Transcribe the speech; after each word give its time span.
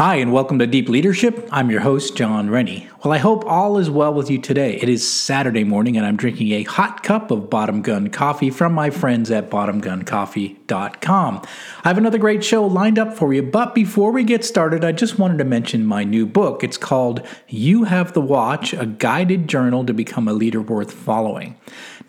Hi, 0.00 0.16
and 0.16 0.32
welcome 0.32 0.58
to 0.60 0.66
Deep 0.66 0.88
Leadership. 0.88 1.46
I'm 1.52 1.70
your 1.70 1.80
host, 1.80 2.16
Jon 2.16 2.48
Rennie. 2.48 2.88
Well, 3.04 3.12
I 3.12 3.18
hope 3.18 3.44
all 3.44 3.76
is 3.76 3.90
well 3.90 4.14
with 4.14 4.30
you 4.30 4.38
today. 4.38 4.76
It 4.76 4.88
is 4.88 5.06
Saturday 5.06 5.64
morning, 5.64 5.96
and 5.98 6.06
I'm 6.06 6.16
drinking 6.16 6.52
a 6.52 6.62
hot 6.62 7.02
cup 7.02 7.30
of 7.30 7.50
Bottom 7.50 7.82
Gun 7.82 8.08
coffee 8.08 8.48
from 8.48 8.72
my 8.72 8.88
friends 8.88 9.30
at 9.30 9.50
bottomguncoffee.com. 9.50 11.42
I 11.84 11.88
have 11.88 11.98
another 11.98 12.16
great 12.18 12.42
show 12.42 12.66
lined 12.66 12.98
up 12.98 13.14
for 13.14 13.34
you, 13.34 13.42
but 13.42 13.74
before 13.74 14.10
we 14.10 14.24
get 14.24 14.44
started, 14.44 14.84
I 14.84 14.92
just 14.92 15.18
wanted 15.18 15.36
to 15.38 15.44
mention 15.44 15.84
my 15.84 16.04
new 16.04 16.24
book. 16.24 16.64
It's 16.64 16.78
called 16.78 17.26
You 17.48 17.84
Have 17.84 18.14
the 18.14 18.22
Watch 18.22 18.72
A 18.72 18.86
Guided 18.86 19.48
Journal 19.48 19.84
to 19.84 19.92
Become 19.92 20.28
a 20.28 20.32
Leader 20.32 20.62
Worth 20.62 20.92
Following. 20.92 21.56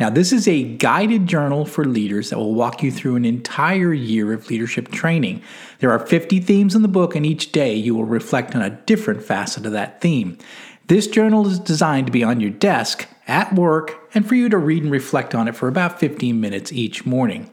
Now, 0.02 0.10
this 0.10 0.34
is 0.34 0.48
a 0.48 0.64
guided 0.64 1.28
journal 1.28 1.64
for 1.64 1.86
leaders 1.86 2.32
that 2.32 2.40
will 2.40 2.56
walk 2.56 2.82
you 2.82 2.92
through 2.92 3.18
an 3.18 3.24
entire 3.24 3.94
year 3.94 4.34
of 4.34 4.50
leadership 4.50 4.90
training. 4.90 5.44
There 5.78 5.92
are 5.92 6.00
50 6.00 6.40
themes 6.40 6.74
in 6.74 6.82
the 6.82 6.88
book, 6.88 7.16
and 7.16 7.24
each 7.24 7.52
day 7.52 7.76
you 7.76 7.94
will 7.94 8.06
reflect 8.06 8.56
on 8.56 8.64
a 8.64 8.72
different 8.72 9.22
facet 9.22 9.64
of 9.64 9.74
that 9.74 10.02
theme. 10.02 10.40
This 10.88 11.06
journal 11.06 11.46
is 11.46 11.60
designed 11.60 12.08
to 12.08 12.12
be 12.12 12.24
on 12.24 12.40
your 12.40 12.50
desk, 12.50 13.08
at 13.28 13.54
work, 13.54 14.10
and 14.16 14.28
for 14.28 14.34
you 14.34 14.50
to 14.50 14.58
read 14.58 14.82
and 14.82 14.92
reflect 14.92 15.36
on 15.36 15.48
it 15.48 15.56
for 15.56 15.68
about 15.68 16.00
15 16.00 16.42
minutes 16.42 16.72
each 16.72 17.06
morning. 17.06 17.52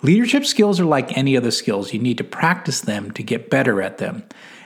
Leadership 0.00 0.46
skills 0.46 0.80
are 0.80 0.86
like 0.86 1.18
any 1.18 1.36
other 1.36 1.50
skills, 1.50 1.92
you 1.92 2.00
need 2.00 2.16
to 2.16 2.24
practice 2.24 2.80
them 2.80 3.10
to 3.10 3.22
get 3.22 3.50
better 3.50 3.82
at 3.82 3.98
them. 3.98 4.22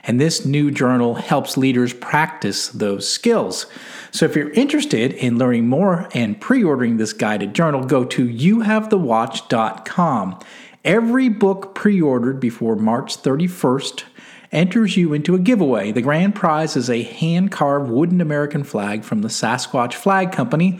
And 0.07 0.21
this 0.21 0.45
new 0.45 0.69
journal 0.71 1.15
helps 1.15 1.57
leaders 1.57 1.93
practice 1.93 2.67
those 2.69 3.09
skills. 3.09 3.65
So 4.11 4.25
if 4.25 4.35
you're 4.35 4.51
interested 4.51 5.13
in 5.13 5.37
learning 5.37 5.67
more 5.67 6.07
and 6.13 6.39
pre 6.39 6.63
ordering 6.63 6.97
this 6.97 7.13
guided 7.13 7.55
journal, 7.55 7.83
go 7.83 8.05
to 8.05 8.27
youhavethewatch.com. 8.27 10.39
Every 10.83 11.29
book 11.29 11.73
pre 11.73 12.01
ordered 12.01 12.39
before 12.39 12.75
March 12.75 13.17
31st 13.17 14.03
enters 14.51 14.95
you 14.95 15.13
into 15.13 15.35
a 15.35 15.39
giveaway. 15.39 15.91
The 15.91 16.01
grand 16.01 16.35
prize 16.35 16.75
is 16.75 16.89
a 16.89 17.03
hand 17.03 17.51
carved 17.51 17.89
wooden 17.89 18.21
American 18.21 18.63
flag 18.63 19.03
from 19.03 19.21
the 19.21 19.27
Sasquatch 19.27 19.95
Flag 19.95 20.31
Company. 20.31 20.79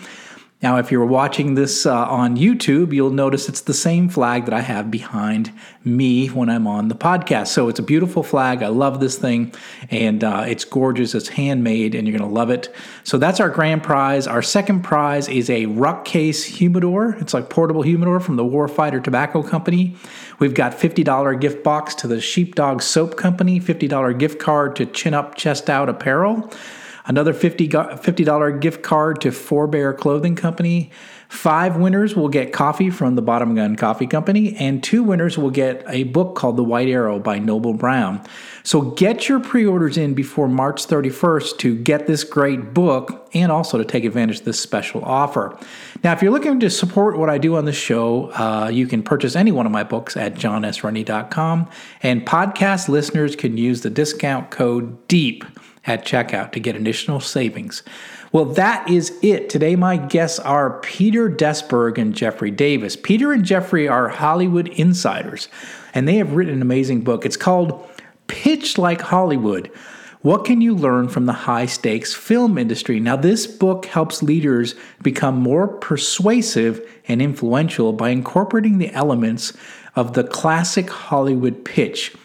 Now, 0.65 0.77
if 0.77 0.91
you're 0.91 1.05
watching 1.05 1.53
this 1.53 1.85
uh, 1.85 1.93
on 2.07 2.37
YouTube, 2.37 2.91
you'll 2.91 3.11
notice 3.11 3.47
it's 3.47 3.61
the 3.61 3.71
same 3.71 4.09
flag 4.09 4.45
that 4.45 4.53
I 4.55 4.61
have 4.61 4.89
behind 4.89 5.51
me 5.83 6.25
when 6.25 6.49
I'm 6.49 6.65
on 6.65 6.87
the 6.87 6.95
podcast. 6.95 7.49
So 7.49 7.69
it's 7.69 7.77
a 7.77 7.83
beautiful 7.83 8.23
flag. 8.23 8.63
I 8.63 8.69
love 8.69 8.99
this 8.99 9.15
thing, 9.15 9.53
and 9.91 10.23
uh, 10.23 10.45
it's 10.47 10.65
gorgeous. 10.65 11.13
It's 11.13 11.27
handmade, 11.27 11.93
and 11.93 12.07
you're 12.07 12.17
going 12.17 12.27
to 12.27 12.35
love 12.35 12.49
it. 12.49 12.73
So 13.03 13.19
that's 13.19 13.39
our 13.39 13.49
grand 13.51 13.83
prize. 13.83 14.25
Our 14.25 14.41
second 14.41 14.81
prize 14.81 15.29
is 15.29 15.51
a 15.51 15.67
Ruck 15.67 16.03
Case 16.03 16.43
humidor. 16.43 17.15
It's 17.19 17.35
like 17.35 17.51
portable 17.51 17.83
humidor 17.83 18.19
from 18.19 18.35
the 18.35 18.43
Warfighter 18.43 19.03
Tobacco 19.03 19.43
Company. 19.43 19.95
We've 20.39 20.55
got 20.55 20.71
$50 20.71 21.39
gift 21.39 21.63
box 21.63 21.93
to 21.93 22.07
the 22.07 22.19
Sheepdog 22.19 22.81
Soap 22.81 23.17
Company, 23.17 23.59
$50 23.59 24.17
gift 24.17 24.39
card 24.39 24.75
to 24.77 24.87
Chin 24.87 25.13
Up 25.13 25.35
Chest 25.35 25.69
Out 25.69 25.89
Apparel. 25.89 26.51
Another 27.07 27.33
$50, 27.33 27.69
$50 27.69 28.61
gift 28.61 28.81
card 28.81 29.21
to 29.21 29.29
Forebear 29.29 29.95
Clothing 29.95 30.35
Company. 30.35 30.91
Five 31.27 31.75
winners 31.75 32.15
will 32.15 32.29
get 32.29 32.53
coffee 32.53 32.89
from 32.89 33.15
the 33.15 33.21
Bottom 33.21 33.55
Gun 33.55 33.75
Coffee 33.75 34.07
Company, 34.07 34.55
and 34.55 34.83
two 34.83 35.03
winners 35.03 35.37
will 35.37 35.49
get 35.49 35.83
a 35.87 36.03
book 36.03 36.35
called 36.35 36.55
The 36.55 36.63
White 36.63 36.87
Arrow 36.87 37.19
by 37.19 37.39
Noble 37.39 37.73
Brown. 37.73 38.21
So 38.63 38.81
get 38.81 39.27
your 39.27 39.39
pre 39.39 39.65
orders 39.65 39.97
in 39.97 40.13
before 40.13 40.47
March 40.47 40.87
31st 40.87 41.57
to 41.59 41.75
get 41.75 42.07
this 42.07 42.23
great 42.23 42.73
book 42.73 43.27
and 43.33 43.51
also 43.51 43.77
to 43.77 43.85
take 43.85 44.05
advantage 44.05 44.39
of 44.39 44.45
this 44.45 44.59
special 44.59 45.03
offer. 45.03 45.57
Now, 46.03 46.13
if 46.13 46.21
you're 46.21 46.31
looking 46.31 46.59
to 46.59 46.69
support 46.69 47.17
what 47.17 47.29
I 47.29 47.37
do 47.37 47.55
on 47.55 47.65
the 47.65 47.73
show, 47.73 48.31
uh, 48.31 48.69
you 48.71 48.87
can 48.87 49.03
purchase 49.03 49.35
any 49.35 49.51
one 49.51 49.65
of 49.65 49.71
my 49.71 49.83
books 49.83 50.15
at 50.15 50.35
jonsrennie.com, 50.35 51.69
and 52.01 52.25
podcast 52.25 52.87
listeners 52.87 53.35
can 53.35 53.57
use 53.57 53.81
the 53.81 53.89
discount 53.89 54.51
code 54.51 55.07
DEEP 55.07 55.43
at 55.87 56.05
checkout 56.05 56.51
to 56.51 56.59
get 56.59 56.75
additional 56.75 57.19
savings. 57.19 57.83
Well, 58.31 58.45
that 58.45 58.89
is 58.89 59.17
it. 59.21 59.49
Today, 59.49 59.75
my 59.75 59.97
guests 59.97 60.39
are 60.39 60.79
Peter 60.81 61.29
Desberg 61.29 61.97
and 61.97 62.13
Jeffrey 62.13 62.51
Davis. 62.51 62.95
Peter 62.95 63.31
and 63.31 63.45
Jeffrey 63.45 63.87
are 63.87 64.09
Hollywood 64.09 64.67
insiders, 64.69 65.47
and 65.93 66.07
they 66.07 66.15
have 66.15 66.33
written 66.33 66.55
an 66.55 66.61
amazing 66.61 67.01
book. 67.01 67.25
It's 67.25 67.37
called 67.37 67.87
Pitch 68.27 68.77
Like 68.77 69.01
Hollywood. 69.01 69.71
What 70.21 70.43
can 70.43 70.59
you 70.59 70.73
learn 70.75 71.07
from 71.07 71.27
the 71.27 71.33
high 71.33 71.67
stakes 71.67 72.15
film 72.15 72.57
industry? 72.57 72.99
Now, 72.99 73.15
this 73.15 73.45
book 73.45 73.85
helps 73.85 74.23
leaders 74.23 74.73
become 75.03 75.35
more 75.35 75.67
persuasive 75.67 76.81
and 77.07 77.21
influential 77.21 77.93
by 77.93 78.09
incorporating 78.09 78.79
the 78.79 78.91
elements 78.91 79.53
of 79.95 80.13
the 80.13 80.23
classic 80.23 80.89
Hollywood 80.89 81.63
pitch. 81.63 82.15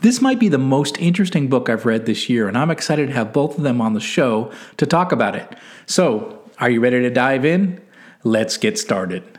This 0.00 0.20
might 0.20 0.38
be 0.38 0.48
the 0.48 0.58
most 0.58 0.98
interesting 0.98 1.48
book 1.48 1.68
I've 1.68 1.86
read 1.86 2.06
this 2.06 2.28
year, 2.28 2.48
and 2.48 2.58
I'm 2.58 2.70
excited 2.70 3.08
to 3.08 3.14
have 3.14 3.32
both 3.32 3.56
of 3.56 3.64
them 3.64 3.80
on 3.80 3.94
the 3.94 4.00
show 4.00 4.52
to 4.76 4.86
talk 4.86 5.12
about 5.12 5.34
it. 5.34 5.56
So, 5.86 6.42
are 6.58 6.70
you 6.70 6.80
ready 6.80 7.00
to 7.00 7.10
dive 7.10 7.44
in? 7.44 7.80
Let's 8.22 8.56
get 8.56 8.78
started. 8.78 9.38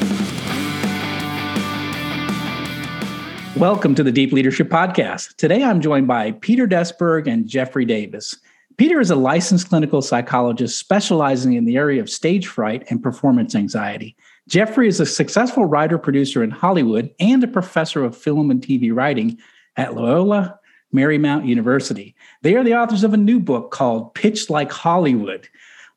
Welcome 3.61 3.93
to 3.93 4.03
the 4.03 4.11
Deep 4.11 4.31
Leadership 4.31 4.69
Podcast. 4.69 5.35
Today 5.35 5.63
I'm 5.63 5.81
joined 5.81 6.07
by 6.07 6.31
Peter 6.31 6.67
Desberg 6.67 7.27
and 7.27 7.47
Jeffrey 7.47 7.85
Davis. 7.85 8.35
Peter 8.77 8.99
is 8.99 9.11
a 9.11 9.15
licensed 9.15 9.69
clinical 9.69 10.01
psychologist 10.01 10.79
specializing 10.79 11.53
in 11.53 11.65
the 11.65 11.77
area 11.77 12.01
of 12.01 12.09
stage 12.09 12.47
fright 12.47 12.83
and 12.89 13.03
performance 13.03 13.53
anxiety. 13.53 14.17
Jeffrey 14.47 14.87
is 14.87 14.99
a 14.99 15.05
successful 15.05 15.65
writer 15.65 15.99
producer 15.99 16.43
in 16.43 16.49
Hollywood 16.49 17.13
and 17.19 17.43
a 17.43 17.47
professor 17.47 18.03
of 18.03 18.17
film 18.17 18.49
and 18.49 18.63
TV 18.63 18.91
writing 18.91 19.37
at 19.77 19.93
Loyola 19.93 20.59
Marymount 20.91 21.45
University. 21.45 22.15
They 22.41 22.55
are 22.55 22.63
the 22.63 22.73
authors 22.73 23.03
of 23.03 23.13
a 23.13 23.17
new 23.17 23.39
book 23.39 23.69
called 23.69 24.15
Pitch 24.15 24.49
Like 24.49 24.71
Hollywood. 24.71 25.47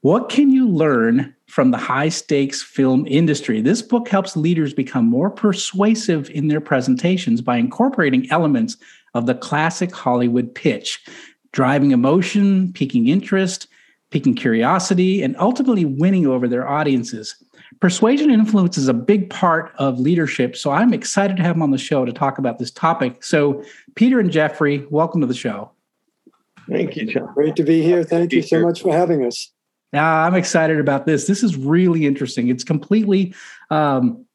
What 0.03 0.29
can 0.29 0.51
you 0.51 0.69
learn 0.69 1.35
from 1.55 1.71
the 1.71 1.79
high 1.79 2.09
stakes 2.09 2.61
film 2.61 3.07
industry? 3.07 3.61
This 3.61 3.81
book 3.81 4.09
helps 4.09 4.37
leaders 4.37 4.75
become 4.75 5.05
more 5.05 5.31
persuasive 5.31 6.29
in 6.31 6.49
their 6.49 6.61
presentations 6.61 7.41
by 7.41 7.59
incorporating 7.59 8.29
elements 8.33 8.77
of 9.15 9.27
the 9.27 9.37
classic 9.37 9.95
Hollywood 9.95 10.53
pitch, 10.53 11.01
driving 11.53 11.93
emotion, 11.93 12.73
piquing 12.73 13.07
interest, 13.07 13.69
piquing 14.11 14.35
curiosity, 14.35 15.23
and 15.23 15.37
ultimately 15.39 15.85
winning 15.85 16.27
over 16.27 16.49
their 16.49 16.69
audiences. 16.69 17.37
Persuasion 17.79 18.33
and 18.33 18.41
influence 18.41 18.77
is 18.77 18.89
a 18.89 18.93
big 18.95 19.31
part 19.31 19.73
of 19.79 20.01
leadership. 20.01 20.57
So 20.57 20.73
I'm 20.73 20.93
excited 20.93 21.37
to 21.37 21.45
have 21.45 21.55
them 21.55 21.63
on 21.63 21.71
the 21.71 21.79
show 21.79 22.05
to 22.05 22.13
talk 22.13 22.39
about 22.39 22.59
this 22.59 22.73
topic. 22.73 23.23
So, 23.23 23.63
Peter 23.95 24.19
and 24.19 24.33
Jeffrey, 24.33 24.85
welcome 24.91 25.21
to 25.21 25.27
the 25.29 25.35
show. 25.35 25.71
Thank 26.69 26.97
you, 26.97 27.07
Jon. 27.07 27.33
Great 27.33 27.55
to 27.55 27.63
be 27.63 27.81
here. 27.81 28.03
Thank 28.03 28.33
you 28.33 28.43
so 28.43 28.61
much 28.61 28.83
for 28.83 28.93
having 28.93 29.25
us. 29.25 29.53
Now, 29.95 30.25
I'm 30.25 30.35
excited 30.35 30.81
about 30.81 31.07
this. 31.07 31.29
This 31.29 31.45
is 31.45 31.57
really 31.57 32.05
interesting. 32.05 32.49
It's 32.49 32.65
completely 32.65 33.33
um, 33.71 34.27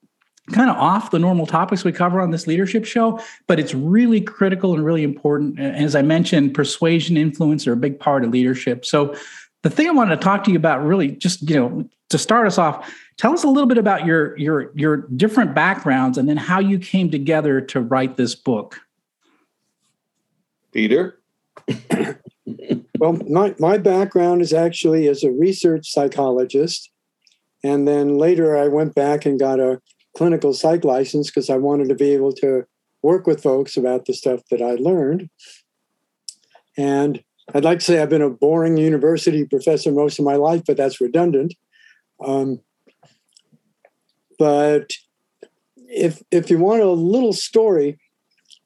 kind 0.54 0.70
of 0.70 0.78
off 0.78 1.12
the 1.12 1.20
normal 1.20 1.46
topics 1.46 1.84
we 1.84 1.92
cover 1.92 2.22
on 2.22 2.32
this 2.32 2.48
leadership 2.48 2.86
show, 2.86 3.20
but 3.46 3.60
it's 3.60 3.76
really 3.76 4.22
critical 4.22 4.74
and 4.74 4.86
really 4.86 5.04
important. 5.04 5.60
As 5.60 5.98
I 5.98 6.02
mentioned, 6.02 6.54
persuasion, 6.54 7.18
influence 7.18 7.68
are 7.68 7.74
a 7.74 7.78
big 7.78 8.00
part 8.00 8.24
of 8.24 8.32
leadership. 8.32 8.86
So, 8.86 9.14
the 9.62 9.70
thing 9.70 9.90
I 9.90 9.92
wanted 9.92 10.16
to 10.16 10.24
talk 10.24 10.46
to 10.46 10.52
you 10.52 10.56
about, 10.56 10.82
really, 10.82 11.10
just 11.10 11.50
you 11.50 11.58
know, 11.58 11.90
to 12.08 12.18
start 12.18 12.48
us 12.48 12.58
off, 12.58 12.90
tell 13.18 13.34
us 13.34 13.44
a 13.44 13.50
little 13.50 13.68
bit 13.68 13.78
about 13.78 14.06
your 14.06 14.38
your 14.38 14.72
your 14.76 14.98
different 15.18 15.54
backgrounds, 15.54 16.18
and 16.18 16.30
then 16.30 16.38
how 16.38 16.60
you 16.60 16.80
came 16.80 17.12
together 17.12 17.60
to 17.60 17.82
write 17.82 18.16
this 18.16 18.34
book. 18.34 18.80
Peter? 20.72 21.20
well, 23.00 23.14
my, 23.30 23.56
my 23.60 23.78
background 23.78 24.42
is 24.42 24.54
actually 24.54 25.08
as 25.08 25.24
a 25.24 25.32
research 25.32 25.90
psychologist. 25.90 26.92
And 27.64 27.88
then 27.88 28.18
later 28.18 28.58
I 28.58 28.68
went 28.68 28.94
back 28.96 29.26
and 29.26 29.40
got 29.40 29.60
a 29.60 29.82
clinical 30.16 30.54
psych 30.54 30.84
license 30.84 31.30
because 31.30 31.50
I 31.50 31.58
wanted 31.58 31.90
to 31.90 31.96
be 31.96 32.14
able 32.14 32.34
to 32.34 32.66
work 33.02 33.26
with 33.26 33.42
folks 33.42 33.78
about 33.78 34.06
the 34.06 34.14
stuff 34.14 34.42
that 34.52 34.62
I 34.62 34.76
learned. 34.76 35.30
And 36.78 37.24
I'd 37.54 37.64
like 37.64 37.80
to 37.80 37.86
say 37.86 38.02
I've 38.02 38.10
been 38.10 38.22
a 38.22 38.30
boring 38.30 38.78
university 38.78 39.46
professor 39.46 39.92
most 39.92 40.20
of 40.20 40.26
my 40.26 40.36
life, 40.36 40.64
but 40.68 40.78
that's 40.78 41.02
redundant. 41.02 41.54
Um, 42.24 42.60
but 44.38 44.92
if 45.88 46.22
if 46.32 46.50
you 46.50 46.60
want 46.60 46.82
a 46.82 46.92
little 46.92 47.34
story, 47.34 47.98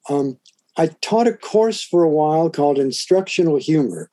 um, 0.08 0.38
I 0.76 0.88
taught 0.88 1.26
a 1.26 1.32
course 1.32 1.82
for 1.82 2.02
a 2.02 2.10
while 2.10 2.50
called 2.50 2.78
Instructional 2.78 3.56
Humor, 3.56 4.10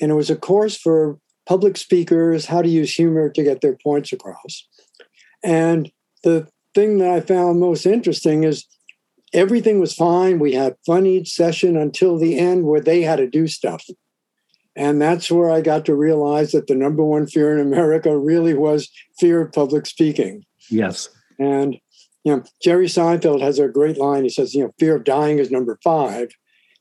and 0.00 0.10
it 0.10 0.14
was 0.14 0.30
a 0.30 0.36
course 0.36 0.76
for 0.76 1.18
public 1.46 1.76
speakers 1.76 2.46
how 2.46 2.62
to 2.62 2.68
use 2.68 2.94
humor 2.94 3.28
to 3.30 3.42
get 3.42 3.60
their 3.60 3.76
points 3.82 4.12
across. 4.12 4.66
And 5.42 5.90
the 6.22 6.48
thing 6.74 6.98
that 6.98 7.10
I 7.10 7.20
found 7.20 7.60
most 7.60 7.86
interesting 7.86 8.44
is 8.44 8.66
everything 9.32 9.80
was 9.80 9.94
fine. 9.94 10.38
We 10.38 10.52
had 10.52 10.76
fun 10.86 11.06
each 11.06 11.32
session 11.32 11.76
until 11.76 12.18
the 12.18 12.38
end 12.38 12.64
where 12.64 12.80
they 12.80 13.02
had 13.02 13.16
to 13.16 13.28
do 13.28 13.46
stuff. 13.46 13.84
And 14.76 15.02
that's 15.02 15.30
where 15.30 15.50
I 15.50 15.60
got 15.60 15.84
to 15.86 15.94
realize 15.94 16.52
that 16.52 16.68
the 16.68 16.74
number 16.74 17.02
one 17.02 17.26
fear 17.26 17.52
in 17.52 17.66
America 17.66 18.16
really 18.16 18.54
was 18.54 18.90
fear 19.18 19.40
of 19.40 19.52
public 19.52 19.86
speaking. 19.86 20.44
Yes. 20.70 21.08
And 21.38 21.78
you 22.24 22.36
know, 22.36 22.42
Jerry 22.62 22.86
Seinfeld 22.86 23.40
has 23.40 23.58
a 23.58 23.68
great 23.68 23.96
line. 23.96 24.22
He 24.22 24.28
says, 24.28 24.54
you 24.54 24.62
know, 24.62 24.72
fear 24.78 24.96
of 24.96 25.04
dying 25.04 25.38
is 25.38 25.50
number 25.50 25.78
five. 25.82 26.28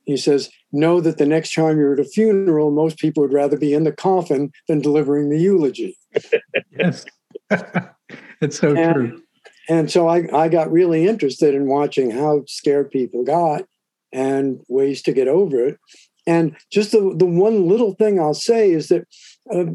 He 0.07 0.15
says, 0.15 0.49
know 0.71 1.01
that 1.01 1.17
the 1.17 1.25
next 1.25 1.53
time 1.53 1.77
you're 1.77 1.93
at 1.93 1.99
a 1.99 2.05
funeral, 2.05 2.71
most 2.71 2.97
people 2.97 3.21
would 3.21 3.33
rather 3.33 3.57
be 3.57 3.73
in 3.73 3.83
the 3.83 3.91
coffin 3.91 4.51
than 4.69 4.79
delivering 4.79 5.29
the 5.29 5.37
eulogy. 5.37 5.97
yes. 6.71 7.05
it's 8.41 8.59
so 8.59 8.73
and, 8.73 8.95
true. 8.95 9.21
And 9.69 9.91
so 9.91 10.07
I, 10.07 10.27
I 10.33 10.47
got 10.47 10.71
really 10.71 11.05
interested 11.05 11.53
in 11.53 11.67
watching 11.67 12.09
how 12.09 12.43
scared 12.47 12.89
people 12.89 13.25
got 13.25 13.63
and 14.13 14.61
ways 14.69 15.01
to 15.03 15.11
get 15.11 15.27
over 15.27 15.67
it. 15.67 15.77
And 16.25 16.55
just 16.71 16.93
the, 16.93 17.13
the 17.15 17.25
one 17.25 17.67
little 17.67 17.93
thing 17.93 18.17
I'll 18.17 18.33
say 18.33 18.71
is 18.71 18.87
that 18.87 19.05
uh, 19.53 19.65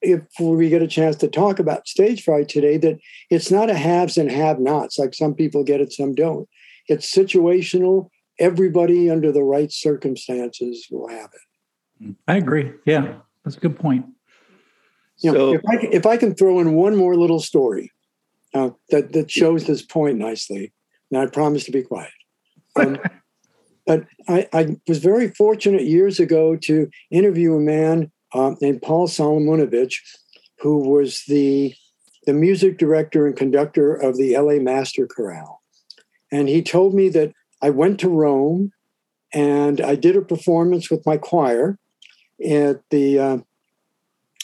if 0.00 0.22
we 0.40 0.70
get 0.70 0.80
a 0.80 0.88
chance 0.88 1.16
to 1.16 1.28
talk 1.28 1.58
about 1.58 1.86
stage 1.86 2.22
fright 2.22 2.48
today, 2.48 2.78
that 2.78 2.98
it's 3.28 3.50
not 3.50 3.68
a 3.68 3.74
haves 3.74 4.16
and 4.16 4.30
have 4.30 4.58
nots, 4.58 4.98
like 4.98 5.14
some 5.14 5.34
people 5.34 5.64
get 5.64 5.82
it, 5.82 5.92
some 5.92 6.14
don't. 6.14 6.48
It's 6.88 7.14
situational. 7.14 8.08
Everybody 8.38 9.10
under 9.10 9.32
the 9.32 9.42
right 9.42 9.72
circumstances 9.72 10.86
will 10.90 11.08
have 11.08 11.30
it. 11.32 12.14
I 12.28 12.36
agree. 12.36 12.72
Yeah, 12.84 13.16
that's 13.44 13.56
a 13.56 13.60
good 13.60 13.78
point. 13.78 14.06
You 15.18 15.32
know, 15.32 15.38
so, 15.38 15.54
if, 15.54 15.60
I, 15.66 15.88
if 15.92 16.06
I 16.06 16.16
can 16.16 16.34
throw 16.34 16.60
in 16.60 16.74
one 16.74 16.96
more 16.96 17.16
little 17.16 17.40
story 17.40 17.92
uh, 18.54 18.70
that, 18.90 19.12
that 19.12 19.30
shows 19.30 19.64
this 19.64 19.82
point 19.82 20.18
nicely, 20.18 20.72
and 21.10 21.20
I 21.20 21.26
promise 21.26 21.64
to 21.64 21.72
be 21.72 21.82
quiet. 21.82 22.10
Um, 22.76 22.98
but 23.86 24.04
I, 24.28 24.48
I, 24.52 24.76
was 24.86 24.98
very 24.98 25.28
fortunate 25.28 25.84
years 25.84 26.20
ago 26.20 26.56
to 26.62 26.90
interview 27.10 27.54
a 27.54 27.60
man 27.60 28.10
uh, 28.34 28.54
named 28.60 28.82
Paul 28.82 29.08
Salamunovich, 29.08 29.94
who 30.58 30.78
was 30.88 31.22
the, 31.28 31.74
the 32.26 32.34
music 32.34 32.76
director 32.76 33.26
and 33.26 33.36
conductor 33.36 33.94
of 33.94 34.16
the 34.16 34.36
LA 34.36 34.54
Master 34.54 35.06
Chorale. 35.06 35.62
And 36.30 36.48
he 36.48 36.62
told 36.62 36.94
me 36.94 37.08
that 37.10 37.32
I 37.62 37.70
went 37.70 38.00
to 38.00 38.08
Rome 38.08 38.72
and 39.32 39.80
I 39.80 39.94
did 39.94 40.16
a 40.16 40.22
performance 40.22 40.90
with 40.90 41.04
my 41.06 41.16
choir 41.16 41.78
at 42.44 42.82
the 42.90 43.18
uh, 43.18 43.38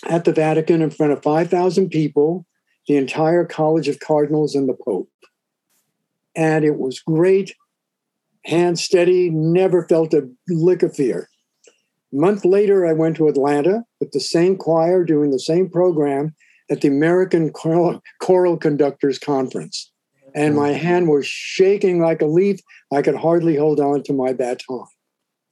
at 0.08 0.24
the 0.24 0.32
Vatican 0.32 0.82
in 0.82 0.90
front 0.90 1.12
of 1.12 1.22
5,000 1.22 1.88
people, 1.88 2.44
the 2.88 2.96
entire 2.96 3.44
College 3.44 3.86
of 3.86 4.00
Cardinals 4.00 4.56
and 4.56 4.68
the 4.68 4.76
Pope. 4.84 5.08
And 6.34 6.64
it 6.64 6.76
was 6.76 6.98
great, 6.98 7.54
hand 8.44 8.80
steady, 8.80 9.30
never 9.30 9.86
felt 9.86 10.12
a 10.12 10.28
lick 10.48 10.82
of 10.82 10.96
fear. 10.96 11.28
A 12.12 12.16
month 12.16 12.44
later, 12.44 12.84
I 12.84 12.92
went 12.92 13.16
to 13.16 13.28
Atlanta 13.28 13.84
with 14.00 14.10
the 14.10 14.20
same 14.20 14.56
choir 14.56 15.04
doing 15.04 15.30
the 15.30 15.38
same 15.38 15.70
program 15.70 16.34
at 16.68 16.80
the 16.80 16.88
American 16.88 17.52
Choral, 17.52 18.00
Choral 18.20 18.56
Conductors 18.56 19.18
Conference 19.18 19.91
and 20.34 20.54
my 20.54 20.70
hand 20.70 21.08
was 21.08 21.26
shaking 21.26 22.00
like 22.00 22.22
a 22.22 22.26
leaf. 22.26 22.60
I 22.92 23.02
could 23.02 23.16
hardly 23.16 23.56
hold 23.56 23.80
on 23.80 24.02
to 24.04 24.12
my 24.12 24.32
baton. 24.32 24.86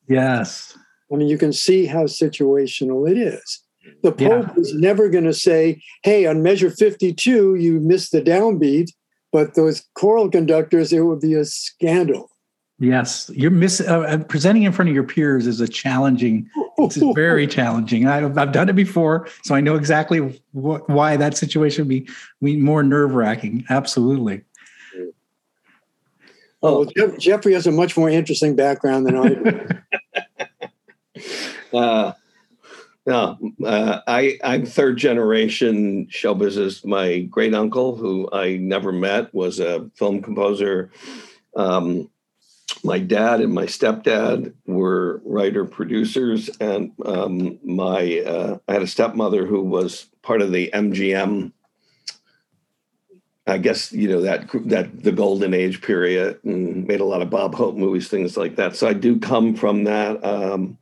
Yes. 0.08 0.76
I 1.12 1.16
mean, 1.16 1.28
you 1.28 1.38
can 1.38 1.52
see 1.52 1.86
how 1.86 2.04
situational 2.04 3.10
it 3.10 3.18
is. 3.18 3.62
The 4.02 4.12
Pope 4.12 4.48
yeah. 4.48 4.60
is 4.60 4.74
never 4.74 5.08
going 5.08 5.24
to 5.24 5.34
say, 5.34 5.82
hey, 6.02 6.26
on 6.26 6.42
measure 6.42 6.70
52, 6.70 7.54
you 7.54 7.80
missed 7.80 8.12
the 8.12 8.22
downbeat. 8.22 8.90
But 9.32 9.54
those 9.54 9.86
choral 9.94 10.28
conductors, 10.28 10.92
it 10.92 11.00
would 11.00 11.20
be 11.20 11.34
a 11.34 11.44
scandal. 11.44 12.30
Yes, 12.80 13.30
you're 13.34 13.50
miss 13.50 13.82
uh, 13.82 14.00
uh 14.00 14.18
presenting 14.24 14.62
in 14.62 14.72
front 14.72 14.88
of 14.88 14.94
your 14.94 15.04
peers 15.04 15.46
is 15.46 15.60
a 15.60 15.68
challenging. 15.68 16.48
It's 16.78 16.96
very 16.96 17.46
challenging. 17.58 18.06
I've, 18.06 18.36
I've 18.38 18.52
done 18.52 18.70
it 18.70 18.74
before, 18.74 19.28
so 19.44 19.54
I 19.54 19.60
know 19.60 19.76
exactly 19.76 20.42
what, 20.52 20.88
why 20.88 21.18
that 21.18 21.36
situation 21.36 21.86
would 21.86 22.06
be 22.42 22.56
more 22.56 22.82
nerve 22.82 23.12
wracking. 23.12 23.66
Absolutely. 23.68 24.42
Oh, 26.62 26.80
well, 26.80 26.90
Jeff, 26.96 27.18
Jeffrey 27.18 27.54
has 27.54 27.66
a 27.66 27.72
much 27.72 27.96
more 27.96 28.10
interesting 28.10 28.54
background 28.54 29.06
than 29.06 29.16
I 29.16 29.28
do. 29.28 29.68
uh, 31.78 32.12
no, 33.06 33.38
uh, 33.64 34.00
I, 34.06 34.38
I'm 34.44 34.66
third 34.66 34.98
generation 34.98 36.06
show 36.10 36.34
business. 36.34 36.84
My 36.84 37.20
great 37.20 37.54
uncle, 37.54 37.96
who 37.96 38.28
I 38.32 38.58
never 38.58 38.92
met, 38.92 39.32
was 39.34 39.58
a 39.58 39.90
film 39.94 40.20
composer. 40.20 40.90
Um, 41.56 42.10
my 42.84 42.98
dad 42.98 43.40
and 43.40 43.52
my 43.52 43.64
stepdad 43.64 44.52
were 44.66 45.22
writer 45.24 45.64
producers, 45.64 46.50
and 46.60 46.92
um, 47.04 47.58
my 47.64 48.20
uh, 48.20 48.58
I 48.68 48.74
had 48.74 48.82
a 48.82 48.86
stepmother 48.86 49.46
who 49.46 49.62
was 49.62 50.06
part 50.22 50.42
of 50.42 50.52
the 50.52 50.70
MGM 50.72 51.52
I 53.50 53.58
guess 53.58 53.92
you 53.92 54.08
know 54.08 54.20
that 54.20 54.48
that 54.66 55.02
the 55.02 55.12
golden 55.12 55.54
age 55.54 55.82
period 55.82 56.38
and 56.44 56.86
made 56.86 57.00
a 57.00 57.04
lot 57.04 57.22
of 57.22 57.30
Bob 57.30 57.54
Hope 57.54 57.76
movies, 57.76 58.08
things 58.08 58.36
like 58.36 58.56
that. 58.56 58.76
So 58.76 58.86
I 58.88 58.92
do 58.92 59.18
come 59.18 59.54
from 59.54 59.84
that. 59.84 60.24
Um, 60.24 60.78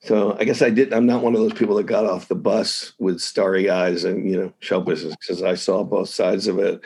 so 0.00 0.36
I 0.38 0.44
guess 0.44 0.62
I 0.62 0.70
did. 0.70 0.92
I'm 0.92 1.06
not 1.06 1.22
one 1.22 1.34
of 1.34 1.40
those 1.40 1.54
people 1.54 1.76
that 1.76 1.86
got 1.86 2.04
off 2.04 2.28
the 2.28 2.34
bus 2.34 2.92
with 2.98 3.20
starry 3.20 3.70
eyes 3.70 4.04
and 4.04 4.30
you 4.30 4.36
know 4.36 4.52
show 4.60 4.80
business 4.80 5.16
because 5.16 5.42
I 5.42 5.54
saw 5.54 5.82
both 5.82 6.08
sides 6.08 6.46
of 6.46 6.58
it. 6.58 6.80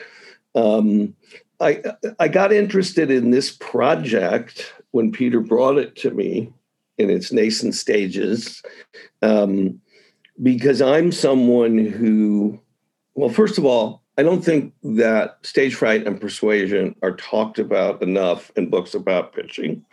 Um, 0.55 1.15
I 1.61 1.83
I 2.19 2.29
got 2.29 2.53
interested 2.53 3.11
in 3.11 3.31
this 3.31 3.51
project 3.51 4.73
when 4.93 5.13
Peter 5.13 5.41
brought 5.41 5.79
it 5.79 5.97
to 5.97 6.11
me 6.11 6.53
in 6.97 7.11
its 7.11 7.33
nascent 7.33 7.75
stages, 7.75 8.63
um, 9.23 9.81
because 10.43 10.81
I'm 10.83 11.13
someone 11.13 11.79
who, 11.79 12.61
well, 13.15 13.29
first 13.29 13.59
of 13.59 13.65
all, 13.65 14.03
I 14.19 14.23
don't 14.25 14.45
think 14.45 14.75
that 14.83 15.39
stage 15.43 15.77
fright 15.77 16.05
and 16.05 16.21
persuasion 16.21 16.97
are 17.03 17.15
talked 17.17 17.61
about 17.61 18.03
enough 18.03 18.51
in 18.57 18.69
books 18.69 18.95
about 18.95 19.33
pitching. 19.33 19.85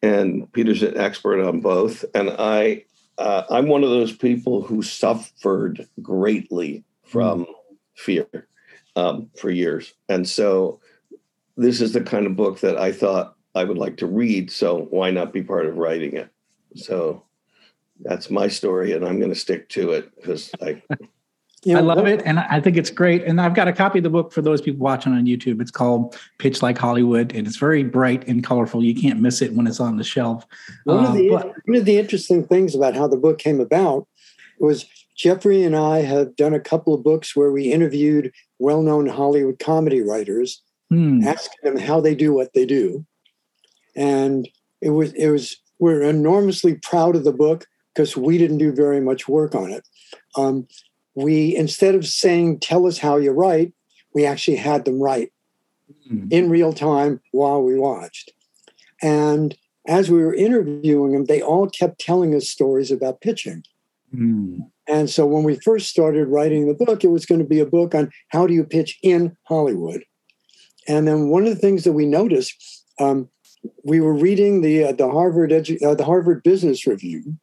And 0.00 0.50
Peter's 0.52 0.84
an 0.84 0.96
expert 0.96 1.44
on 1.44 1.60
both. 1.60 2.04
And 2.14 2.30
I, 2.38 2.84
uh, 3.18 3.42
I'm 3.50 3.66
one 3.66 3.82
of 3.82 3.90
those 3.90 4.16
people 4.16 4.62
who 4.62 4.80
suffered 4.80 5.88
greatly 6.00 6.84
from 7.02 7.46
fear 7.96 8.28
um, 8.94 9.28
for 9.36 9.50
years. 9.50 9.92
And 10.08 10.28
so 10.28 10.80
this 11.56 11.80
is 11.80 11.92
the 11.92 12.00
kind 12.00 12.26
of 12.26 12.36
book 12.36 12.60
that 12.60 12.78
I 12.78 12.92
thought 12.92 13.34
I 13.56 13.64
would 13.64 13.78
like 13.78 13.96
to 13.96 14.06
read. 14.06 14.52
So 14.52 14.86
why 14.90 15.10
not 15.10 15.32
be 15.32 15.42
part 15.42 15.66
of 15.66 15.78
writing 15.78 16.14
it? 16.14 16.30
So 16.76 17.24
that's 18.00 18.30
my 18.30 18.46
story, 18.46 18.92
and 18.92 19.04
I'm 19.04 19.18
going 19.18 19.32
to 19.32 19.38
stick 19.38 19.68
to 19.70 19.90
it 19.90 20.14
because 20.14 20.52
I 20.62 20.80
you 21.68 21.74
know, 21.74 21.80
I 21.80 21.82
love 21.82 22.06
it, 22.06 22.22
and 22.24 22.40
I 22.40 22.60
think 22.62 22.78
it's 22.78 22.88
great. 22.88 23.24
And 23.24 23.38
I've 23.38 23.52
got 23.52 23.68
a 23.68 23.74
copy 23.74 23.98
of 23.98 24.02
the 24.02 24.08
book 24.08 24.32
for 24.32 24.40
those 24.40 24.62
people 24.62 24.80
watching 24.80 25.12
on 25.12 25.26
YouTube. 25.26 25.60
It's 25.60 25.70
called 25.70 26.16
Pitch 26.38 26.62
Like 26.62 26.78
Hollywood, 26.78 27.34
and 27.34 27.46
it's 27.46 27.58
very 27.58 27.82
bright 27.82 28.26
and 28.26 28.42
colorful. 28.42 28.82
You 28.82 28.94
can't 28.94 29.20
miss 29.20 29.42
it 29.42 29.52
when 29.52 29.66
it's 29.66 29.78
on 29.78 29.98
the 29.98 30.04
shelf. 30.04 30.46
One, 30.84 31.04
of, 31.04 31.12
the, 31.12 31.28
but, 31.28 31.52
one 31.66 31.76
of 31.76 31.84
the 31.84 31.98
interesting 31.98 32.46
things 32.46 32.74
about 32.74 32.94
how 32.94 33.06
the 33.06 33.18
book 33.18 33.38
came 33.38 33.60
about 33.60 34.08
was 34.58 34.86
Jeffrey 35.14 35.62
and 35.62 35.76
I 35.76 35.98
have 35.98 36.36
done 36.36 36.54
a 36.54 36.60
couple 36.60 36.94
of 36.94 37.04
books 37.04 37.36
where 37.36 37.52
we 37.52 37.70
interviewed 37.70 38.32
well-known 38.58 39.06
Hollywood 39.06 39.58
comedy 39.58 40.00
writers, 40.00 40.62
hmm. 40.88 41.22
asking 41.22 41.58
them 41.64 41.76
how 41.76 42.00
they 42.00 42.14
do 42.14 42.32
what 42.32 42.54
they 42.54 42.64
do, 42.64 43.04
and 43.94 44.48
it 44.80 44.90
was 44.90 45.12
it 45.12 45.28
was 45.28 45.54
we're 45.78 46.00
enormously 46.00 46.76
proud 46.76 47.14
of 47.14 47.24
the 47.24 47.32
book 47.32 47.66
because 47.94 48.16
we 48.16 48.38
didn't 48.38 48.58
do 48.58 48.72
very 48.72 49.02
much 49.02 49.28
work 49.28 49.54
on 49.54 49.70
it. 49.70 49.86
Um, 50.34 50.66
we 51.18 51.56
instead 51.56 51.94
of 51.94 52.06
saying 52.06 52.60
tell 52.60 52.86
us 52.86 52.98
how 52.98 53.16
you 53.16 53.32
write 53.32 53.72
we 54.14 54.24
actually 54.24 54.56
had 54.56 54.84
them 54.84 55.00
write 55.00 55.32
mm. 56.10 56.32
in 56.32 56.48
real 56.48 56.72
time 56.72 57.20
while 57.32 57.62
we 57.62 57.74
watched 57.74 58.30
and 59.02 59.56
as 59.86 60.10
we 60.10 60.18
were 60.18 60.34
interviewing 60.34 61.12
them 61.12 61.24
they 61.24 61.42
all 61.42 61.68
kept 61.68 62.00
telling 62.00 62.34
us 62.34 62.48
stories 62.48 62.90
about 62.92 63.20
pitching 63.20 63.64
mm. 64.14 64.58
and 64.86 65.10
so 65.10 65.26
when 65.26 65.42
we 65.42 65.56
first 65.56 65.88
started 65.88 66.28
writing 66.28 66.66
the 66.66 66.84
book 66.84 67.02
it 67.02 67.08
was 67.08 67.26
going 67.26 67.40
to 67.40 67.46
be 67.46 67.58
a 67.58 67.66
book 67.66 67.94
on 67.94 68.10
how 68.28 68.46
do 68.46 68.54
you 68.54 68.62
pitch 68.62 68.96
in 69.02 69.36
hollywood 69.44 70.04
and 70.86 71.08
then 71.08 71.28
one 71.28 71.42
of 71.42 71.50
the 71.50 71.60
things 71.60 71.82
that 71.82 71.92
we 71.92 72.06
noticed 72.06 72.84
um, 73.00 73.28
we 73.84 74.00
were 74.00 74.14
reading 74.14 74.60
the 74.60 74.84
uh, 74.84 74.92
the 74.92 75.10
harvard 75.10 75.50
edu- 75.50 75.82
uh, 75.82 75.94
the 75.94 76.04
harvard 76.04 76.44
business 76.44 76.86
review 76.86 77.36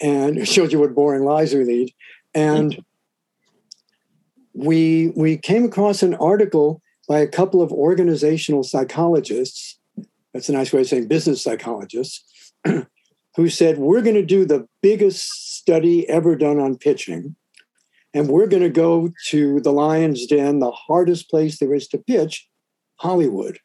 and 0.00 0.38
it 0.38 0.48
showed 0.48 0.72
you 0.72 0.80
what 0.80 0.94
boring 0.94 1.24
lies 1.24 1.52
we 1.52 1.64
lead 1.64 1.92
and 2.34 2.82
we 4.54 5.12
we 5.16 5.36
came 5.36 5.64
across 5.64 6.02
an 6.02 6.14
article 6.14 6.82
by 7.08 7.20
a 7.20 7.26
couple 7.26 7.62
of 7.62 7.72
organizational 7.72 8.62
psychologists. 8.62 9.78
That's 10.32 10.48
a 10.48 10.52
nice 10.52 10.72
way 10.72 10.80
of 10.80 10.86
saying 10.86 11.08
business 11.08 11.42
psychologists, 11.42 12.52
who 13.36 13.48
said, 13.48 13.78
We're 13.78 14.02
going 14.02 14.16
to 14.16 14.24
do 14.24 14.44
the 14.44 14.66
biggest 14.82 15.56
study 15.56 16.08
ever 16.08 16.36
done 16.36 16.58
on 16.58 16.76
pitching. 16.76 17.36
And 18.14 18.28
we're 18.28 18.46
going 18.46 18.62
to 18.62 18.68
go 18.68 19.10
to 19.28 19.60
the 19.60 19.72
lion's 19.72 20.26
den, 20.26 20.58
the 20.58 20.70
hardest 20.70 21.30
place 21.30 21.58
there 21.58 21.74
is 21.74 21.88
to 21.88 21.98
pitch, 21.98 22.46
Hollywood. 22.96 23.58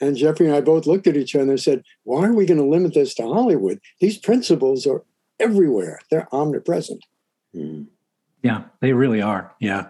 And 0.00 0.16
Jeffrey 0.16 0.46
and 0.46 0.54
I 0.54 0.60
both 0.60 0.86
looked 0.86 1.06
at 1.06 1.16
each 1.16 1.34
other 1.34 1.52
and 1.52 1.60
said, 1.60 1.82
Why 2.02 2.26
are 2.26 2.34
we 2.34 2.46
going 2.46 2.58
to 2.60 2.66
limit 2.66 2.94
this 2.94 3.14
to 3.14 3.22
Hollywood? 3.22 3.80
These 4.00 4.18
principles 4.18 4.86
are 4.86 5.02
everywhere, 5.40 6.00
they're 6.10 6.28
omnipresent. 6.32 7.04
Mm. 7.54 7.86
Yeah, 8.44 8.62
they 8.80 8.92
really 8.92 9.20
are. 9.20 9.52
Yeah. 9.58 9.86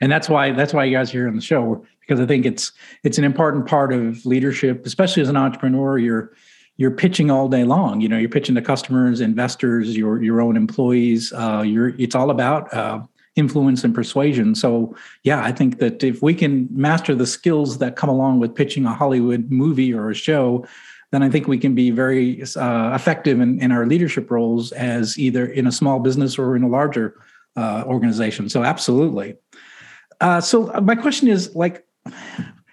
And 0.00 0.10
that's 0.12 0.28
why 0.28 0.50
that's 0.50 0.74
why 0.74 0.84
you 0.84 0.94
guys 0.94 1.10
are 1.10 1.18
here 1.18 1.28
on 1.28 1.36
the 1.36 1.40
show 1.40 1.86
because 2.00 2.20
I 2.20 2.26
think 2.26 2.44
it's 2.44 2.72
it's 3.04 3.16
an 3.16 3.24
important 3.24 3.66
part 3.66 3.92
of 3.92 4.26
leadership, 4.26 4.84
especially 4.84 5.22
as 5.22 5.28
an 5.28 5.36
entrepreneur. 5.36 5.98
You're 5.98 6.32
you're 6.76 6.90
pitching 6.90 7.30
all 7.30 7.48
day 7.48 7.64
long. 7.64 8.00
You 8.00 8.08
know, 8.08 8.18
you're 8.18 8.28
pitching 8.28 8.56
to 8.56 8.62
customers, 8.62 9.20
investors, 9.20 9.96
your 9.96 10.22
your 10.22 10.40
own 10.40 10.56
employees. 10.56 11.32
Uh, 11.32 11.62
you're 11.64 11.90
it's 12.00 12.16
all 12.16 12.30
about 12.30 12.74
uh, 12.74 13.02
influence 13.36 13.84
and 13.84 13.94
persuasion. 13.94 14.54
So, 14.54 14.94
yeah, 15.22 15.42
I 15.42 15.52
think 15.52 15.78
that 15.78 16.02
if 16.02 16.22
we 16.22 16.34
can 16.34 16.68
master 16.70 17.14
the 17.14 17.26
skills 17.26 17.78
that 17.78 17.96
come 17.96 18.10
along 18.10 18.40
with 18.40 18.54
pitching 18.54 18.84
a 18.84 18.92
Hollywood 18.92 19.50
movie 19.50 19.94
or 19.94 20.10
a 20.10 20.14
show, 20.14 20.66
then 21.12 21.22
I 21.22 21.30
think 21.30 21.46
we 21.46 21.58
can 21.58 21.74
be 21.74 21.90
very 21.90 22.42
uh, 22.56 22.92
effective 22.94 23.40
in, 23.40 23.60
in 23.60 23.72
our 23.72 23.86
leadership 23.86 24.30
roles 24.30 24.72
as 24.72 25.18
either 25.18 25.46
in 25.46 25.66
a 25.66 25.72
small 25.72 26.00
business 26.00 26.38
or 26.38 26.56
in 26.56 26.62
a 26.62 26.68
larger 26.68 27.14
uh, 27.56 27.84
organization. 27.86 28.48
So, 28.48 28.62
absolutely. 28.62 29.36
Uh, 30.20 30.40
so, 30.40 30.72
uh, 30.72 30.80
my 30.80 30.94
question 30.94 31.28
is 31.28 31.54
like, 31.54 31.86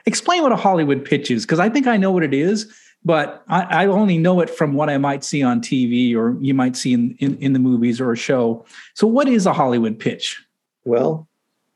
explain 0.05 0.43
what 0.43 0.51
a 0.51 0.55
Hollywood 0.55 1.05
pitch 1.05 1.31
is, 1.31 1.45
because 1.45 1.59
I 1.59 1.69
think 1.69 1.87
I 1.87 1.97
know 1.97 2.11
what 2.11 2.23
it 2.23 2.33
is 2.33 2.71
but 3.03 3.43
I, 3.47 3.61
I, 3.83 3.85
only 3.85 4.17
know 4.17 4.41
it 4.41 4.49
from 4.49 4.73
what 4.73 4.89
I 4.89 4.97
might 4.97 5.23
see 5.23 5.41
on 5.41 5.61
TV 5.61 6.15
or 6.15 6.37
you 6.41 6.53
might 6.53 6.75
see 6.75 6.93
in, 6.93 7.15
in, 7.19 7.37
in, 7.37 7.53
the 7.53 7.59
movies 7.59 8.01
or 8.01 8.11
a 8.11 8.17
show. 8.17 8.65
So, 8.93 9.07
what 9.07 9.27
is 9.27 9.45
a 9.45 9.53
Hollywood 9.53 9.99
pitch? 9.99 10.43
Well, 10.83 11.27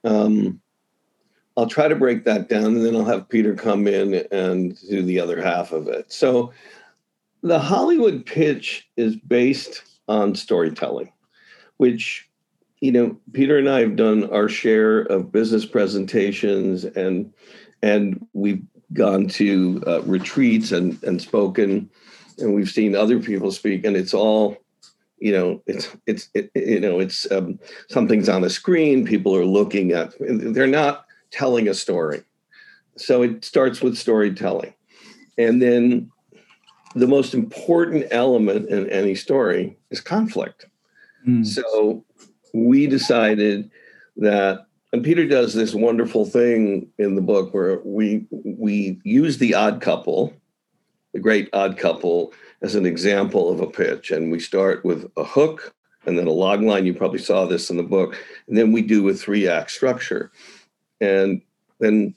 um, 0.04 0.60
I'll 1.56 1.68
try 1.68 1.88
to 1.88 1.96
break 1.96 2.26
that 2.26 2.50
down 2.50 2.66
and 2.66 2.86
then 2.86 2.96
I'll 2.96 3.06
have 3.06 3.30
Peter 3.30 3.56
come 3.56 3.88
in 3.88 4.26
and 4.32 4.78
do 4.90 5.02
the 5.02 5.20
other 5.20 5.42
half 5.42 5.72
of 5.72 5.88
it. 5.88 6.12
So, 6.12 6.52
the 7.42 7.60
Hollywood 7.60 8.26
pitch 8.26 8.90
is 8.98 9.16
based 9.16 9.84
on 10.08 10.36
storytelling, 10.36 11.12
which, 11.78 12.30
you 12.84 12.92
know, 12.92 13.18
Peter 13.32 13.58
and 13.58 13.70
I 13.70 13.80
have 13.80 13.96
done 13.96 14.30
our 14.30 14.50
share 14.50 15.04
of 15.04 15.32
business 15.32 15.66
presentations 15.66 16.84
and 16.84 17.34
and 17.82 18.28
we've 18.34 18.62
gone 18.92 19.30
to 19.30 19.82
uh, 19.88 20.02
retreats 20.02 20.74
and 20.74 21.02
and 21.02 21.22
spoken 21.22 21.90
and 22.40 22.54
we've 22.54 22.70
seen 22.70 22.94
other 22.94 23.22
people 23.22 23.54
speak 23.54 23.86
and 23.86 23.96
it's 23.96 24.14
all 24.14 24.58
you 25.18 25.32
know 25.32 25.64
it's 25.66 25.96
it's 26.08 26.28
it, 26.34 26.52
you 26.56 26.82
know 26.82 27.00
it's 27.00 27.32
um, 27.32 27.58
something's 27.88 28.28
on 28.28 28.44
a 28.44 28.50
screen 28.50 29.06
people 29.06 29.34
are 29.34 29.46
looking 29.46 29.94
at 29.94 30.14
they're 30.20 30.68
not 30.68 31.06
telling 31.32 31.70
a 31.70 31.74
story. 31.74 32.22
So 32.98 33.22
it 33.22 33.46
starts 33.46 33.82
with 33.82 33.98
storytelling. 33.98 34.74
And 35.38 35.62
then 35.62 36.12
the 36.96 37.08
most 37.08 37.34
important 37.34 38.08
element 38.12 38.68
in 38.68 38.90
any 38.90 39.16
story 39.16 39.78
is 39.90 40.02
conflict. 40.02 40.66
Mm. 41.26 41.46
so 41.46 42.04
we 42.54 42.88
decided 42.88 43.70
that 44.18 44.68
and 44.92 45.04
peter 45.04 45.26
does 45.26 45.54
this 45.54 45.74
wonderful 45.74 46.26
thing 46.26 46.88
in 46.98 47.16
the 47.16 47.22
book 47.22 47.54
where 47.54 47.80
we 47.84 48.26
we 48.32 49.00
use 49.04 49.38
the 49.40 49.54
odd 49.54 49.82
couple 49.82 50.34
the 51.14 51.20
great 51.20 51.50
odd 51.54 51.78
couple 51.78 52.34
as 52.62 52.76
an 52.76 52.86
example 52.86 53.50
of 53.52 53.62
a 53.62 53.68
pitch. 53.68 54.12
And 54.12 54.32
we 54.32 54.40
start 54.40 54.84
with 54.84 55.10
a 55.16 55.24
hook 55.24 55.74
and 56.06 56.18
then 56.18 56.28
a 56.28 56.32
log 56.32 56.62
line. 56.62 56.86
You 56.86 56.94
probably 56.94 57.20
saw 57.20 57.46
this 57.46 57.70
in 57.70 57.78
the 57.78 57.84
book. 57.84 58.18
And 58.48 58.58
then 58.58 58.72
we 58.72 58.82
do 58.82 59.08
a 59.08 59.14
three 59.14 59.48
act 59.48 59.72
structure. 59.72 60.32
And 61.00 61.42
then 61.80 62.16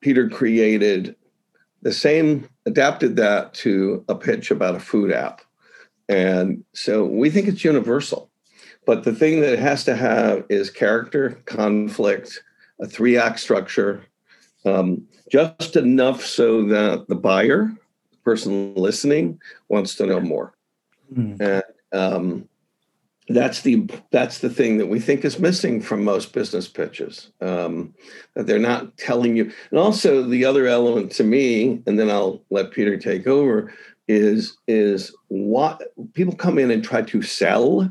Peter 0.00 0.28
created 0.28 1.16
the 1.82 1.92
same, 1.92 2.48
adapted 2.66 3.16
that 3.16 3.54
to 3.54 4.04
a 4.08 4.14
pitch 4.14 4.50
about 4.50 4.76
a 4.76 4.80
food 4.80 5.12
app. 5.12 5.40
And 6.08 6.64
so 6.74 7.04
we 7.04 7.28
think 7.30 7.48
it's 7.48 7.64
universal. 7.64 8.27
But 8.88 9.04
the 9.04 9.14
thing 9.14 9.40
that 9.42 9.52
it 9.52 9.58
has 9.58 9.84
to 9.84 9.94
have 9.94 10.46
is 10.48 10.70
character, 10.70 11.42
conflict, 11.44 12.42
a 12.80 12.86
three 12.86 13.18
act 13.18 13.38
structure, 13.38 14.02
um, 14.64 15.06
just 15.30 15.76
enough 15.76 16.24
so 16.24 16.64
that 16.68 17.06
the 17.06 17.14
buyer 17.14 17.70
person 18.24 18.74
listening 18.74 19.42
wants 19.68 19.94
to 19.96 20.06
know 20.06 20.20
more. 20.20 20.54
Mm. 21.14 21.38
And 21.38 21.62
um, 21.92 22.48
that's 23.28 23.60
the 23.60 23.86
that's 24.10 24.38
the 24.38 24.48
thing 24.48 24.78
that 24.78 24.86
we 24.86 25.00
think 25.00 25.22
is 25.22 25.38
missing 25.38 25.82
from 25.82 26.02
most 26.02 26.32
business 26.32 26.66
pitches 26.66 27.30
um, 27.42 27.94
that 28.36 28.46
they're 28.46 28.58
not 28.58 28.96
telling 28.96 29.36
you. 29.36 29.52
And 29.68 29.78
also 29.78 30.22
the 30.22 30.46
other 30.46 30.66
element 30.66 31.12
to 31.12 31.24
me, 31.24 31.82
and 31.86 31.98
then 31.98 32.08
I'll 32.08 32.40
let 32.48 32.70
Peter 32.70 32.96
take 32.96 33.26
over, 33.26 33.70
is 34.08 34.56
is 34.66 35.14
what 35.28 35.82
people 36.14 36.34
come 36.34 36.58
in 36.58 36.70
and 36.70 36.82
try 36.82 37.02
to 37.02 37.20
sell, 37.20 37.90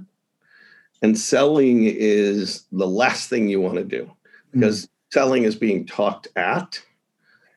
and 1.02 1.18
selling 1.18 1.84
is 1.84 2.66
the 2.72 2.88
last 2.88 3.30
thing 3.30 3.48
you 3.48 3.62
want 3.62 3.76
to 3.76 3.84
do 3.84 4.12
because 4.52 4.86
mm. 4.86 4.90
selling 5.12 5.44
is 5.44 5.56
being 5.56 5.86
talked 5.86 6.28
at. 6.36 6.82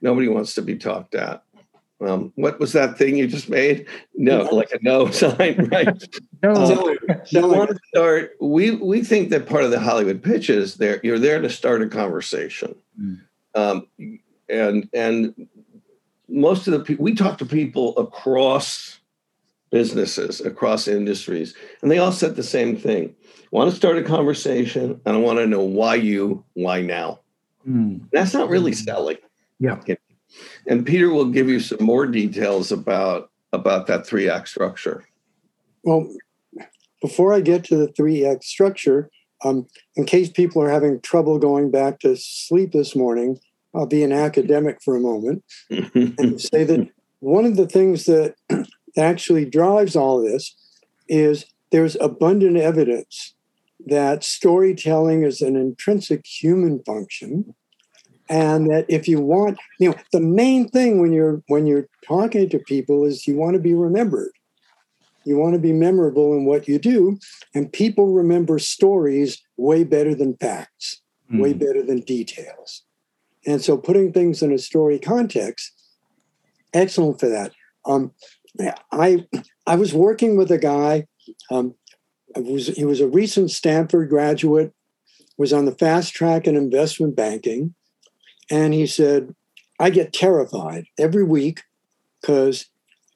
Nobody 0.03 0.29
wants 0.29 0.55
to 0.55 0.63
be 0.63 0.77
talked 0.77 1.15
at. 1.15 1.43
Um, 2.01 2.33
what 2.35 2.59
was 2.59 2.73
that 2.73 2.97
thing 2.97 3.17
you 3.17 3.27
just 3.27 3.51
made? 3.51 3.87
No, 4.15 4.45
like 4.45 4.73
a 4.73 4.79
no 4.83 5.11
sign, 5.11 5.69
right? 5.71 5.87
no. 6.43 6.55
So, 6.55 6.97
so 7.25 7.49
want 7.49 7.71
to 7.71 7.79
start. 7.89 8.37
We 8.41 8.73
we 8.73 9.05
think 9.05 9.31
that 9.31 9.47
part 9.47 9.65
of 9.65 9.71
the 9.71 9.81
Hollywood 9.81 10.23
pitch 10.23 10.49
is 10.49 10.77
there. 10.77 11.01
You're 11.03 11.19
there 11.19 11.41
to 11.41 11.51
start 11.51 11.83
a 11.83 11.89
conversation, 11.89 12.75
mm. 12.99 13.21
um, 13.55 13.87
and 14.49 14.89
and 14.95 15.49
most 16.29 16.67
of 16.67 16.73
the 16.73 16.81
people 16.81 17.05
we 17.05 17.15
talk 17.15 17.37
to 17.39 17.47
people 17.47 17.97
across 17.99 18.99
businesses, 19.71 20.41
across 20.41 20.89
industries, 20.89 21.55
and 21.83 21.91
they 21.91 21.99
all 21.99 22.13
said 22.13 22.35
the 22.35 22.43
same 22.43 22.77
thing. 22.77 23.15
Want 23.51 23.71
to 23.71 23.77
start 23.77 23.99
a 23.99 24.03
conversation, 24.03 25.01
and 25.05 25.17
I 25.17 25.19
want 25.19 25.39
to 25.39 25.47
know 25.47 25.63
why 25.63 25.97
you, 25.97 26.45
why 26.55 26.83
now. 26.83 27.21
Mm. 27.69 28.03
That's 28.13 28.33
not 28.33 28.49
really 28.49 28.73
selling. 28.73 29.19
Yeah 29.59 29.81
and 30.67 30.87
Peter 30.87 31.11
will 31.11 31.27
give 31.27 31.49
you 31.49 31.61
some 31.61 31.85
more 31.85 32.07
details 32.07 32.73
about 32.73 33.31
about 33.53 33.87
that 33.89 34.07
three 34.07 34.29
act 34.29 34.49
structure. 34.49 35.05
Well, 35.83 36.09
before 37.03 37.33
I 37.33 37.41
get 37.41 37.65
to 37.65 37.77
the 37.77 37.89
three 37.89 38.25
act 38.25 38.45
structure, 38.45 39.11
um, 39.45 39.67
in 39.97 40.05
case 40.05 40.31
people 40.31 40.63
are 40.63 40.71
having 40.71 41.01
trouble 41.01 41.39
going 41.39 41.71
back 41.71 42.01
to 42.01 42.17
sleep 42.17 42.73
this 42.73 42.95
morning, 42.95 43.41
I'll 43.75 43.87
be 43.87 44.05
an 44.05 44.13
academic 44.13 44.83
for 44.83 44.97
a 44.97 45.01
moment 45.01 45.45
and 45.71 46.41
say 46.41 46.65
that 46.65 46.89
one 47.21 47.45
of 47.45 47.57
the 47.57 47.67
things 47.67 48.05
that 48.05 48.35
actually 48.97 49.45
drives 49.45 49.97
all 49.97 50.23
this 50.23 50.55
is 51.09 51.47
there's 51.73 51.97
abundant 52.01 52.57
evidence 52.57 53.35
that 53.87 54.25
storytelling 54.25 55.23
is 55.23 55.41
an 55.41 55.57
intrinsic 55.57 56.27
human 56.27 56.83
function 56.85 57.55
and 58.29 58.71
that 58.71 58.87
if 58.89 59.09
you 59.09 59.21
want 59.21 59.59
you 59.79 59.91
know 59.91 59.97
the 60.13 60.21
main 60.21 60.69
thing 60.69 61.01
when 61.01 61.13
you're 61.13 61.43
when 61.49 61.67
you're 61.67 61.89
talking 62.07 62.49
to 62.49 62.59
people 62.61 63.05
is 63.05 63.27
you 63.27 63.37
want 63.37 63.55
to 63.55 63.61
be 63.61 63.75
remembered. 63.75 64.33
You 65.25 65.37
want 65.37 65.53
to 65.53 65.61
be 65.61 65.73
memorable 65.73 66.35
in 66.35 66.47
what 66.47 66.67
you 66.67 66.79
do 66.79 67.19
and 67.55 67.73
people 67.73 68.13
remember 68.13 68.59
stories 68.59 69.43
way 69.57 69.85
better 69.85 70.15
than 70.15 70.37
facts 70.39 71.03
mm. 71.31 71.41
way 71.41 71.53
better 71.53 71.83
than 71.83 72.01
details. 72.01 72.83
And 73.47 73.63
so 73.63 73.77
putting 73.77 74.13
things 74.13 74.43
in 74.43 74.53
a 74.53 74.59
story 74.59 74.99
context 74.99 75.73
excellent 76.73 77.21
for 77.21 77.29
that. 77.29 77.53
Um, 77.85 78.13
i 78.93 79.25
i 79.67 79.77
was 79.77 79.95
working 79.95 80.37
with 80.37 80.51
a 80.51 80.59
guy 80.59 81.07
um, 81.51 81.75
was, 82.37 82.69
he 82.69 82.85
was 82.85 83.01
a 83.01 83.09
recent 83.09 83.51
stanford 83.51 84.09
graduate 84.09 84.73
was 85.37 85.53
on 85.53 85.65
the 85.65 85.73
fast 85.73 86.15
track 86.15 86.47
in 86.47 86.55
investment 86.55 87.17
banking 87.17 87.75
and 88.51 88.75
he 88.75 88.87
said, 88.87 89.35
I 89.79 89.89
get 89.89 90.13
terrified 90.13 90.85
every 90.99 91.25
week 91.25 91.63
because 92.21 92.67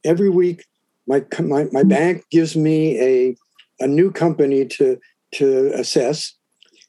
every 0.05 0.31
week 0.31 0.65
my, 1.07 1.25
my, 1.39 1.67
my 1.71 1.83
bank 1.83 2.25
gives 2.31 2.57
me 2.57 2.99
a, 2.99 3.37
a 3.81 3.87
new 3.87 4.11
company 4.11 4.65
to, 4.65 4.99
to 5.33 5.73
assess. 5.75 6.35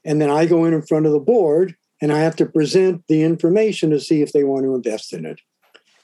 And 0.06 0.22
then 0.22 0.30
I 0.30 0.46
go 0.46 0.64
in 0.64 0.74
in 0.74 0.84
front 0.84 1.06
of 1.06 1.12
the 1.12 1.20
board 1.20 1.76
and 2.02 2.14
I 2.14 2.20
have 2.20 2.38
to 2.38 2.46
present 2.46 3.04
the 3.10 3.24
information 3.24 3.90
to 3.90 4.00
see 4.00 4.22
if 4.22 4.32
they 4.32 4.46
want 4.46 4.64
to 4.64 4.76
invest 4.76 5.12
in 5.12 5.26
it. 5.26 5.42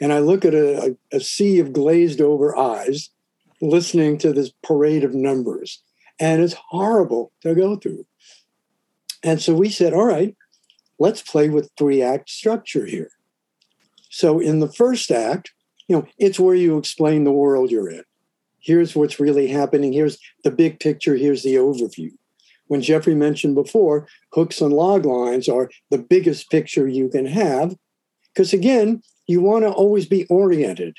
And 0.02 0.12
I 0.12 0.20
look 0.20 0.44
at 0.44 0.54
a, 0.54 0.98
a, 1.12 1.18
a 1.18 1.20
sea 1.22 1.60
of 1.60 1.72
glazed 1.72 2.20
over 2.20 2.58
eyes 2.58 3.10
listening 3.62 4.18
to 4.18 4.34
this 4.34 4.52
parade 4.64 5.04
of 5.04 5.14
numbers. 5.14 5.82
And 6.22 6.42
it's 6.42 6.56
horrible 6.70 7.34
to 7.42 7.54
go 7.56 7.76
through. 7.76 8.06
And 9.24 9.42
so 9.42 9.54
we 9.54 9.70
said, 9.70 9.94
all 9.94 10.06
right, 10.06 10.38
let's 11.00 11.22
play 11.22 11.50
with 11.50 11.72
three 11.78 12.02
act 12.02 12.30
structure 12.30 12.86
here. 12.86 13.12
So 14.10 14.40
in 14.40 14.60
the 14.60 14.72
first 14.72 15.10
act, 15.12 15.52
you 15.88 15.96
know, 15.96 16.08
it's 16.18 16.40
where 16.40 16.56
you 16.56 16.78
explain 16.78 17.24
the 17.24 17.32
world 17.32 17.72
you're 17.72 17.90
in. 17.90 18.04
Here's 18.60 18.96
what's 18.96 19.20
really 19.20 19.48
happening. 19.48 19.92
Here's 19.92 20.20
the 20.44 20.52
big 20.52 20.80
picture. 20.80 21.16
Here's 21.16 21.42
the 21.42 21.56
overview. 21.56 22.12
When 22.68 22.82
Jeffrey 22.82 23.16
mentioned 23.16 23.56
before, 23.56 24.08
hooks 24.32 24.62
and 24.62 24.72
log 24.72 25.06
lines 25.06 25.50
are 25.50 25.70
the 25.90 25.98
biggest 25.98 26.52
picture 26.52 26.88
you 26.88 27.10
can 27.10 27.26
have. 27.26 27.76
Because 28.34 28.54
again, 28.54 29.02
you 29.28 29.42
want 29.42 29.66
to 29.66 29.72
always 29.72 30.06
be 30.06 30.26
oriented. 30.26 30.96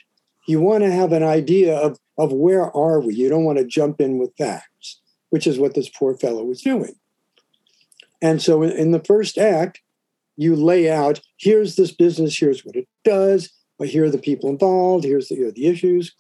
You 0.49 0.61
want 0.61 0.83
to 0.83 0.91
have 0.91 1.13
an 1.13 1.23
idea 1.23 1.77
of, 1.77 1.99
of 2.19 2.33
where 2.33 2.77
are 2.77 3.01
we. 3.01 3.15
You 3.15 3.29
don't 3.29 3.45
want 3.45 3.59
to 3.59 3.65
jump 3.65 4.01
in 4.01 4.19
with 4.19 4.37
facts, 4.37 4.67
which 5.33 5.47
is 5.47 5.59
what 5.59 5.73
this 5.73 5.89
poor 5.89 6.15
fellow 6.15 6.45
was 6.45 6.61
doing. 6.61 6.95
And 8.21 8.43
so 8.43 8.63
in, 8.63 8.91
the 8.91 9.03
first 9.03 9.39
act, 9.39 9.81
you 10.37 10.55
lay 10.55 10.91
out 10.91 11.23
here's 11.39 11.77
this 11.77 11.91
business, 11.91 12.37
here's 12.37 12.67
what 12.67 12.77
it 12.77 12.87
does, 13.03 13.51
here 13.83 14.05
are 14.05 14.11
the 14.11 14.19
people 14.19 14.51
involved, 14.51 15.05
here's 15.05 15.29
the, 15.29 15.37
here 15.37 15.51
the 15.51 15.67
issues. 15.67 16.15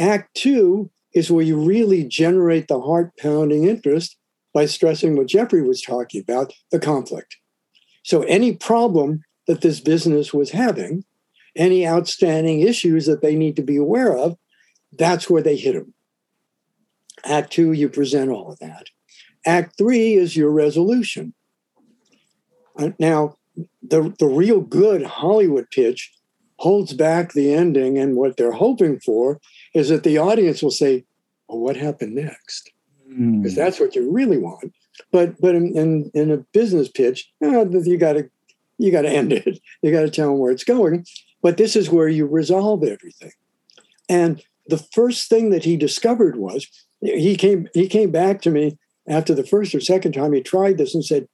Act 0.00 0.34
two 0.34 0.90
is 1.14 1.30
where 1.30 1.44
you 1.44 1.56
really 1.56 2.02
generate 2.02 2.66
the 2.66 2.80
heart 2.80 3.12
pounding 3.16 3.64
interest 3.64 4.16
by 4.52 4.66
stressing 4.66 5.16
what 5.16 5.28
Jeffrey 5.28 5.62
was 5.62 5.80
talking 5.80 6.20
about 6.20 6.52
the 6.72 6.80
conflict. 6.80 7.36
So, 8.02 8.22
any 8.22 8.56
problem 8.56 9.22
that 9.46 9.60
this 9.60 9.78
business 9.78 10.34
was 10.34 10.50
having, 10.50 11.04
any 11.54 11.86
outstanding 11.86 12.60
issues 12.60 13.06
that 13.06 13.22
they 13.22 13.36
need 13.36 13.54
to 13.54 13.62
be 13.62 13.76
aware 13.76 14.16
of, 14.16 14.36
that's 14.98 15.30
where 15.30 15.42
they 15.42 15.56
hit 15.56 15.74
them. 15.74 15.94
Act 17.24 17.52
two, 17.52 17.72
you 17.72 17.88
present 17.88 18.30
all 18.30 18.52
of 18.52 18.58
that. 18.58 18.88
Act 19.44 19.76
three 19.78 20.14
is 20.14 20.36
your 20.36 20.50
resolution. 20.50 21.34
Uh, 22.78 22.90
now, 22.98 23.36
the, 23.82 24.14
the 24.18 24.26
real 24.26 24.60
good 24.60 25.02
Hollywood 25.02 25.70
pitch 25.70 26.12
holds 26.58 26.92
back 26.92 27.32
the 27.32 27.52
ending, 27.52 27.98
and 27.98 28.16
what 28.16 28.36
they're 28.36 28.52
hoping 28.52 29.00
for 29.00 29.40
is 29.74 29.88
that 29.88 30.02
the 30.02 30.18
audience 30.18 30.62
will 30.62 30.70
say, 30.70 31.04
well, 31.48 31.58
what 31.58 31.76
happened 31.76 32.14
next? 32.14 32.70
Because 33.08 33.52
mm. 33.52 33.56
that's 33.56 33.78
what 33.78 33.94
you 33.94 34.10
really 34.10 34.38
want. 34.38 34.72
But 35.12 35.40
but 35.40 35.54
in, 35.54 35.76
in, 35.76 36.10
in 36.14 36.30
a 36.30 36.38
business 36.38 36.88
pitch, 36.88 37.30
you, 37.40 37.50
know, 37.50 37.68
you 37.84 37.98
got 37.98 38.14
to 38.14 38.28
you 38.78 38.90
got 38.90 39.02
to 39.02 39.10
end 39.10 39.32
it. 39.32 39.60
You 39.82 39.92
got 39.92 40.02
to 40.02 40.10
tell 40.10 40.30
them 40.30 40.38
where 40.38 40.50
it's 40.50 40.64
going. 40.64 41.06
But 41.42 41.58
this 41.58 41.76
is 41.76 41.90
where 41.90 42.08
you 42.08 42.26
resolve 42.26 42.82
everything. 42.82 43.32
And 44.08 44.42
the 44.66 44.78
first 44.78 45.28
thing 45.28 45.50
that 45.50 45.64
he 45.64 45.76
discovered 45.76 46.36
was 46.36 46.66
he 47.00 47.36
came 47.36 47.68
he 47.74 47.88
came 47.88 48.10
back 48.10 48.40
to 48.42 48.50
me 48.50 48.78
after 49.08 49.34
the 49.34 49.46
first 49.46 49.74
or 49.74 49.80
second 49.80 50.12
time 50.12 50.32
he 50.32 50.40
tried 50.40 50.78
this 50.78 50.94
and 50.94 51.04
said, 51.04 51.28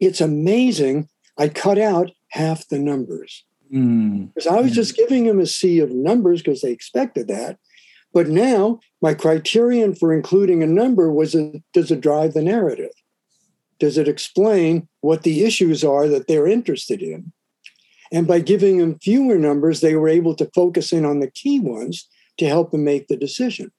"It's 0.00 0.20
amazing. 0.20 1.08
I 1.36 1.48
cut 1.48 1.78
out 1.78 2.10
half 2.30 2.68
the 2.68 2.78
numbers." 2.78 3.44
Mm. 3.72 4.32
Because 4.34 4.46
I 4.46 4.60
was 4.60 4.72
just 4.72 4.96
giving 4.96 5.26
them 5.26 5.40
a 5.40 5.46
sea 5.46 5.80
of 5.80 5.90
numbers 5.90 6.42
because 6.42 6.60
they 6.62 6.72
expected 6.72 7.28
that. 7.28 7.58
But 8.12 8.28
now 8.28 8.80
my 9.02 9.14
criterion 9.14 9.94
for 9.94 10.12
including 10.14 10.62
a 10.62 10.66
number 10.66 11.12
was 11.12 11.34
a, 11.34 11.62
does 11.72 11.90
it 11.90 12.00
drive 12.00 12.32
the 12.32 12.42
narrative? 12.42 12.92
Does 13.78 13.98
it 13.98 14.08
explain 14.08 14.88
what 15.02 15.22
the 15.22 15.44
issues 15.44 15.84
are 15.84 16.08
that 16.08 16.26
they're 16.26 16.46
interested 16.46 17.02
in? 17.02 17.32
And 18.10 18.26
by 18.26 18.40
giving 18.40 18.78
them 18.78 18.98
fewer 18.98 19.38
numbers, 19.38 19.80
they 19.80 19.94
were 19.94 20.08
able 20.08 20.34
to 20.36 20.50
focus 20.54 20.92
in 20.92 21.04
on 21.04 21.20
the 21.20 21.30
key 21.30 21.60
ones 21.60 22.08
to 22.38 22.46
help 22.46 22.70
them 22.70 22.84
make 22.84 23.08
the 23.08 23.16
decision. 23.16 23.70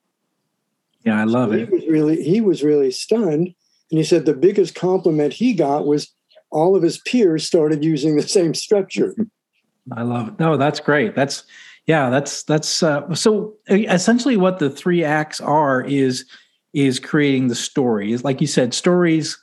Yeah, 1.06 1.20
I 1.20 1.24
love 1.24 1.50
so 1.50 1.56
it. 1.56 1.70
He 1.70 1.76
was 1.76 1.88
really 1.88 2.24
he 2.24 2.42
was 2.42 2.64
really 2.64 2.92
stunned, 2.92 3.48
and 3.48 3.98
he 3.98 4.04
said 4.04 4.26
the 4.26 4.34
biggest 4.34 4.76
compliment 4.76 5.34
he 5.34 5.54
got 5.54 5.86
was 5.86 6.14
all 6.52 6.76
of 6.76 6.84
his 6.84 7.00
peers 7.00 7.46
started 7.46 7.84
using 7.84 8.16
the 8.16 8.24
same 8.24 8.54
structure. 8.54 9.16
I 9.96 10.04
love 10.04 10.28
it. 10.28 10.40
No, 10.40 10.58
that's 10.58 10.80
great. 10.80 11.16
That's 11.16 11.44
yeah, 11.88 12.10
that's 12.10 12.44
that's 12.44 12.84
uh, 12.84 13.14
so 13.16 13.56
essentially 13.68 14.38
what 14.38 14.60
the 14.60 14.70
three 14.70 15.04
acts 15.04 15.42
are 15.42 15.82
is 15.82 16.26
is 16.74 17.00
creating 17.00 17.48
the 17.48 17.56
stories. 17.56 18.24
Like 18.24 18.42
you 18.42 18.48
said, 18.48 18.74
stories 18.74 19.38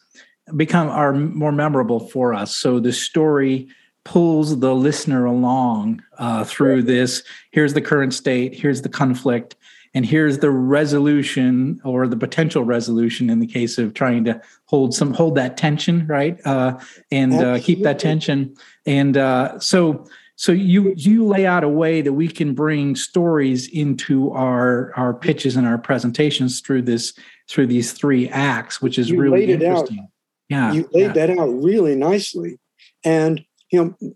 become 0.55 0.89
are 0.89 1.13
more 1.13 1.53
memorable 1.53 2.01
for 2.09 2.33
us. 2.33 2.55
So 2.55 2.79
the 2.79 2.93
story 2.93 3.69
pulls 4.05 4.61
the 4.61 4.75
listener 4.75 5.25
along 5.25 6.01
uh, 6.19 6.45
through 6.45 6.85
this. 6.85 7.25
Here's 7.51 7.75
the 7.75 7.81
current 7.81 8.15
state. 8.15 8.55
Here's 8.55 8.83
the 8.83 8.89
conflict. 8.89 9.57
And 9.97 10.05
here's 10.05 10.41
the 10.41 10.51
resolution 10.51 11.81
or 11.83 12.07
the 12.07 12.19
potential 12.19 12.65
resolution 12.65 13.31
in 13.31 13.41
the 13.41 13.47
case 13.47 13.79
of 13.79 13.95
trying 13.95 14.25
to 14.25 14.39
hold 14.67 14.93
some 14.93 15.15
hold 15.15 15.37
that 15.37 15.57
tension, 15.57 16.07
right? 16.07 16.39
Uh, 16.45 16.79
and 17.11 17.33
uh, 17.33 17.59
keep 17.61 17.83
that 17.83 17.99
tension. 17.99 18.55
And 18.85 19.17
uh, 19.17 19.59
so 19.59 20.07
so 20.35 20.53
you 20.53 20.93
you 20.99 21.25
lay 21.25 21.47
out 21.47 21.65
a 21.65 21.69
way 21.71 22.03
that 22.03 22.13
we 22.13 22.29
can 22.29 22.55
bring 22.55 22.95
stories 22.95 23.69
into 23.69 24.33
our 24.33 24.93
our 24.97 25.15
pitches 25.15 25.57
and 25.57 25.67
our 25.67 25.79
presentations 25.79 26.61
through 26.61 26.83
this 26.83 27.15
through 27.49 27.69
these 27.69 27.93
three 27.93 28.29
acts, 28.29 28.83
which 28.83 28.99
is 28.99 29.09
you 29.09 29.19
really 29.19 29.51
interesting. 29.51 30.01
Out. 30.01 30.09
Yeah, 30.51 30.73
you 30.73 30.91
laid 30.93 31.03
yeah. 31.07 31.13
that 31.13 31.31
out 31.31 31.47
really 31.47 31.95
nicely, 31.95 32.59
and 33.03 33.43
you 33.73 33.97
know 33.99 34.15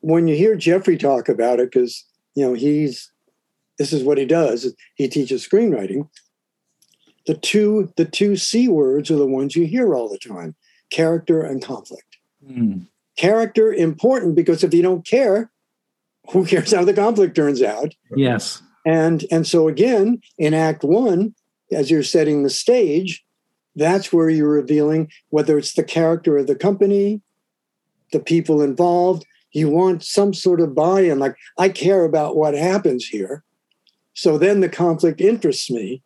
when 0.00 0.28
you 0.28 0.36
hear 0.36 0.56
Jeffrey 0.56 0.98
talk 0.98 1.30
about 1.30 1.58
it, 1.58 1.72
because 1.72 2.04
you 2.34 2.44
know 2.44 2.52
he's 2.52 3.10
this 3.78 3.92
is 3.92 4.02
what 4.02 4.18
he 4.18 4.24
does. 4.24 4.74
He 4.94 5.08
teaches 5.08 5.46
screenwriting. 5.46 6.08
The 7.26 7.34
two 7.34 7.92
the 7.96 8.04
two 8.04 8.36
c 8.36 8.68
words 8.68 9.10
are 9.10 9.16
the 9.16 9.26
ones 9.26 9.56
you 9.56 9.66
hear 9.66 9.94
all 9.94 10.08
the 10.08 10.18
time: 10.18 10.54
character 10.90 11.42
and 11.42 11.62
conflict. 11.62 12.16
Mm 12.46 12.86
character 13.16 13.72
important 13.72 14.36
because 14.36 14.62
if 14.62 14.72
you 14.72 14.82
don't 14.82 15.06
care, 15.06 15.50
who 16.30 16.46
cares 16.46 16.72
how 16.72 16.84
the 16.84 16.94
conflict 16.94 17.34
turns 17.34 17.62
out? 17.62 17.94
Yes. 18.14 18.62
And 18.84 19.24
and 19.30 19.46
so 19.46 19.68
again, 19.68 20.20
in 20.38 20.54
act 20.54 20.84
1, 20.84 21.34
as 21.72 21.90
you're 21.90 22.02
setting 22.02 22.42
the 22.42 22.50
stage, 22.50 23.24
that's 23.74 24.12
where 24.12 24.30
you're 24.30 24.48
revealing 24.48 25.10
whether 25.30 25.58
it's 25.58 25.74
the 25.74 25.84
character 25.84 26.38
of 26.38 26.46
the 26.46 26.54
company, 26.54 27.20
the 28.12 28.20
people 28.20 28.62
involved, 28.62 29.26
you 29.52 29.68
want 29.68 30.04
some 30.04 30.32
sort 30.32 30.60
of 30.60 30.74
buy-in 30.74 31.18
like 31.18 31.36
I 31.58 31.68
care 31.68 32.04
about 32.04 32.36
what 32.36 32.54
happens 32.54 33.06
here. 33.06 33.42
So 34.16 34.38
then 34.38 34.60
the 34.60 34.68
conflict 34.68 35.20
interests 35.20 35.70
me 35.70 36.02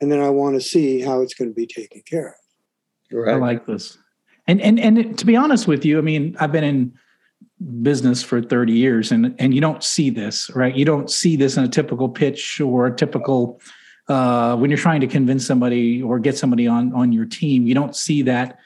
and 0.00 0.10
then 0.10 0.20
I 0.20 0.30
want 0.30 0.56
to 0.56 0.60
see 0.60 1.00
how 1.00 1.22
it's 1.22 1.32
going 1.32 1.48
to 1.48 1.54
be 1.54 1.66
taken 1.66 2.02
care 2.02 2.28
of. 2.28 2.34
Right. 3.16 3.34
I 3.34 3.38
like 3.38 3.66
this. 3.66 3.96
And 4.48 4.60
and 4.60 4.78
and 4.78 5.18
to 5.18 5.26
be 5.26 5.36
honest 5.36 5.66
with 5.66 5.84
you, 5.84 5.98
I 5.98 6.02
mean, 6.02 6.36
I've 6.38 6.52
been 6.52 6.64
in 6.64 6.92
business 7.82 8.22
for 8.22 8.42
30 8.42 8.72
years 8.72 9.12
and 9.12 9.34
and 9.38 9.54
you 9.54 9.60
don't 9.60 9.82
see 9.82 10.10
this, 10.10 10.50
right? 10.54 10.74
You 10.74 10.84
don't 10.84 11.10
see 11.10 11.36
this 11.36 11.56
in 11.56 11.64
a 11.64 11.68
typical 11.68 12.08
pitch 12.08 12.60
or 12.60 12.86
a 12.86 12.94
typical 12.94 13.60
uh, 14.08 14.56
when 14.56 14.70
you're 14.70 14.78
trying 14.78 15.00
to 15.00 15.06
convince 15.06 15.46
somebody 15.46 16.02
or 16.02 16.18
get 16.18 16.36
somebody 16.36 16.66
on 16.66 16.92
on 16.94 17.12
your 17.12 17.24
team. 17.26 17.66
You 17.66 17.74
don't 17.74 17.94
see 17.94 18.22
that. 18.22 18.58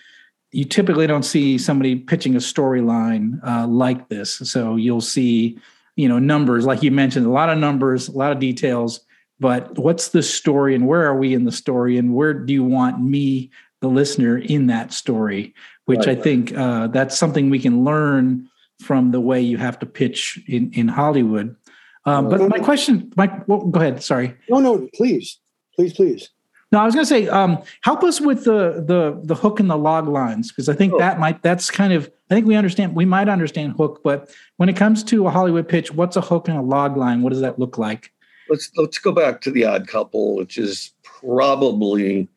You 0.52 0.64
typically 0.64 1.06
don't 1.06 1.22
see 1.22 1.58
somebody 1.58 1.96
pitching 1.96 2.34
a 2.34 2.40
storyline 2.40 3.46
uh, 3.46 3.66
like 3.66 4.08
this. 4.08 4.36
So 4.38 4.76
you'll 4.76 5.00
see, 5.00 5.58
you 6.00 6.08
know, 6.08 6.18
numbers 6.18 6.64
like 6.64 6.82
you 6.82 6.90
mentioned, 6.90 7.26
a 7.26 7.30
lot 7.30 7.50
of 7.50 7.58
numbers, 7.58 8.08
a 8.08 8.12
lot 8.12 8.32
of 8.32 8.38
details. 8.38 9.00
But 9.38 9.78
what's 9.78 10.08
the 10.08 10.22
story 10.22 10.74
and 10.74 10.86
where 10.86 11.04
are 11.06 11.16
we 11.16 11.34
in 11.34 11.44
the 11.44 11.52
story 11.52 11.98
and 11.98 12.14
where 12.14 12.32
do 12.32 12.52
you 12.52 12.64
want 12.64 13.02
me 13.02 13.50
the 13.80 13.88
listener 13.88 14.38
in 14.38 14.66
that 14.68 14.92
story, 14.92 15.54
which 15.86 16.06
right, 16.06 16.10
I 16.10 16.14
think 16.14 16.56
uh, 16.56 16.86
that's 16.88 17.18
something 17.18 17.50
we 17.50 17.58
can 17.58 17.84
learn 17.84 18.48
from 18.80 19.10
the 19.10 19.20
way 19.20 19.40
you 19.40 19.58
have 19.58 19.78
to 19.80 19.86
pitch 19.86 20.42
in, 20.46 20.72
in 20.72 20.88
Hollywood. 20.88 21.56
Um, 22.06 22.28
but 22.28 22.40
my 22.48 22.58
question, 22.58 23.12
Mike, 23.16 23.46
well, 23.46 23.66
go 23.66 23.80
ahead. 23.80 24.02
Sorry. 24.02 24.36
No, 24.48 24.60
no, 24.60 24.88
please, 24.94 25.38
please, 25.74 25.92
please. 25.92 26.30
No, 26.72 26.78
I 26.78 26.84
was 26.84 26.94
going 26.94 27.04
to 27.04 27.08
say, 27.08 27.26
um, 27.28 27.60
help 27.80 28.04
us 28.04 28.20
with 28.20 28.44
the 28.44 28.84
the 28.86 29.20
the 29.24 29.34
hook 29.34 29.58
and 29.58 29.68
the 29.68 29.76
log 29.76 30.06
lines 30.06 30.50
because 30.52 30.68
I 30.68 30.74
think 30.74 30.92
oh. 30.92 30.98
that 30.98 31.18
might 31.18 31.42
that's 31.42 31.70
kind 31.70 31.92
of 31.92 32.10
I 32.30 32.34
think 32.34 32.46
we 32.46 32.54
understand 32.54 32.94
we 32.94 33.04
might 33.04 33.28
understand 33.28 33.74
hook, 33.76 34.02
but 34.04 34.30
when 34.56 34.68
it 34.68 34.76
comes 34.76 35.02
to 35.04 35.26
a 35.26 35.30
Hollywood 35.30 35.68
pitch, 35.68 35.92
what's 35.92 36.16
a 36.16 36.20
hook 36.20 36.48
and 36.48 36.56
a 36.56 36.62
log 36.62 36.96
line? 36.96 37.22
What 37.22 37.32
does 37.32 37.42
that 37.42 37.58
look 37.58 37.76
like? 37.76 38.12
Let's 38.48 38.70
let's 38.76 38.98
go 38.98 39.12
back 39.12 39.40
to 39.42 39.50
the 39.50 39.64
Odd 39.64 39.88
Couple, 39.88 40.36
which 40.36 40.58
is 40.58 40.92
probably 41.02 42.28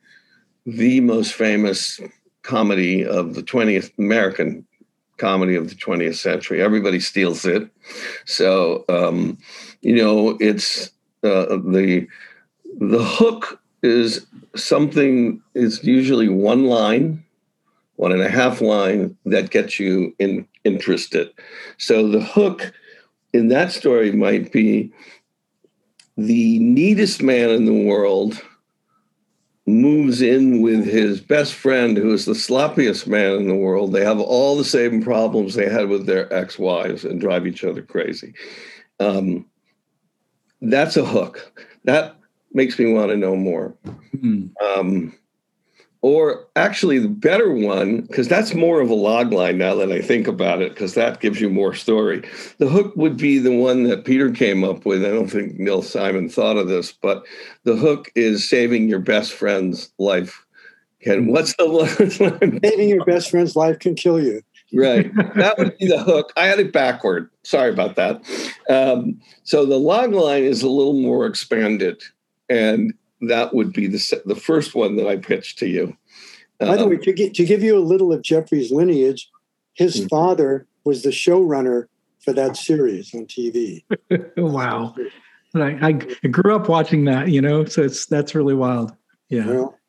the 0.65 0.99
most 1.01 1.33
famous 1.33 1.99
comedy 2.41 3.05
of 3.05 3.35
the 3.35 3.43
20th 3.43 3.91
American 3.97 4.65
comedy 5.17 5.55
of 5.55 5.69
the 5.69 5.75
20th 5.75 6.15
century. 6.15 6.61
Everybody 6.61 6.99
steals 6.99 7.45
it. 7.45 7.69
So, 8.25 8.83
um, 8.89 9.37
you 9.81 9.95
know, 9.95 10.37
it's 10.39 10.87
uh, 11.23 11.57
the 11.57 12.07
the 12.79 13.03
hook 13.03 13.59
is 13.83 14.25
something 14.55 15.41
is 15.53 15.83
usually 15.83 16.29
one 16.29 16.65
line, 16.65 17.23
one 17.97 18.11
and 18.11 18.21
a 18.21 18.29
half 18.29 18.61
line 18.61 19.15
that 19.25 19.51
gets 19.51 19.79
you 19.79 20.15
in, 20.17 20.47
interested. 20.63 21.29
So 21.77 22.07
the 22.07 22.21
hook 22.21 22.71
in 23.33 23.49
that 23.49 23.71
story 23.71 24.11
might 24.11 24.51
be 24.51 24.91
the 26.17 26.59
neatest 26.59 27.21
man 27.21 27.49
in 27.49 27.65
the 27.65 27.83
world 27.85 28.41
moves 29.65 30.21
in 30.21 30.61
with 30.61 30.85
his 30.85 31.21
best 31.21 31.53
friend, 31.53 31.97
who 31.97 32.13
is 32.13 32.25
the 32.25 32.33
sloppiest 32.33 33.07
man 33.07 33.33
in 33.33 33.47
the 33.47 33.55
world. 33.55 33.93
They 33.93 34.03
have 34.03 34.19
all 34.19 34.57
the 34.57 34.65
same 34.65 35.01
problems 35.01 35.55
they 35.55 35.69
had 35.69 35.87
with 35.87 36.05
their 36.05 36.31
ex 36.33 36.59
wives 36.59 37.05
and 37.05 37.19
drive 37.19 37.47
each 37.47 37.63
other 37.63 37.81
crazy. 37.81 38.33
Um, 38.99 39.45
that's 40.61 40.97
a 40.97 41.05
hook. 41.05 41.65
That 41.85 42.15
makes 42.53 42.77
me 42.79 42.91
want 42.91 43.09
to 43.09 43.17
know 43.17 43.35
more. 43.35 43.75
Mm. 44.15 44.51
Um, 44.61 45.13
or 46.03 46.45
actually, 46.57 46.99
the 46.99 47.07
better 47.07 47.49
one, 47.49 48.01
because 48.01 48.27
that's 48.27 48.53
more 48.53 48.81
of 48.81 48.89
a 48.89 48.93
log 48.93 49.31
line 49.31 49.57
now 49.57 49.73
that 49.75 49.89
I 49.89 50.01
think 50.01 50.27
about 50.27 50.61
it, 50.61 50.73
because 50.73 50.95
that 50.95 51.21
gives 51.21 51.39
you 51.39 51.49
more 51.49 51.73
story. 51.73 52.29
The 52.57 52.67
hook 52.67 52.93
would 52.97 53.15
be 53.15 53.39
the 53.39 53.55
one 53.55 53.83
that 53.83 54.03
Peter 54.03 54.29
came 54.29 54.65
up 54.65 54.85
with. 54.85 55.05
I 55.05 55.11
don't 55.11 55.29
think 55.29 55.57
Neil 55.57 55.81
Simon 55.81 56.27
thought 56.27 56.57
of 56.57 56.67
this, 56.67 56.91
but 56.91 57.23
the 57.63 57.77
hook 57.77 58.11
is 58.15 58.47
saving 58.47 58.89
your 58.89 58.99
best 58.99 59.31
friend's 59.31 59.93
life. 59.97 60.45
Can 61.01 61.27
what's 61.27 61.55
the 61.55 61.69
one? 61.69 62.59
saving 62.61 62.89
your 62.89 63.05
best 63.05 63.31
friend's 63.31 63.55
life 63.55 63.79
can 63.79 63.95
kill 63.95 64.21
you. 64.21 64.41
right. 64.73 65.09
That 65.35 65.57
would 65.57 65.77
be 65.77 65.87
the 65.87 66.03
hook. 66.03 66.33
I 66.35 66.47
had 66.47 66.59
it 66.59 66.73
backward. 66.73 67.29
Sorry 67.43 67.71
about 67.71 67.95
that. 67.95 68.21
Um, 68.69 69.21
so 69.43 69.65
the 69.65 69.79
log 69.79 70.11
line 70.11 70.43
is 70.43 70.63
a 70.63 70.69
little 70.69 70.99
more 71.01 71.25
expanded. 71.25 72.03
And 72.53 72.93
that 73.21 73.53
would 73.53 73.73
be 73.73 73.87
the 73.87 74.21
the 74.25 74.35
first 74.35 74.75
one 74.75 74.95
that 74.97 75.07
I 75.07 75.17
pitched 75.17 75.57
to 75.59 75.67
you. 75.67 75.97
By 76.59 76.77
the 76.77 76.87
way, 76.87 76.95
um, 76.95 77.01
to, 77.01 77.13
get, 77.13 77.33
to 77.33 77.45
give 77.45 77.63
you 77.63 77.77
a 77.77 77.79
little 77.79 78.13
of 78.13 78.21
Jeffrey's 78.21 78.71
lineage, 78.71 79.29
his 79.73 79.97
mm-hmm. 79.97 80.07
father 80.07 80.67
was 80.83 81.03
the 81.03 81.09
showrunner 81.09 81.87
for 82.19 82.31
that 82.33 82.55
series 82.55 83.13
on 83.13 83.25
TV. 83.25 83.83
wow, 84.37 84.95
I, 85.55 85.77
I, 85.81 86.27
grew 86.27 86.55
up 86.55 86.69
watching 86.69 87.05
that, 87.05 87.29
you 87.29 87.41
know, 87.41 87.65
so 87.65 87.81
it's 87.81 88.05
that's 88.05 88.35
really 88.35 88.53
wild. 88.53 88.93
Yeah. 89.29 89.47
Well, 89.47 89.79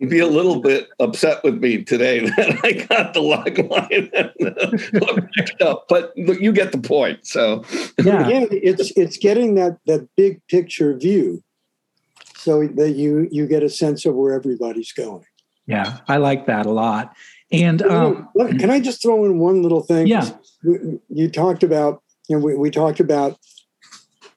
You'd 0.00 0.10
be 0.10 0.18
a 0.18 0.26
little 0.26 0.60
bit 0.60 0.88
upset 0.98 1.44
with 1.44 1.62
me 1.62 1.84
today 1.84 2.20
that 2.36 2.60
I 2.64 2.72
got 2.72 3.14
the 3.14 3.20
log 3.20 3.56
line 3.58 4.10
and, 4.12 5.60
uh, 5.60 5.76
but 5.88 6.16
you 6.16 6.52
get 6.52 6.72
the 6.72 6.78
point. 6.78 7.24
So 7.26 7.64
yeah, 8.02 8.28
yeah 8.28 8.46
it's 8.50 8.90
it's 8.96 9.16
getting 9.16 9.54
that 9.54 9.78
that 9.86 10.08
big 10.16 10.44
picture 10.48 10.96
view 10.96 11.42
so 12.44 12.66
that 12.66 12.90
you 12.90 13.26
you 13.32 13.46
get 13.46 13.62
a 13.62 13.70
sense 13.70 14.04
of 14.04 14.14
where 14.14 14.34
everybody's 14.34 14.92
going. 14.92 15.24
Yeah, 15.66 15.98
I 16.08 16.18
like 16.18 16.46
that 16.46 16.66
a 16.66 16.70
lot. 16.70 17.14
And 17.50 17.80
um, 17.82 18.28
can 18.58 18.70
I 18.70 18.80
just 18.80 19.00
throw 19.00 19.24
in 19.24 19.38
one 19.38 19.62
little 19.62 19.82
thing? 19.82 20.06
Yeah, 20.06 20.28
you 20.62 21.30
talked 21.30 21.62
about 21.62 22.02
you 22.28 22.36
know 22.36 22.44
we, 22.44 22.54
we 22.54 22.70
talked 22.70 23.00
about 23.00 23.38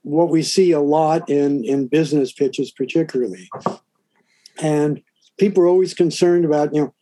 what 0.03 0.29
we 0.29 0.41
see 0.41 0.71
a 0.71 0.79
lot 0.79 1.29
in 1.29 1.65
in 1.65 1.87
business 1.87 2.31
pitches, 2.31 2.71
particularly, 2.71 3.49
and 4.61 5.01
people 5.37 5.63
are 5.63 5.67
always 5.67 5.93
concerned 5.93 6.45
about 6.45 6.73
you 6.73 6.81
know 6.81 6.93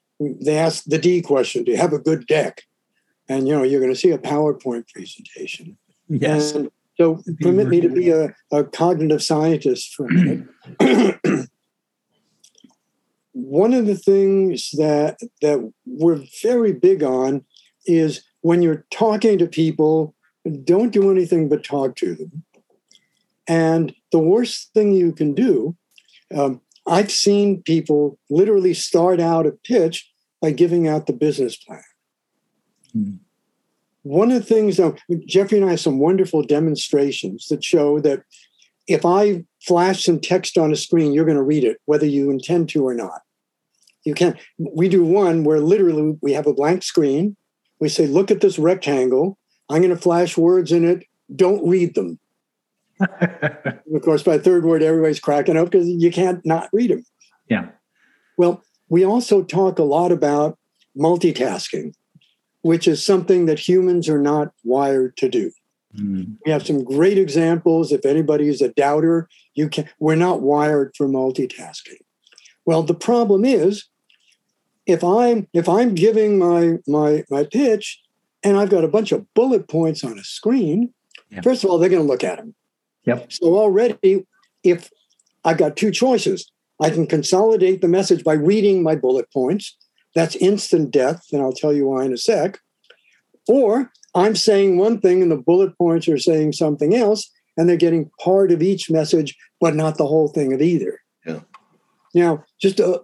they 0.43 0.57
ask 0.57 0.85
the 0.85 0.97
D 0.97 1.21
question: 1.21 1.63
Do 1.63 1.71
you 1.71 1.77
have 1.77 1.93
a 1.93 1.99
good 1.99 2.25
deck? 2.25 2.63
And 3.29 3.47
you 3.47 3.53
know 3.55 3.63
you're 3.63 3.81
going 3.81 3.93
to 3.93 3.99
see 3.99 4.11
a 4.11 4.17
PowerPoint 4.17 4.87
presentation. 4.91 5.77
Yes. 6.07 6.53
And 6.53 6.71
so 6.97 7.21
permit 7.41 7.67
me 7.67 7.81
to 7.81 7.89
be 7.89 8.09
a, 8.09 8.33
a 8.51 8.63
cognitive 8.63 9.21
scientist 9.21 9.93
for 9.93 10.07
a 10.07 10.13
minute. 10.13 10.47
One 13.33 13.73
of 13.73 13.85
the 13.85 13.97
things 13.97 14.71
that 14.73 15.17
that 15.41 15.71
we're 15.85 16.23
very 16.41 16.71
big 16.71 17.03
on 17.03 17.43
is 17.85 18.23
when 18.41 18.61
you're 18.61 18.85
talking 18.91 19.37
to 19.39 19.47
people, 19.47 20.15
don't 20.63 20.91
do 20.91 21.11
anything 21.11 21.49
but 21.49 21.63
talk 21.63 21.95
to 21.97 22.15
them. 22.15 22.43
And 23.47 23.93
the 24.11 24.19
worst 24.19 24.71
thing 24.73 24.93
you 24.93 25.11
can 25.11 25.33
do, 25.33 25.75
um, 26.33 26.61
I've 26.87 27.11
seen 27.11 27.61
people 27.61 28.17
literally 28.29 28.73
start 28.73 29.19
out 29.19 29.45
a 29.45 29.51
pitch 29.51 30.09
by 30.41 30.51
giving 30.51 30.87
out 30.87 31.07
the 31.07 31.13
business 31.13 31.57
plan. 31.57 31.83
Mm 32.95 33.19
one 34.05 34.31
of 34.31 34.37
the 34.37 34.45
things 34.45 34.77
that 34.77 34.99
Jeffrey 35.25 35.57
and 35.57 35.65
I 35.65 35.71
have 35.71 35.79
some 35.79 35.97
wonderful 35.97 36.43
demonstrations 36.43 37.47
that 37.47 37.63
show 37.63 37.99
that 38.01 38.21
if 38.87 39.03
I 39.03 39.43
flash 39.63 40.03
some 40.03 40.19
text 40.19 40.59
on 40.59 40.71
a 40.71 40.75
screen, 40.75 41.11
you're 41.11 41.25
going 41.25 41.37
to 41.37 41.43
read 41.43 41.63
it, 41.63 41.77
whether 41.85 42.05
you 42.05 42.29
intend 42.29 42.69
to 42.69 42.85
or 42.85 42.93
not. 42.93 43.21
You 44.03 44.13
can. 44.13 44.37
We 44.59 44.89
do 44.89 45.03
one 45.03 45.43
where 45.43 45.59
literally 45.59 46.19
we 46.21 46.33
have 46.33 46.45
a 46.45 46.53
blank 46.53 46.83
screen. 46.83 47.35
We 47.79 47.89
say, 47.89 48.05
"Look 48.05 48.29
at 48.29 48.41
this 48.41 48.59
rectangle. 48.59 49.39
I'm 49.71 49.81
going 49.81 49.89
to 49.89 49.99
flash 49.99 50.37
words 50.37 50.71
in 50.71 50.85
it. 50.85 51.05
Don't 51.35 51.67
read 51.67 51.95
them." 51.95 52.19
of 52.99 54.01
course, 54.03 54.21
by 54.21 54.37
third 54.37 54.65
word, 54.65 54.83
everybody's 54.83 55.19
cracking 55.19 55.57
up 55.57 55.71
because 55.71 55.87
you 55.87 56.11
can't 56.11 56.45
not 56.45 56.69
read 56.71 56.91
them. 56.91 57.03
Yeah. 57.49 57.69
Well, 58.37 58.63
we 58.87 59.03
also 59.03 59.41
talk 59.41 59.79
a 59.79 59.83
lot 59.83 60.11
about 60.11 60.59
multitasking 60.95 61.95
which 62.65 62.87
is 62.87 63.05
something 63.05 63.45
that 63.45 63.59
humans 63.59 64.09
are 64.09 64.19
not 64.19 64.51
wired 64.63 65.15
to 65.15 65.29
do. 65.29 65.51
Mm. 65.95 66.37
We 66.43 66.51
have 66.51 66.65
some 66.65 66.83
great 66.83 67.19
examples. 67.19 67.91
If 67.91 68.07
anybody 68.07 68.47
is 68.47 68.59
a 68.59 68.69
doubter, 68.69 69.29
you 69.53 69.69
can 69.69 69.87
we're 69.99 70.15
not 70.15 70.41
wired 70.41 70.95
for 70.97 71.07
multitasking. 71.07 72.01
Well, 72.65 72.81
the 72.81 72.95
problem 72.95 73.45
is 73.45 73.85
if 74.87 75.03
I'm 75.03 75.47
if 75.53 75.69
I'm 75.69 75.93
giving 75.93 76.39
my 76.39 76.79
my 76.87 77.23
my 77.29 77.43
pitch 77.43 78.01
and 78.43 78.57
I've 78.57 78.71
got 78.71 78.83
a 78.83 78.87
bunch 78.87 79.11
of 79.11 79.31
bullet 79.35 79.67
points 79.67 80.03
on 80.03 80.17
a 80.17 80.23
screen, 80.23 80.91
yep. 81.29 81.43
first 81.43 81.63
of 81.63 81.69
all, 81.69 81.77
they're 81.77 81.87
going 81.87 82.01
to 82.01 82.11
look 82.11 82.23
at 82.23 82.37
them. 82.37 82.55
Yep. 83.05 83.31
So 83.31 83.55
already, 83.55 84.25
if 84.63 84.89
I've 85.43 85.59
got 85.59 85.77
two 85.77 85.91
choices, 85.91 86.51
I 86.81 86.89
can 86.89 87.05
consolidate 87.05 87.81
the 87.81 87.87
message 87.87 88.23
by 88.23 88.33
reading 88.33 88.81
my 88.81 88.95
bullet 88.95 89.31
points, 89.31 89.77
that's 90.15 90.35
instant 90.37 90.91
death, 90.91 91.25
and 91.31 91.41
I'll 91.41 91.53
tell 91.53 91.73
you 91.73 91.87
why 91.87 92.05
in 92.05 92.13
a 92.13 92.17
sec. 92.17 92.59
Or 93.47 93.91
I'm 94.15 94.35
saying 94.35 94.77
one 94.77 94.99
thing 94.99 95.21
and 95.21 95.29
the 95.29 95.37
bullet 95.37 95.77
points 95.77 96.07
are 96.07 96.17
saying 96.17 96.53
something 96.53 96.95
else, 96.95 97.29
and 97.57 97.69
they're 97.69 97.77
getting 97.77 98.09
part 98.23 98.51
of 98.51 98.63
each 98.63 98.89
message, 98.89 99.35
but 99.59 99.75
not 99.75 99.97
the 99.97 100.07
whole 100.07 100.29
thing 100.29 100.53
of 100.53 100.61
either. 100.61 100.99
Yeah. 101.25 101.41
Now, 102.13 102.43
just 102.61 102.79
uh, 102.79 102.99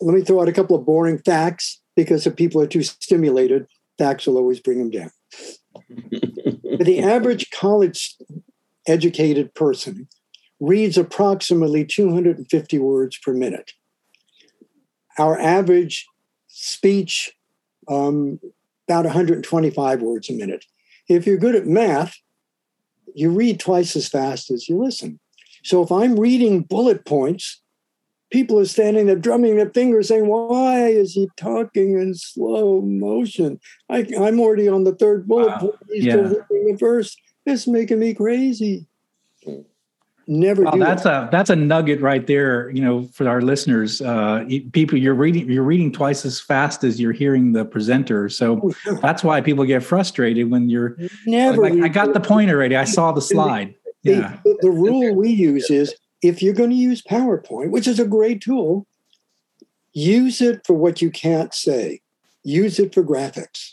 let 0.00 0.14
me 0.14 0.22
throw 0.22 0.40
out 0.40 0.48
a 0.48 0.52
couple 0.52 0.76
of 0.76 0.86
boring 0.86 1.18
facts 1.18 1.80
because 1.96 2.26
if 2.26 2.34
people 2.34 2.60
are 2.60 2.66
too 2.66 2.82
stimulated, 2.82 3.66
facts 3.98 4.26
will 4.26 4.38
always 4.38 4.60
bring 4.60 4.78
them 4.78 4.90
down. 4.90 5.10
the 6.80 7.00
average 7.00 7.50
college 7.50 8.16
educated 8.86 9.54
person 9.54 10.08
reads 10.60 10.96
approximately 10.96 11.84
250 11.84 12.78
words 12.78 13.18
per 13.18 13.32
minute. 13.32 13.72
Our 15.18 15.38
average 15.38 16.06
speech, 16.54 17.32
um, 17.88 18.38
about 18.88 19.04
125 19.04 20.02
words 20.02 20.30
a 20.30 20.32
minute. 20.32 20.64
If 21.08 21.26
you're 21.26 21.36
good 21.36 21.56
at 21.56 21.66
math, 21.66 22.16
you 23.14 23.30
read 23.30 23.58
twice 23.58 23.96
as 23.96 24.08
fast 24.08 24.50
as 24.50 24.68
you 24.68 24.82
listen. 24.82 25.18
So 25.64 25.82
if 25.82 25.90
I'm 25.90 26.18
reading 26.18 26.62
bullet 26.62 27.04
points, 27.04 27.60
people 28.30 28.58
are 28.58 28.66
standing 28.66 29.06
there 29.06 29.16
drumming 29.16 29.56
their 29.56 29.70
fingers 29.70 30.08
saying, 30.08 30.26
Why 30.26 30.86
is 30.88 31.14
he 31.14 31.28
talking 31.36 31.98
in 31.98 32.14
slow 32.14 32.80
motion? 32.82 33.58
I, 33.88 34.00
am 34.00 34.38
already 34.40 34.68
on 34.68 34.84
the 34.84 34.94
third 34.94 35.26
bullet 35.26 35.48
wow. 35.48 35.58
point. 35.58 35.74
He's 35.90 36.04
yeah. 36.04 36.16
the 36.16 36.76
first. 36.78 37.20
It's 37.46 37.66
making 37.66 37.98
me 37.98 38.14
crazy. 38.14 38.86
Never. 40.26 40.62
Well, 40.62 40.78
that's 40.78 41.02
that. 41.04 41.28
a 41.28 41.28
that's 41.30 41.50
a 41.50 41.56
nugget 41.56 42.00
right 42.00 42.26
there. 42.26 42.70
You 42.70 42.82
know, 42.82 43.04
for 43.12 43.28
our 43.28 43.42
listeners, 43.42 44.00
uh, 44.00 44.44
people, 44.72 44.96
you're 44.96 45.14
reading 45.14 45.50
you're 45.50 45.64
reading 45.64 45.92
twice 45.92 46.24
as 46.24 46.40
fast 46.40 46.82
as 46.82 46.98
you're 46.98 47.12
hearing 47.12 47.52
the 47.52 47.64
presenter. 47.64 48.28
So 48.30 48.72
oh, 48.86 48.98
that's 49.02 49.22
why 49.22 49.40
people 49.42 49.64
get 49.64 49.82
frustrated 49.82 50.50
when 50.50 50.70
you're 50.70 50.96
never. 51.26 51.62
Like, 51.62 51.82
I 51.82 51.88
got 51.88 52.14
the 52.14 52.20
point 52.20 52.50
already. 52.50 52.74
I 52.74 52.84
saw 52.84 53.12
the 53.12 53.20
slide. 53.20 53.74
The, 54.02 54.12
yeah. 54.12 54.38
The, 54.44 54.58
the 54.62 54.70
rule 54.70 55.14
we 55.14 55.30
use 55.30 55.68
is 55.70 55.94
if 56.22 56.42
you're 56.42 56.54
going 56.54 56.70
to 56.70 56.76
use 56.76 57.02
PowerPoint, 57.02 57.70
which 57.70 57.86
is 57.86 58.00
a 58.00 58.06
great 58.06 58.40
tool, 58.40 58.86
use 59.92 60.40
it 60.40 60.66
for 60.66 60.74
what 60.74 61.02
you 61.02 61.10
can't 61.10 61.52
say. 61.52 62.00
Use 62.42 62.78
it 62.78 62.94
for 62.94 63.02
graphics. 63.02 63.72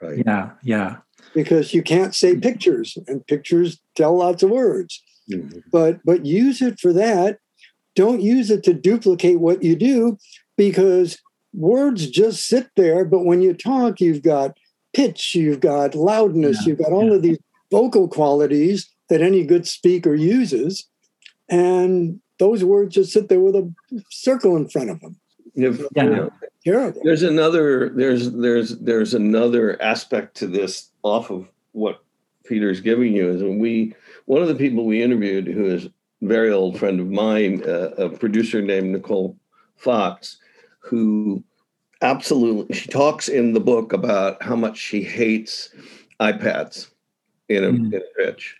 Right. 0.00 0.22
Yeah. 0.26 0.50
Yeah. 0.64 0.96
Because 1.32 1.72
you 1.72 1.82
can't 1.82 2.14
say 2.14 2.36
pictures, 2.36 2.98
and 3.06 3.26
pictures 3.26 3.80
tell 3.94 4.16
lots 4.16 4.42
of 4.42 4.50
words. 4.50 5.02
Mm-hmm. 5.30 5.58
But 5.70 6.00
but 6.04 6.26
use 6.26 6.62
it 6.62 6.80
for 6.80 6.92
that. 6.92 7.38
Don't 7.94 8.22
use 8.22 8.50
it 8.50 8.62
to 8.64 8.74
duplicate 8.74 9.40
what 9.40 9.62
you 9.62 9.76
do 9.76 10.18
because 10.56 11.18
words 11.52 12.08
just 12.08 12.46
sit 12.46 12.68
there. 12.76 13.04
But 13.04 13.24
when 13.24 13.42
you 13.42 13.54
talk, 13.54 14.00
you've 14.00 14.22
got 14.22 14.56
pitch, 14.94 15.34
you've 15.34 15.60
got 15.60 15.94
loudness, 15.94 16.58
yeah, 16.62 16.68
you've 16.68 16.78
got 16.78 16.92
all 16.92 17.08
yeah. 17.08 17.14
of 17.14 17.22
these 17.22 17.38
vocal 17.70 18.08
qualities 18.08 18.90
that 19.08 19.20
any 19.20 19.44
good 19.44 19.66
speaker 19.66 20.14
uses. 20.14 20.88
And 21.48 22.20
those 22.38 22.64
words 22.64 22.94
just 22.94 23.12
sit 23.12 23.28
there 23.28 23.40
with 23.40 23.54
a 23.54 23.72
circle 24.10 24.56
in 24.56 24.68
front 24.68 24.90
of 24.90 25.00
them. 25.00 25.18
If, 25.54 25.82
yeah. 25.94 26.04
You 26.04 26.10
know, 26.10 26.30
Terrible. 26.64 27.00
There's 27.02 27.24
another 27.24 27.88
there's 27.88 28.30
there's 28.30 28.78
there's 28.78 29.14
another 29.14 29.80
aspect 29.82 30.36
to 30.36 30.46
this 30.46 30.90
off 31.02 31.30
of 31.30 31.48
what 31.72 32.04
Peter's 32.44 32.80
giving 32.80 33.16
you 33.16 33.30
is 33.30 33.42
when 33.42 33.58
we 33.58 33.94
one 34.26 34.42
of 34.42 34.48
the 34.48 34.54
people 34.54 34.84
we 34.84 35.02
interviewed, 35.02 35.46
who 35.46 35.66
is 35.66 35.86
a 35.86 35.92
very 36.22 36.50
old 36.50 36.78
friend 36.78 37.00
of 37.00 37.10
mine, 37.10 37.62
uh, 37.66 37.90
a 37.96 38.08
producer 38.08 38.62
named 38.62 38.92
Nicole 38.92 39.36
Fox, 39.76 40.38
who 40.80 41.42
absolutely 42.00 42.74
she 42.74 42.88
talks 42.88 43.28
in 43.28 43.52
the 43.52 43.60
book 43.60 43.92
about 43.92 44.42
how 44.42 44.56
much 44.56 44.76
she 44.76 45.02
hates 45.02 45.70
iPads 46.20 46.88
in 47.48 47.64
a, 47.64 47.68
mm. 47.68 47.92
in 47.92 48.02
a 48.02 48.24
pitch, 48.24 48.56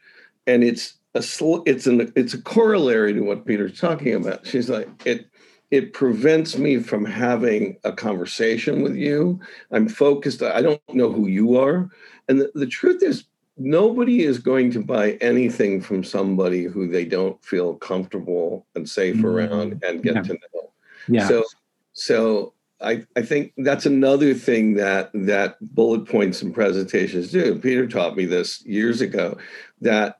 and 0.46 0.64
it's 0.64 0.94
a 1.14 1.22
sl- 1.22 1.62
it's 1.66 1.86
an 1.86 2.12
it's 2.16 2.34
a 2.34 2.42
corollary 2.42 3.12
to 3.14 3.20
what 3.20 3.46
Peter's 3.46 3.78
talking 3.78 4.14
about. 4.14 4.46
She's 4.46 4.68
like 4.68 4.88
it 5.04 5.26
it 5.70 5.92
prevents 5.92 6.58
me 6.58 6.78
from 6.78 7.04
having 7.04 7.78
a 7.84 7.92
conversation 7.92 8.82
with 8.82 8.94
you. 8.94 9.40
I'm 9.70 9.88
focused. 9.88 10.42
I 10.42 10.62
don't 10.62 10.80
know 10.92 11.10
who 11.10 11.26
you 11.26 11.58
are, 11.58 11.90
and 12.28 12.40
the, 12.40 12.50
the 12.54 12.66
truth 12.66 13.02
is 13.02 13.24
nobody 13.56 14.22
is 14.22 14.38
going 14.38 14.70
to 14.72 14.80
buy 14.80 15.12
anything 15.20 15.80
from 15.80 16.02
somebody 16.02 16.64
who 16.64 16.88
they 16.88 17.04
don't 17.04 17.42
feel 17.44 17.74
comfortable 17.74 18.66
and 18.74 18.88
safe 18.88 19.16
mm-hmm. 19.16 19.26
around 19.26 19.82
and 19.84 20.02
get 20.02 20.14
yeah. 20.14 20.22
to 20.22 20.32
know. 20.32 20.72
Yeah. 21.08 21.28
So 21.28 21.44
so 21.92 22.54
I, 22.80 23.04
I 23.16 23.22
think 23.22 23.52
that's 23.58 23.86
another 23.86 24.34
thing 24.34 24.74
that 24.74 25.10
that 25.14 25.56
bullet 25.74 26.06
points 26.06 26.42
and 26.42 26.54
presentations 26.54 27.30
do. 27.30 27.58
Peter 27.58 27.86
taught 27.86 28.16
me 28.16 28.24
this 28.24 28.64
years 28.64 29.00
ago 29.00 29.36
that 29.80 30.18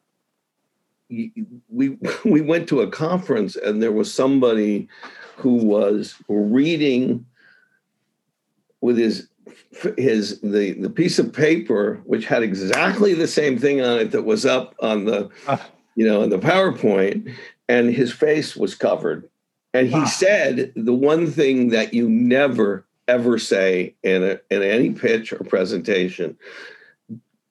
we 1.08 1.98
we 2.24 2.40
went 2.40 2.68
to 2.68 2.80
a 2.80 2.90
conference 2.90 3.56
and 3.56 3.82
there 3.82 3.92
was 3.92 4.12
somebody 4.12 4.88
who 5.36 5.54
was 5.54 6.14
reading 6.28 7.26
with 8.80 8.96
his 8.96 9.28
his 9.96 10.40
the 10.40 10.72
the 10.72 10.90
piece 10.90 11.18
of 11.18 11.32
paper 11.32 12.00
which 12.04 12.26
had 12.26 12.42
exactly 12.42 13.14
the 13.14 13.26
same 13.26 13.58
thing 13.58 13.80
on 13.80 13.98
it 13.98 14.10
that 14.10 14.22
was 14.22 14.44
up 14.44 14.74
on 14.80 15.04
the 15.04 15.30
uh, 15.46 15.56
you 15.94 16.06
know 16.06 16.22
on 16.22 16.28
the 16.28 16.38
PowerPoint 16.38 17.34
and 17.68 17.94
his 17.94 18.12
face 18.12 18.54
was 18.54 18.74
covered 18.74 19.28
and 19.72 19.88
he 19.88 20.06
said 20.06 20.72
the 20.76 20.92
one 20.92 21.30
thing 21.30 21.70
that 21.70 21.94
you 21.94 22.08
never 22.08 22.84
ever 23.08 23.38
say 23.38 23.94
in 24.02 24.22
a, 24.22 24.38
in 24.54 24.62
any 24.62 24.90
pitch 24.90 25.32
or 25.32 25.38
presentation 25.38 26.36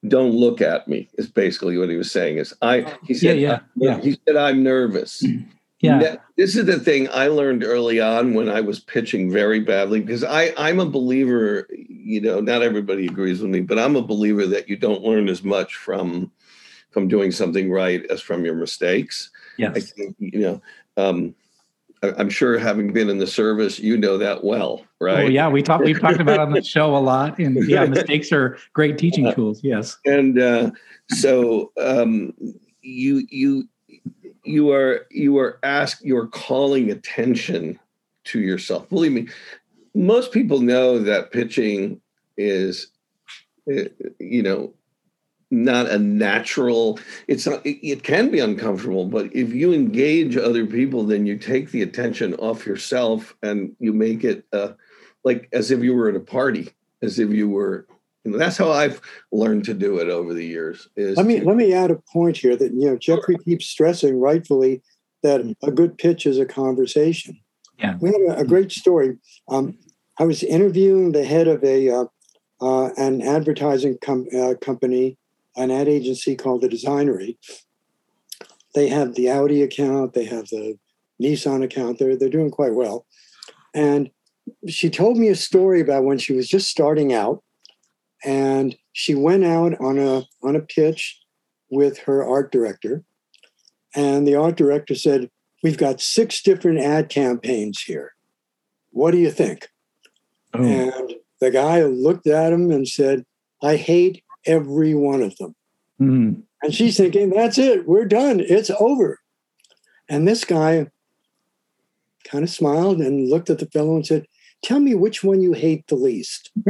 don't 0.08 0.34
look 0.34 0.62
at 0.62 0.88
me 0.88 1.10
is 1.16 1.28
basically 1.28 1.78
what 1.78 1.90
he 1.90 1.98
was 1.98 2.12
saying 2.12 2.38
is 2.38 2.54
i 2.62 2.86
he 3.04 3.14
said 3.16 3.40
yeah, 3.40 3.60
yeah, 3.76 3.96
yeah. 3.96 4.02
he 4.02 4.18
said 4.28 4.38
i'm 4.38 4.62
nervous 4.62 5.24
mm. 5.24 5.46
Yeah 5.82 6.16
this 6.38 6.56
is 6.56 6.66
the 6.66 6.80
thing 6.80 7.08
i 7.10 7.28
learned 7.28 7.64
early 7.64 8.00
on 8.00 8.34
when 8.34 8.50
i 8.50 8.62
was 8.62 8.80
pitching 8.80 9.32
very 9.32 9.60
badly 9.60 10.00
because 10.00 10.24
i 10.24 10.54
i'm 10.58 10.80
a 10.80 10.86
believer 10.86 11.68
you 11.72 12.22
know 12.22 12.40
not 12.40 12.62
everybody 12.62 13.06
agrees 13.08 13.42
with 13.42 13.52
me 13.52 13.62
but 13.62 13.80
i'm 13.80 13.96
a 13.96 14.02
believer 14.02 14.46
that 14.46 14.70
you 14.70 14.76
don't 14.76 15.04
learn 15.04 15.30
as 15.30 15.44
much 15.44 15.76
from 15.76 16.32
from 16.92 17.08
doing 17.08 17.32
something 17.32 17.72
right 17.72 18.06
as 18.10 18.22
from 18.22 18.46
your 18.46 18.56
mistakes 18.56 19.32
yes. 19.58 19.76
i 19.76 19.80
think 19.80 20.16
you 20.20 20.40
know 20.40 20.62
um, 20.98 21.34
I'm 22.04 22.30
sure 22.30 22.58
having 22.58 22.94
been 22.94 23.10
in 23.10 23.20
the 23.20 23.28
service, 23.28 23.80
you 23.80 23.96
know 23.96 24.18
that 24.18 24.44
well, 24.44 24.84
right? 25.00 25.26
Oh 25.26 25.28
yeah, 25.28 25.48
we 25.48 25.62
talked 25.62 25.84
we've 25.84 26.00
talked 26.00 26.20
about 26.20 26.40
on 26.40 26.52
the 26.52 26.64
show 26.64 26.96
a 26.96 26.98
lot, 26.98 27.38
and 27.38 27.68
yeah, 27.68 27.86
mistakes 27.86 28.32
are 28.32 28.58
great 28.74 28.98
teaching 28.98 29.28
uh, 29.28 29.34
tools. 29.34 29.64
Yes, 29.64 29.98
and 30.06 30.40
uh, 30.40 30.72
so 31.10 31.72
um, 31.80 32.34
you 32.82 33.28
you 33.30 33.70
you 34.44 34.72
are 34.72 35.06
you 35.12 35.38
are 35.38 35.60
asked 35.64 36.04
you're 36.04 36.28
calling 36.28 36.90
attention 36.92 37.80
to 38.26 38.40
yourself. 38.40 38.90
Believe 38.90 39.12
me, 39.12 39.28
most 39.94 40.32
people 40.32 40.62
know 40.62 41.00
that 41.00 41.32
pitching 41.32 42.02
is, 42.38 42.88
uh, 43.72 43.84
you 44.20 44.44
know, 44.44 44.74
not 45.54 45.90
a 45.90 46.00
natural 46.00 46.98
it's 47.28 47.46
not 47.46 47.64
it, 47.66 47.86
it, 47.86 48.04
can 48.04 48.32
be 48.32 48.40
uncomfortable 48.40 49.06
but 49.06 49.26
if 49.36 49.54
you 49.54 49.74
engage 49.74 50.38
other 50.38 50.66
people 50.66 51.04
then 51.04 51.26
you 51.26 51.38
take 51.38 51.72
the 51.72 51.82
attention 51.82 52.34
off 52.36 52.66
yourself 52.66 53.36
and 53.44 53.76
you 53.78 53.92
make 53.92 54.24
it 54.24 54.46
uh, 54.54 54.70
like 55.26 55.50
as 55.52 55.70
if 55.70 55.84
you 55.84 55.94
were 55.94 56.08
at 56.08 56.16
a 56.16 56.22
party 56.22 56.70
as 57.02 57.20
if 57.20 57.32
you 57.32 57.50
were 57.50 57.86
you 58.24 58.32
know, 58.32 58.38
that's 58.38 58.58
how 58.58 58.72
i've 58.72 59.02
learned 59.32 59.66
to 59.66 59.74
do 59.74 59.98
it 59.98 60.10
over 60.10 60.34
the 60.34 60.46
years 60.46 60.88
is 60.96 61.18
let 61.18 61.26
me 61.26 61.40
to, 61.40 61.46
let 61.46 61.58
me 61.58 61.74
add 61.74 61.92
a 61.92 62.02
point 62.12 62.38
here 62.38 62.56
that 62.56 62.72
you 62.74 62.86
know 62.86 62.98
jeffrey 62.98 63.38
keeps 63.46 63.68
stressing 63.68 64.20
rightfully 64.20 64.82
that 65.24 65.42
a 65.64 65.72
good 65.72 65.98
pitch 65.98 66.26
is 66.26 66.40
a 66.40 66.46
conversation 66.46 67.40
yeah 67.78 67.98
we 68.00 68.10
had 68.10 68.22
a, 68.22 68.42
a 68.42 68.46
great 68.46 68.72
story 68.72 69.18
um, 69.50 69.78
i 70.20 70.24
was 70.24 70.44
interviewing 70.44 71.12
the 71.12 71.26
head 71.26 71.48
of 71.48 71.64
a 71.64 71.90
uh, 71.90 72.06
uh, 72.62 72.90
an 72.98 73.22
advertising 73.24 73.98
com- 74.04 74.28
uh, 74.38 74.54
company 74.62 75.18
an 75.56 75.72
ad 75.72 75.88
agency 75.88 76.36
called 76.36 76.62
the 76.62 76.70
Designery. 76.70 77.38
They 78.74 78.88
have 78.88 79.16
the 79.16 79.30
Audi 79.30 79.62
account, 79.62 80.14
they 80.14 80.26
have 80.26 80.48
the 80.48 80.78
Nissan 81.22 81.64
account. 81.64 82.00
They're 82.00 82.16
they're 82.16 82.30
doing 82.30 82.52
quite 82.52 82.74
well. 82.74 83.06
And 83.74 84.10
she 84.68 84.90
told 84.90 85.18
me 85.18 85.28
a 85.28 85.36
story 85.36 85.82
about 85.82 86.04
when 86.04 86.18
she 86.18 86.34
was 86.34 86.48
just 86.48 86.70
starting 86.70 87.14
out, 87.14 87.44
and 88.24 88.76
she 88.94 89.16
went 89.16 89.44
out 89.44 89.80
on 89.80 89.98
a 89.98 90.24
on 90.44 90.56
a 90.56 90.62
pitch 90.62 91.20
with 91.70 92.00
her 92.00 92.24
art 92.24 92.52
director, 92.52 93.04
and 93.96 94.28
the 94.28 94.36
art 94.36 94.58
director 94.58 94.96
said, 94.96 95.30
"We've 95.64 95.78
got 95.78 96.02
six 96.02 96.42
different 96.42 96.80
ad 96.80 97.10
campaigns 97.10 97.82
here. 97.82 98.14
What 98.92 99.12
do 99.12 99.18
you 99.18 99.32
think?" 99.32 99.70
Oh. 100.54 100.64
And 100.64 101.16
the 101.40 101.52
guy 101.52 101.84
looked 101.84 102.28
at 102.28 102.54
him 102.54 102.72
and 102.72 102.88
said, 102.88 103.26
"I 103.62 103.78
hate 103.78 104.24
every 104.46 104.94
one 104.94 105.22
of 105.22 105.36
them. 105.38 105.56
Mm-hmm. 106.00 106.42
And 106.64 106.74
she's 106.74 106.98
thinking, 106.98 107.30
that's 107.30 107.58
it, 107.58 107.88
we're 107.88 108.06
done, 108.06 108.40
it's 108.40 108.72
over. 108.80 109.20
And 110.10 110.28
this 110.28 110.46
guy 110.46 110.88
kind 112.26 112.44
of 112.44 112.50
smiled 112.50 113.00
and 113.00 113.30
looked 113.30 113.50
at 113.50 113.60
the 113.60 113.66
fellow 113.68 113.96
and 113.96 114.06
said, 114.06 114.26
Tell 114.64 114.80
me 114.80 114.94
which 114.94 115.24
one 115.24 115.42
you 115.42 115.54
hate 115.54 115.88
the 115.88 115.96
least. 115.96 116.52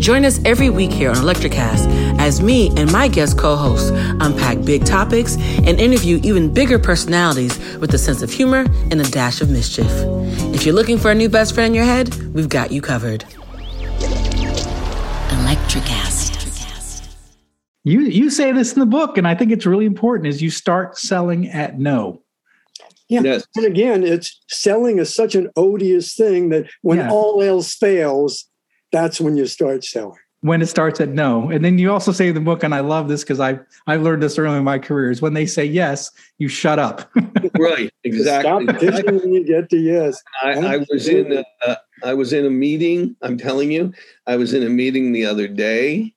Join 0.00 0.24
us 0.24 0.40
every 0.46 0.70
week 0.70 0.90
here 0.90 1.10
on 1.10 1.16
Electricast 1.16 2.18
as 2.18 2.40
me 2.40 2.70
and 2.76 2.90
my 2.90 3.06
guest 3.06 3.38
co 3.38 3.54
hosts 3.54 3.90
unpack 3.92 4.64
big 4.64 4.84
topics 4.86 5.36
and 5.36 5.78
interview 5.78 6.18
even 6.22 6.52
bigger 6.52 6.78
personalities 6.78 7.58
with 7.76 7.92
a 7.92 7.98
sense 7.98 8.22
of 8.22 8.30
humor 8.32 8.64
and 8.90 9.00
a 9.00 9.04
dash 9.04 9.42
of 9.42 9.50
mischief. 9.50 9.90
If 10.54 10.64
you're 10.64 10.74
looking 10.74 10.96
for 10.98 11.10
a 11.10 11.14
new 11.14 11.28
best 11.28 11.54
friend 11.54 11.68
in 11.68 11.74
your 11.74 11.84
head, 11.84 12.14
we've 12.32 12.48
got 12.48 12.72
you 12.72 12.80
covered. 12.80 13.24
Electricast. 15.28 16.28
You 17.84 18.00
you 18.00 18.30
say 18.30 18.52
this 18.52 18.72
in 18.72 18.80
the 18.80 18.86
book, 18.86 19.16
and 19.18 19.26
I 19.28 19.34
think 19.34 19.52
it's 19.52 19.66
really 19.66 19.86
important. 19.86 20.26
Is 20.28 20.40
you 20.42 20.50
start 20.50 20.98
selling 20.98 21.48
at 21.48 21.78
no. 21.78 22.22
Yeah. 23.08 23.20
Yes. 23.22 23.46
And 23.56 23.66
again, 23.66 24.02
it's 24.04 24.40
selling 24.48 24.98
is 24.98 25.14
such 25.14 25.34
an 25.34 25.50
odious 25.56 26.14
thing 26.14 26.48
that 26.50 26.66
when 26.82 26.98
Yeah. 26.98 27.10
all 27.10 27.42
else 27.42 27.74
fails, 27.74 28.46
that's 28.92 29.20
when 29.20 29.36
you 29.36 29.46
start 29.46 29.84
selling. 29.84 30.18
when 30.42 30.62
it 30.62 30.66
starts 30.66 31.00
at 31.00 31.10
no. 31.10 31.50
And 31.50 31.64
then 31.64 31.78
you 31.78 31.92
also 31.92 32.12
say 32.12 32.28
in 32.28 32.34
the 32.34 32.40
book, 32.40 32.62
and 32.62 32.74
I 32.74 32.80
love 32.80 33.08
this 33.08 33.22
because 33.22 33.40
I 33.40 33.58
I 33.86 33.96
learned 33.96 34.22
this 34.22 34.38
early 34.38 34.56
in 34.56 34.64
my 34.64 34.78
career, 34.78 35.10
is 35.10 35.20
when 35.20 35.34
they 35.34 35.46
say 35.46 35.64
yes, 35.64 36.10
you 36.38 36.48
shut 36.48 36.78
up. 36.78 37.10
Right. 37.58 37.92
Exactly. 38.04 38.64
Stop 38.64 38.80
pitching 38.80 39.16
when 39.16 39.32
you 39.34 39.44
get 39.44 39.68
to 39.68 39.76
yes. 39.76 40.22
I, 40.42 40.52
I 40.52 40.76
was 40.90 41.08
in 41.08 41.30
a, 41.30 41.44
uh, 41.66 41.74
I 42.02 42.14
was 42.14 42.32
in 42.32 42.46
a 42.46 42.50
meeting. 42.50 43.16
I'm 43.20 43.36
telling 43.36 43.70
you, 43.70 43.92
I 44.26 44.36
was 44.36 44.54
in 44.54 44.62
a 44.62 44.70
meeting 44.70 45.12
the 45.12 45.26
other 45.26 45.46
day, 45.46 46.14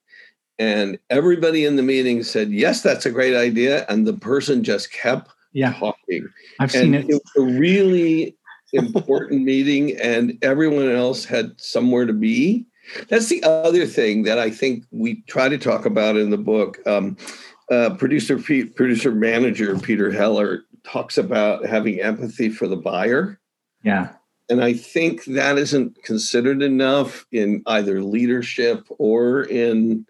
and 0.57 0.97
everybody 1.09 1.65
in 1.65 1.75
the 1.75 1.83
meeting 1.83 2.23
said, 2.23 2.51
"Yes, 2.51 2.81
that's 2.81 3.05
a 3.05 3.11
great 3.11 3.35
idea," 3.35 3.85
and 3.89 4.07
the 4.07 4.13
person 4.13 4.63
just 4.63 4.93
kept 4.93 5.31
yeah, 5.51 5.73
talking. 5.73 6.29
I've 6.61 6.71
seen 6.71 6.93
it. 6.93 7.09
it 7.09 7.13
was 7.13 7.31
a 7.37 7.59
really 7.59 8.37
important 8.73 9.43
meeting, 9.43 9.97
and 10.01 10.37
everyone 10.41 10.91
else 10.91 11.25
had 11.25 11.59
somewhere 11.59 12.05
to 12.05 12.13
be. 12.13 12.65
That's 13.07 13.29
the 13.29 13.43
other 13.43 13.85
thing 13.85 14.23
that 14.23 14.39
I 14.39 14.49
think 14.49 14.83
we 14.91 15.21
try 15.23 15.47
to 15.49 15.57
talk 15.57 15.85
about 15.85 16.17
in 16.17 16.29
the 16.29 16.37
book. 16.37 16.79
Um, 16.85 17.17
uh, 17.71 17.91
producer, 17.91 18.37
Pete, 18.37 18.75
producer 18.75 19.11
manager 19.11 19.77
Peter 19.79 20.11
Heller 20.11 20.63
talks 20.83 21.17
about 21.17 21.65
having 21.65 22.01
empathy 22.01 22.49
for 22.49 22.67
the 22.67 22.75
buyer. 22.75 23.39
Yeah, 23.83 24.13
And 24.49 24.63
I 24.63 24.73
think 24.73 25.25
that 25.25 25.57
isn't 25.57 26.03
considered 26.03 26.61
enough 26.61 27.25
in 27.31 27.63
either 27.65 28.01
leadership 28.01 28.85
or 28.97 29.43
in 29.43 30.05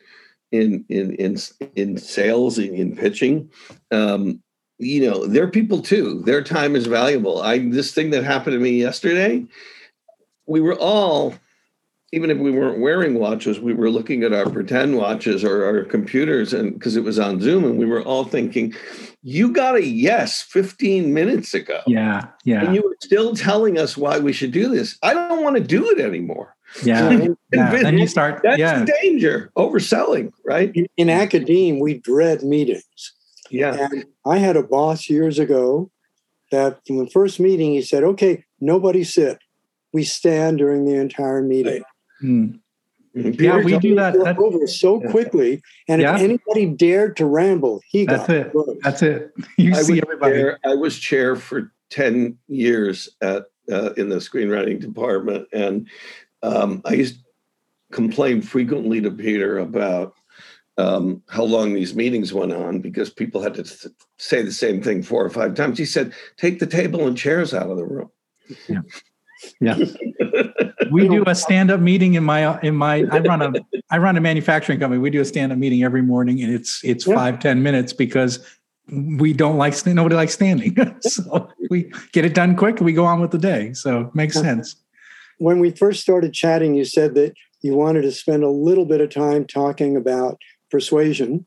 in 0.52 0.86
in 0.90 1.16
in 1.16 1.38
in 1.76 1.98
sales 1.98 2.60
in, 2.60 2.74
in 2.76 2.96
pitching. 2.96 3.50
Um, 3.92 4.43
you 4.84 5.10
know, 5.10 5.26
they're 5.26 5.48
people 5.48 5.82
too. 5.82 6.22
Their 6.26 6.44
time 6.44 6.76
is 6.76 6.86
valuable. 6.86 7.42
I 7.42 7.60
this 7.60 7.94
thing 7.94 8.12
that 8.12 8.24
happened 8.24 8.54
to 8.54 8.60
me 8.60 8.72
yesterday. 8.72 9.46
We 10.46 10.60
were 10.60 10.76
all, 10.76 11.36
even 12.12 12.30
if 12.30 12.38
we 12.38 12.52
weren't 12.52 12.80
wearing 12.80 13.18
watches, 13.18 13.60
we 13.60 13.74
were 13.74 13.90
looking 13.90 14.24
at 14.24 14.34
our 14.34 14.50
pretend 14.50 14.98
watches 14.98 15.44
or 15.44 15.66
our 15.66 15.84
computers, 15.86 16.54
and 16.54 16.74
because 16.74 16.96
it 16.96 17.04
was 17.04 17.18
on 17.18 17.40
Zoom, 17.40 17.64
and 17.64 17.78
we 17.78 17.86
were 17.86 18.04
all 18.04 18.26
thinking, 18.26 18.74
"You 19.22 19.52
got 19.52 19.76
a 19.76 19.86
yes 19.86 20.42
15 20.42 21.14
minutes 21.14 21.54
ago." 21.54 21.82
yeah, 21.88 22.28
yeah, 22.44 22.66
and 22.66 22.76
you 22.76 22.82
were 22.84 22.98
still 23.02 23.36
telling 23.36 23.78
us 23.78 23.96
why 23.98 24.20
we 24.20 24.34
should 24.34 24.52
do 24.52 24.68
this. 24.70 24.98
I 25.02 25.14
don't 25.14 25.44
want 25.44 25.56
to 25.56 25.64
do 25.64 25.90
it 25.90 26.00
anymore. 26.00 26.56
yeah. 26.84 27.00
So 27.10 27.38
yeah. 27.54 27.72
Then 27.82 27.98
you 27.98 28.08
start. 28.08 28.42
That's 28.44 28.60
Yeah, 28.60 28.86
danger. 29.02 29.52
Overselling, 29.56 30.34
right? 30.44 30.72
in, 30.76 30.88
in 30.98 31.10
academe, 31.10 31.80
we 31.80 32.00
dread 32.00 32.44
meetings. 32.44 33.14
Yeah. 33.54 33.88
And 33.92 34.06
I 34.26 34.38
had 34.40 34.58
a 34.58 34.64
boss 34.64 35.10
years 35.10 35.38
ago 35.40 35.92
that 36.52 36.80
from 36.88 36.98
the 36.98 37.10
first 37.10 37.40
meeting, 37.40 37.72
he 37.72 37.82
said, 37.82 38.04
okay, 38.04 38.44
nobody 38.60 39.04
sit. 39.04 39.38
We 39.94 40.04
stand 40.04 40.58
during 40.58 40.86
the 40.86 40.96
entire 40.96 41.42
meeting. 41.44 41.84
Mm. 42.22 42.60
Peter, 43.16 43.44
yeah. 43.44 43.58
We 43.64 43.78
do 43.78 43.94
that. 43.96 44.16
We're 44.16 44.44
over 44.44 44.66
so 44.66 45.02
Yeah. 45.04 45.12
quickly. 45.12 45.62
And 45.88 46.02
Yeah. 46.02 46.16
if 46.16 46.22
anybody 46.22 46.66
dared 46.66 47.16
to 47.18 47.28
ramble, 47.28 47.80
he 47.88 48.06
that's 48.06 48.26
got 48.26 48.36
it. 48.36 48.52
roast. 48.56 48.82
That's 48.82 49.02
it. 49.04 49.32
You 49.58 49.74
I 49.74 49.82
see 49.84 49.94
was 49.94 50.02
everybody. 50.02 50.34
chair. 50.34 50.60
I 50.66 50.74
was 50.74 50.98
chair 50.98 51.36
for 51.36 51.72
ten 51.92 52.40
years 52.48 53.08
at 53.22 53.46
uh, 53.72 53.92
in 53.98 54.10
the 54.10 54.16
screenwriting 54.16 54.80
department, 54.80 55.48
and 55.54 55.88
um, 56.42 56.82
I 56.86 56.94
used 56.96 57.16
to 57.20 57.22
complain 57.92 58.42
frequently 58.42 59.00
to 59.02 59.12
Peter 59.12 59.60
about 59.60 60.16
um, 60.78 61.22
how 61.30 61.44
long 61.44 61.74
these 61.74 61.96
meetings 61.96 62.34
went 62.34 62.52
on 62.52 62.80
because 62.80 63.10
people 63.10 63.42
had 63.42 63.54
to 63.56 63.64
th- 63.64 63.94
say 64.18 64.42
the 64.42 64.52
same 64.52 64.82
thing 64.82 65.04
four 65.04 65.24
or 65.24 65.30
five 65.30 65.54
times. 65.54 65.78
He 65.78 65.86
said, 65.86 66.14
"Take 66.38 66.60
the 66.60 66.66
table 66.68 67.08
and 67.08 67.18
chairs 67.18 67.54
out 67.54 67.70
of 67.70 67.78
the 67.78 67.86
room." 67.86 68.10
Yeah. 69.60 69.78
we 70.92 71.08
do 71.08 71.24
a 71.28 71.36
stand-up 71.36 71.80
meeting 71.80 72.14
in 72.14 72.24
my 72.24 72.60
in 72.62 72.76
my 72.76 73.06
I 73.12 73.20
run 73.20 73.42
a 73.42 73.52
I 73.92 73.98
run 73.98 74.18
a 74.18 74.22
manufacturing 74.22 74.80
company. 74.80 75.00
We 75.00 75.10
do 75.10 75.22
a 75.22 75.26
stand-up 75.26 75.58
meeting 75.58 75.84
every 75.84 76.02
morning, 76.02 76.42
and 76.42 76.54
it's 76.54 76.82
it's 76.84 77.06
Yeah. 77.06 77.16
five 77.16 77.40
ten 77.40 77.62
minutes 77.62 77.94
because 77.94 78.40
we 78.90 79.32
don't 79.34 79.58
like 79.58 79.74
nobody 79.86 80.16
likes 80.16 80.34
standing. 80.34 80.76
so 81.02 81.48
we 81.70 81.92
get 82.12 82.26
it 82.26 82.34
done 82.34 82.56
quick 82.56 82.78
and 82.78 82.86
we 82.86 82.94
go 82.94 83.06
on 83.06 83.22
with 83.22 83.32
the 83.32 83.38
day. 83.38 83.74
So 83.74 84.02
it 84.02 84.16
makes 84.16 84.36
sense. 84.36 84.76
when 85.38 85.60
we 85.60 85.72
first 85.72 86.02
started 86.02 86.34
chatting, 86.34 86.74
you 86.76 86.86
said 86.86 87.16
that 87.16 87.34
you 87.62 87.76
wanted 87.76 88.02
to 88.04 88.12
spend 88.12 88.44
a 88.44 88.50
little 88.50 88.86
bit 88.86 89.02
of 89.02 89.10
time 89.10 89.46
talking 89.46 89.96
about 89.96 90.38
persuasion. 90.74 91.46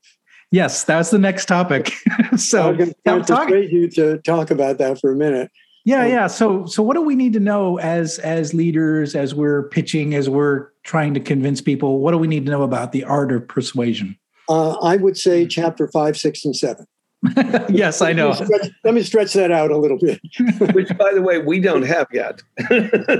Yes, 0.52 0.84
that's 0.84 1.10
the 1.10 1.18
next 1.18 1.46
topic. 1.46 1.92
so 2.36 2.70
I'm 2.70 2.76
going 2.76 2.94
to 3.04 3.20
talking- 3.20 3.46
persuade 3.48 3.72
you 3.72 3.90
to 3.90 4.18
talk 4.18 4.50
about 4.52 4.78
that 4.78 5.00
for 5.00 5.12
a 5.12 5.16
minute. 5.16 5.50
Yeah, 5.84 6.04
yeah. 6.04 6.26
So 6.26 6.66
so 6.66 6.82
what 6.82 6.94
do 6.94 7.02
we 7.02 7.14
need 7.14 7.32
to 7.34 7.40
know 7.40 7.78
as 7.78 8.18
as 8.18 8.52
leaders, 8.52 9.14
as 9.14 9.36
we're 9.36 9.68
pitching, 9.68 10.14
as 10.14 10.28
we're 10.28 10.70
trying 10.82 11.14
to 11.14 11.20
convince 11.20 11.60
people? 11.60 12.00
What 12.00 12.10
do 12.10 12.18
we 12.18 12.26
need 12.26 12.44
to 12.46 12.50
know 12.50 12.64
about 12.64 12.90
the 12.90 13.04
art 13.04 13.30
of 13.30 13.46
persuasion? 13.46 14.18
Uh, 14.48 14.72
I 14.78 14.96
would 14.96 15.16
say 15.16 15.46
chapter 15.46 15.86
five, 15.86 16.16
six, 16.16 16.44
and 16.44 16.56
seven. 16.56 16.86
yes, 17.68 18.02
I 18.02 18.12
know. 18.12 18.30
Let 18.30 18.40
me, 18.40 18.46
stretch, 18.46 18.70
let 18.84 18.94
me 18.94 19.02
stretch 19.04 19.32
that 19.34 19.52
out 19.52 19.70
a 19.70 19.76
little 19.78 19.98
bit. 19.98 20.20
Which, 20.74 20.88
by 20.98 21.12
the 21.14 21.22
way, 21.22 21.38
we 21.38 21.60
don't 21.60 21.82
have 21.82 22.08
yet. 22.12 22.42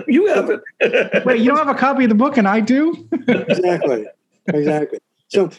you 0.08 0.26
have 0.26 0.50
it. 0.50 1.24
Wait, 1.24 1.40
you 1.40 1.48
don't 1.48 1.58
have 1.58 1.68
a 1.68 1.78
copy 1.78 2.04
of 2.04 2.08
the 2.08 2.16
book 2.16 2.36
and 2.36 2.48
I 2.48 2.60
do? 2.60 3.08
exactly. 3.28 4.06
Exactly. 4.48 4.98
So, 5.28 5.50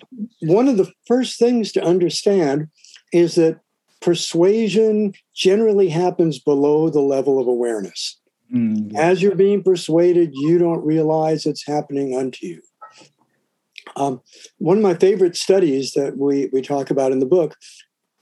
one 0.42 0.68
of 0.68 0.78
the 0.78 0.92
first 1.06 1.40
things 1.40 1.72
to 1.74 1.84
understand 1.84 2.68
is 3.12 3.36
that 3.36 3.60
persuasion 4.02 5.14
generally 5.36 5.90
happens 5.90 6.40
below 6.40 6.90
the 6.90 7.02
level 7.02 7.40
of 7.40 7.48
awareness. 7.48 8.20
Mm, 8.54 8.96
As 8.96 9.22
you're 9.22 9.36
being 9.36 9.64
persuaded, 9.64 10.32
you 10.34 10.58
don't 10.58 10.86
realize 10.86 11.46
it's 11.46 11.66
happening 11.68 12.18
unto 12.18 12.46
you. 12.46 12.62
Um, 13.96 14.22
one 14.58 14.78
of 14.78 14.84
my 14.84 14.94
favorite 14.94 15.36
studies 15.36 15.94
that 15.94 16.18
we, 16.18 16.50
we 16.54 16.62
talk 16.62 16.90
about 16.90 17.12
in 17.12 17.20
the 17.20 17.26
book 17.26 17.56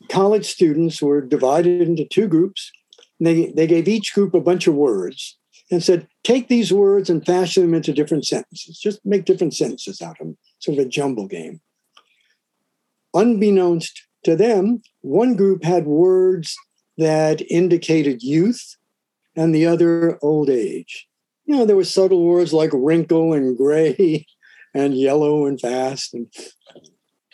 college 0.10 0.46
students 0.46 1.02
were 1.02 1.22
divided 1.22 1.82
into 1.82 2.06
two 2.06 2.28
groups. 2.28 2.72
They, 3.20 3.52
they 3.56 3.68
gave 3.68 3.88
each 3.88 4.14
group 4.14 4.34
a 4.34 4.42
bunch 4.42 4.68
of 4.68 4.76
words 4.76 5.38
and 5.72 5.84
said, 5.84 6.08
take 6.24 6.48
these 6.48 6.72
words 6.72 7.10
and 7.10 7.26
fashion 7.26 7.64
them 7.64 7.74
into 7.74 7.94
different 7.94 8.26
sentences. 8.26 8.78
Just 8.80 9.00
make 9.06 9.26
different 9.26 9.56
sentences 9.56 10.02
out 10.02 10.18
of 10.20 10.28
them, 10.28 10.38
sort 10.66 10.80
of 10.80 10.86
a 10.86 10.90
jumble 10.90 11.28
game. 11.28 11.62
Unbeknownst 13.14 14.04
to 14.24 14.36
them, 14.36 14.82
one 15.02 15.36
group 15.36 15.64
had 15.64 15.86
words 15.86 16.58
that 16.98 17.42
indicated 17.50 18.24
youth 18.24 18.76
and 19.36 19.54
the 19.54 19.66
other 19.66 20.18
old 20.22 20.50
age. 20.50 21.08
You 21.46 21.56
know, 21.56 21.66
there 21.66 21.76
were 21.76 21.84
subtle 21.84 22.26
words 22.26 22.54
like 22.54 22.72
wrinkle 22.74 23.34
and 23.34 23.56
gray 23.56 24.26
and 24.74 24.98
yellow 24.98 25.46
and 25.46 25.60
fast. 25.60 26.14
And, 26.14 26.28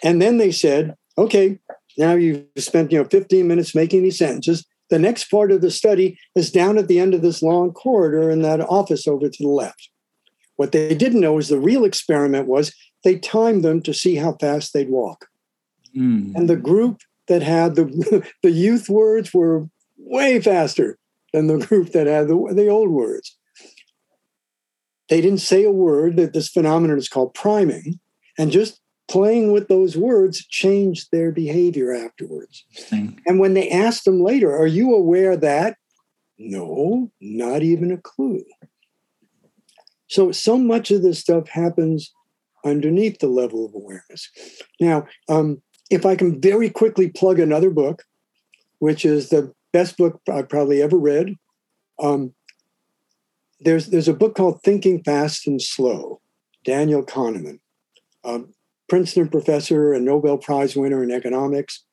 and 0.04 0.22
then 0.22 0.38
they 0.38 0.52
said, 0.52 0.96
okay, 1.17 1.60
now 1.98 2.13
you've 2.13 2.46
spent, 2.58 2.91
you 2.91 3.00
know, 3.00 3.10
15 3.10 3.48
minutes 3.48 3.74
making 3.74 4.04
these 4.04 4.17
sentences. 4.17 4.65
The 4.89 5.00
next 5.00 5.26
part 5.26 5.52
of 5.52 5.62
the 5.62 5.72
study 5.72 6.20
is 6.36 6.52
down 6.52 6.78
at 6.78 6.88
the 6.88 7.00
end 7.00 7.13
of 7.13 7.22
this 7.22 7.41
long 7.41 7.72
corridor 7.72 8.30
in 8.30 8.41
that 8.41 8.60
office 8.60 9.08
over 9.08 9.30
to 9.30 9.44
the 9.44 9.50
left. 9.50 9.89
What 10.58 10.74
they 10.74 10.94
didn't 10.94 11.22
know 11.22 11.38
is 11.38 11.48
the 11.48 11.60
real 11.60 11.86
experiment 11.86 12.48
was 12.48 12.74
they 13.04 13.18
timed 13.18 13.64
them 13.64 13.82
to 13.84 13.94
see 13.94 14.16
how 14.16 14.34
fast 14.34 14.74
they'd 14.74 14.90
walk. 14.90 15.28
mm. 15.96 16.36
And 16.36 16.50
the 16.50 16.56
group 16.56 17.02
that 17.28 17.42
had 17.42 17.76
the, 17.76 18.26
the 18.44 18.52
youth 18.52 18.90
words 18.90 19.34
were 19.34 19.68
way 19.98 20.40
faster 20.42 20.98
than 21.34 21.48
the 21.48 21.66
group 21.66 21.92
that 21.92 22.08
had 22.08 22.28
the, 22.28 22.54
the 22.54 22.68
old 22.68 22.90
words. 22.90 23.38
They 25.10 25.22
didn't 25.22 25.40
say 25.40 25.64
a 25.64 25.72
word 25.72 26.16
that 26.18 26.34
this 26.34 26.48
phenomenon 26.48 26.98
is 26.98 27.10
called 27.10 27.34
priming, 27.34 28.00
and 28.38 28.52
just 28.52 28.80
playing 29.10 29.52
with 29.52 29.68
those 29.68 29.98
words 29.98 30.46
changed 30.48 31.10
their 31.12 31.34
behavior 31.34 31.94
afterwards. 31.94 32.65
And 33.25 33.40
when 33.40 33.54
they 33.54 33.69
asked 33.69 34.06
them 34.06 34.23
later, 34.23 34.56
Are 34.56 34.67
you 34.67 34.96
aware 34.96 35.36
that? 35.36 35.75
No, 36.38 37.12
not 37.19 37.62
even 37.62 37.92
a 37.92 37.98
clue. 37.98 38.44
So, 40.08 40.32
so 40.32 40.58
much 40.58 40.92
of 40.92 41.02
this 41.02 41.19
stuff 41.19 41.50
happens 41.50 42.12
underneath 42.66 43.20
the 43.20 43.28
level 43.28 43.66
of 43.66 43.74
awareness. 43.74 44.30
Now, 44.80 45.06
um, 45.30 45.62
if 45.90 46.06
I 46.06 46.16
can 46.16 46.40
very 46.40 46.70
quickly 46.70 47.10
plug 47.10 47.40
another 47.40 47.70
book, 47.70 48.04
which 48.80 49.06
is 49.06 49.30
the 49.30 49.54
best 49.74 49.98
book 49.98 50.22
I've 50.30 50.50
probably 50.50 50.82
ever 50.82 50.98
read, 50.98 51.36
um, 52.02 52.34
there's, 53.60 53.88
there's 53.88 54.08
a 54.08 54.14
book 54.14 54.36
called 54.36 54.64
Thinking 54.64 55.04
Fast 55.04 55.46
and 55.48 55.62
Slow, 55.62 56.22
Daniel 56.64 57.04
Kahneman, 57.04 57.60
Princeton 58.92 59.30
professor 59.30 59.94
and 59.94 60.04
Nobel 60.04 60.38
Prize 60.38 60.76
winner 60.76 61.02
in 61.02 61.12
economics. 61.12 61.86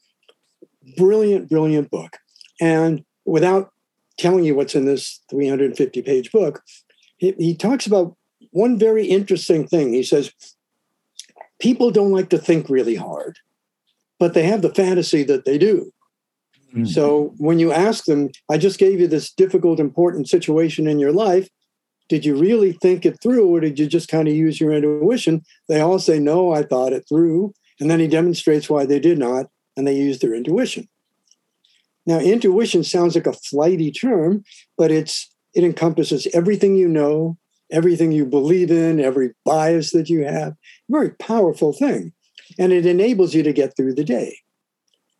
Brilliant, 0.96 1.48
brilliant 1.48 1.92
book. 1.92 2.16
And 2.60 3.04
without 3.24 3.70
telling 4.18 4.44
you 4.44 4.56
what's 4.56 4.74
in 4.74 4.84
this 4.84 5.20
350 5.30 6.02
page 6.02 6.32
book, 6.32 6.60
he, 7.18 7.36
he 7.38 7.54
talks 7.54 7.86
about 7.86 8.16
one 8.50 8.80
very 8.80 9.06
interesting 9.06 9.64
thing. 9.64 9.92
He 9.92 10.02
says, 10.02 10.32
People 11.58 11.90
don't 11.90 12.12
like 12.12 12.28
to 12.30 12.38
think 12.38 12.68
really 12.68 12.94
hard. 12.96 13.38
but 14.18 14.34
they 14.34 14.42
have 14.42 14.62
the 14.62 14.74
fantasy 14.74 15.22
that 15.24 15.44
they 15.44 15.58
do. 15.58 15.92
Mm-hmm. 16.70 16.84
So 16.86 17.32
when 17.38 17.58
you 17.58 17.72
ask 17.72 18.04
them, 18.04 18.30
I 18.50 18.58
just 18.58 18.78
gave 18.78 19.00
you 19.00 19.06
this 19.06 19.30
difficult, 19.32 19.80
important 19.80 20.28
situation 20.28 20.86
in 20.86 20.98
your 20.98 21.12
life. 21.12 21.48
Did 22.08 22.24
you 22.24 22.36
really 22.36 22.72
think 22.72 23.06
it 23.06 23.20
through, 23.22 23.46
or 23.46 23.60
did 23.60 23.78
you 23.78 23.86
just 23.86 24.08
kind 24.08 24.28
of 24.28 24.34
use 24.34 24.60
your 24.60 24.72
intuition? 24.72 25.44
They 25.68 25.80
all 25.80 25.98
say, 25.98 26.18
No, 26.18 26.52
I 26.52 26.62
thought 26.62 26.92
it 26.92 27.06
through. 27.08 27.52
And 27.80 27.90
then 27.90 28.00
he 28.00 28.08
demonstrates 28.08 28.68
why 28.68 28.86
they 28.86 28.98
did 28.98 29.18
not, 29.18 29.46
and 29.76 29.86
they 29.86 29.94
use 29.94 30.18
their 30.18 30.34
intuition. 30.34 30.88
Now, 32.06 32.18
intuition 32.18 32.82
sounds 32.82 33.14
like 33.14 33.26
a 33.26 33.34
flighty 33.34 33.92
term, 33.92 34.42
but 34.76 34.90
it's 34.90 35.30
it 35.54 35.62
encompasses 35.64 36.26
everything 36.34 36.74
you 36.76 36.88
know, 36.88 37.36
everything 37.70 38.12
you 38.12 38.24
believe 38.24 38.70
in, 38.70 39.00
every 39.00 39.34
bias 39.44 39.90
that 39.92 40.08
you 40.08 40.24
have. 40.24 40.54
Very 40.88 41.10
powerful 41.10 41.72
thing. 41.72 42.12
And 42.58 42.72
it 42.72 42.86
enables 42.86 43.34
you 43.34 43.42
to 43.42 43.52
get 43.52 43.76
through 43.76 43.94
the 43.94 44.04
day. 44.04 44.38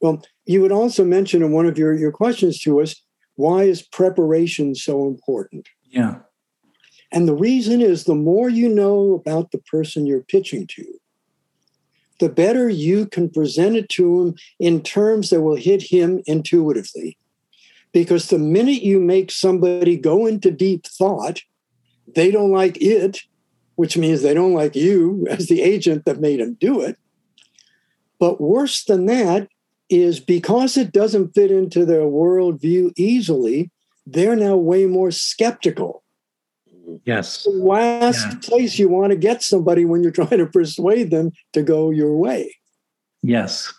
Well, 0.01 0.25
you 0.47 0.61
would 0.63 0.73
also 0.73 1.05
mention 1.05 1.43
in 1.43 1.53
one 1.53 1.67
of 1.67 1.77
your, 1.77 1.95
your 1.95 2.13
questions 2.13 2.61
to 2.61 2.81
us 2.81 2.97
why 3.35 3.65
is 3.65 3.83
preparation 3.83 4.75
so 4.75 5.07
important? 5.07 5.69
Yeah. 5.85 6.17
And 7.13 7.29
the 7.29 7.35
reason 7.35 7.81
is 7.81 8.05
the 8.05 8.15
more 8.15 8.49
you 8.49 8.69
know 8.69 9.15
about 9.15 9.53
the 9.53 9.59
person 9.59 10.07
you're 10.07 10.23
pitching 10.23 10.67
to, 10.69 10.85
the 12.19 12.29
better 12.29 12.69
you 12.69 13.07
can 13.07 13.31
present 13.31 13.77
it 13.77 13.89
to 13.91 14.21
him 14.21 14.35
in 14.59 14.83
terms 14.83 15.31
that 15.31 15.43
will 15.43 15.57
hit 15.57 15.83
him 15.83 16.21
intuitively. 16.27 17.17
Because 17.93 18.27
the 18.27 18.39
minute 18.39 18.83
you 18.83 19.01
make 19.01 19.31
somebody 19.31 19.97
go 19.97 20.27
into 20.27 20.51
deep 20.51 20.87
thought, 20.87 21.41
they 22.15 22.31
don't 22.31 22.53
like 22.53 22.81
it, 22.81 23.21
which 23.77 23.97
means 23.97 24.23
they 24.23 24.35
don't 24.35 24.55
like 24.55 24.75
you 24.75 25.27
as 25.31 25.47
the 25.47 25.63
agent 25.63 26.05
that 26.05 26.21
made 26.21 26.41
them 26.41 26.57
do 26.61 26.81
it. 26.81 26.99
But 28.19 28.41
worse 28.41 28.85
than 28.85 29.07
that 29.07 29.49
is 29.89 30.21
because 30.21 30.77
it 30.77 30.93
doesn't 30.93 31.35
fit 31.35 31.51
into 31.51 31.85
their 31.85 32.03
worldview 32.03 32.93
easily, 32.97 33.71
they're 34.07 34.37
now 34.37 34.57
way 34.57 34.87
more 34.87 35.11
skeptical. 35.11 36.03
Yes. 37.05 37.45
The 37.45 37.51
last 37.51 38.27
yeah. 38.27 38.39
place 38.43 38.79
you 38.79 38.89
want 38.89 39.11
to 39.13 39.17
get 39.17 39.43
somebody 39.43 39.85
when 39.85 40.03
you're 40.03 40.13
trying 40.13 40.39
to 40.39 40.47
persuade 40.47 41.11
them 41.11 41.33
to 41.53 41.63
go 41.63 41.91
your 41.91 42.17
way. 42.17 42.55
Yes. 43.23 43.73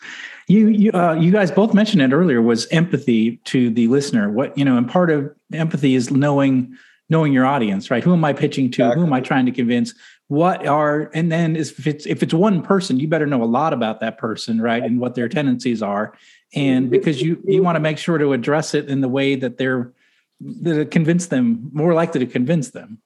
You 0.48 0.68
you 0.68 0.92
uh, 0.94 1.14
you 1.14 1.32
guys 1.32 1.52
both 1.52 1.76
mentioned 1.76 2.02
it 2.02 2.12
earlier 2.12 2.42
was 2.42 2.68
empathy 2.72 3.38
to 3.46 3.70
the 3.70 3.88
listener. 3.88 4.32
What 4.32 4.58
you 4.58 4.66
know, 4.66 4.78
and 4.78 4.90
part 4.90 5.12
of 5.12 5.32
empathy 5.54 5.94
is 5.94 6.10
knowing 6.10 6.76
knowing 7.10 7.34
your 7.34 7.46
audience, 7.46 7.90
right? 7.90 8.04
Who 8.04 8.14
am 8.14 8.24
I 8.24 8.34
pitching 8.34 8.70
to? 8.72 8.84
Exactly. 8.84 9.02
Who 9.02 9.08
am 9.08 9.14
I 9.14 9.22
trying 9.22 9.46
to 9.48 9.52
convince? 9.52 9.94
What 10.28 10.66
are 10.68 11.10
and 11.14 11.32
then 11.32 11.56
if 11.56 11.88
it's 11.88 12.06
if 12.06 12.22
it's 12.22 12.34
one 12.34 12.62
person, 12.62 13.00
you 13.00 13.08
better 13.08 13.26
know 13.26 13.44
a 13.44 13.46
lot 13.46 13.74
about 13.74 14.00
that 14.02 14.18
person, 14.18 14.62
right? 14.62 14.84
And 14.84 15.00
what 15.00 15.16
their 15.16 15.28
tendencies 15.28 15.82
are. 15.82 16.14
And 16.54 16.90
because 16.90 17.22
you 17.22 17.42
you 17.46 17.64
want 17.64 17.76
to 17.76 17.80
make 17.80 17.98
sure 17.98 18.18
to 18.18 18.34
address 18.34 18.74
it 18.74 18.90
in 18.90 19.02
the 19.02 19.10
way 19.10 19.36
that 19.36 19.58
they're 19.58 19.92
that 20.40 20.92
convince 20.92 21.28
them 21.28 21.70
more 21.74 21.94
likely 21.94 22.20
to 22.20 22.26
convince 22.26 22.72
them. 22.72 23.02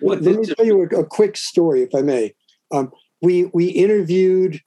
Let 0.00 0.22
me 0.22 0.44
tell 0.44 0.64
you 0.64 0.82
a, 0.82 1.00
a 1.00 1.04
quick 1.04 1.36
story, 1.36 1.82
if 1.82 1.94
I 1.94 2.02
may. 2.02 2.34
Um, 2.70 2.92
we 3.20 3.46
we 3.46 3.66
interviewed 3.66 4.60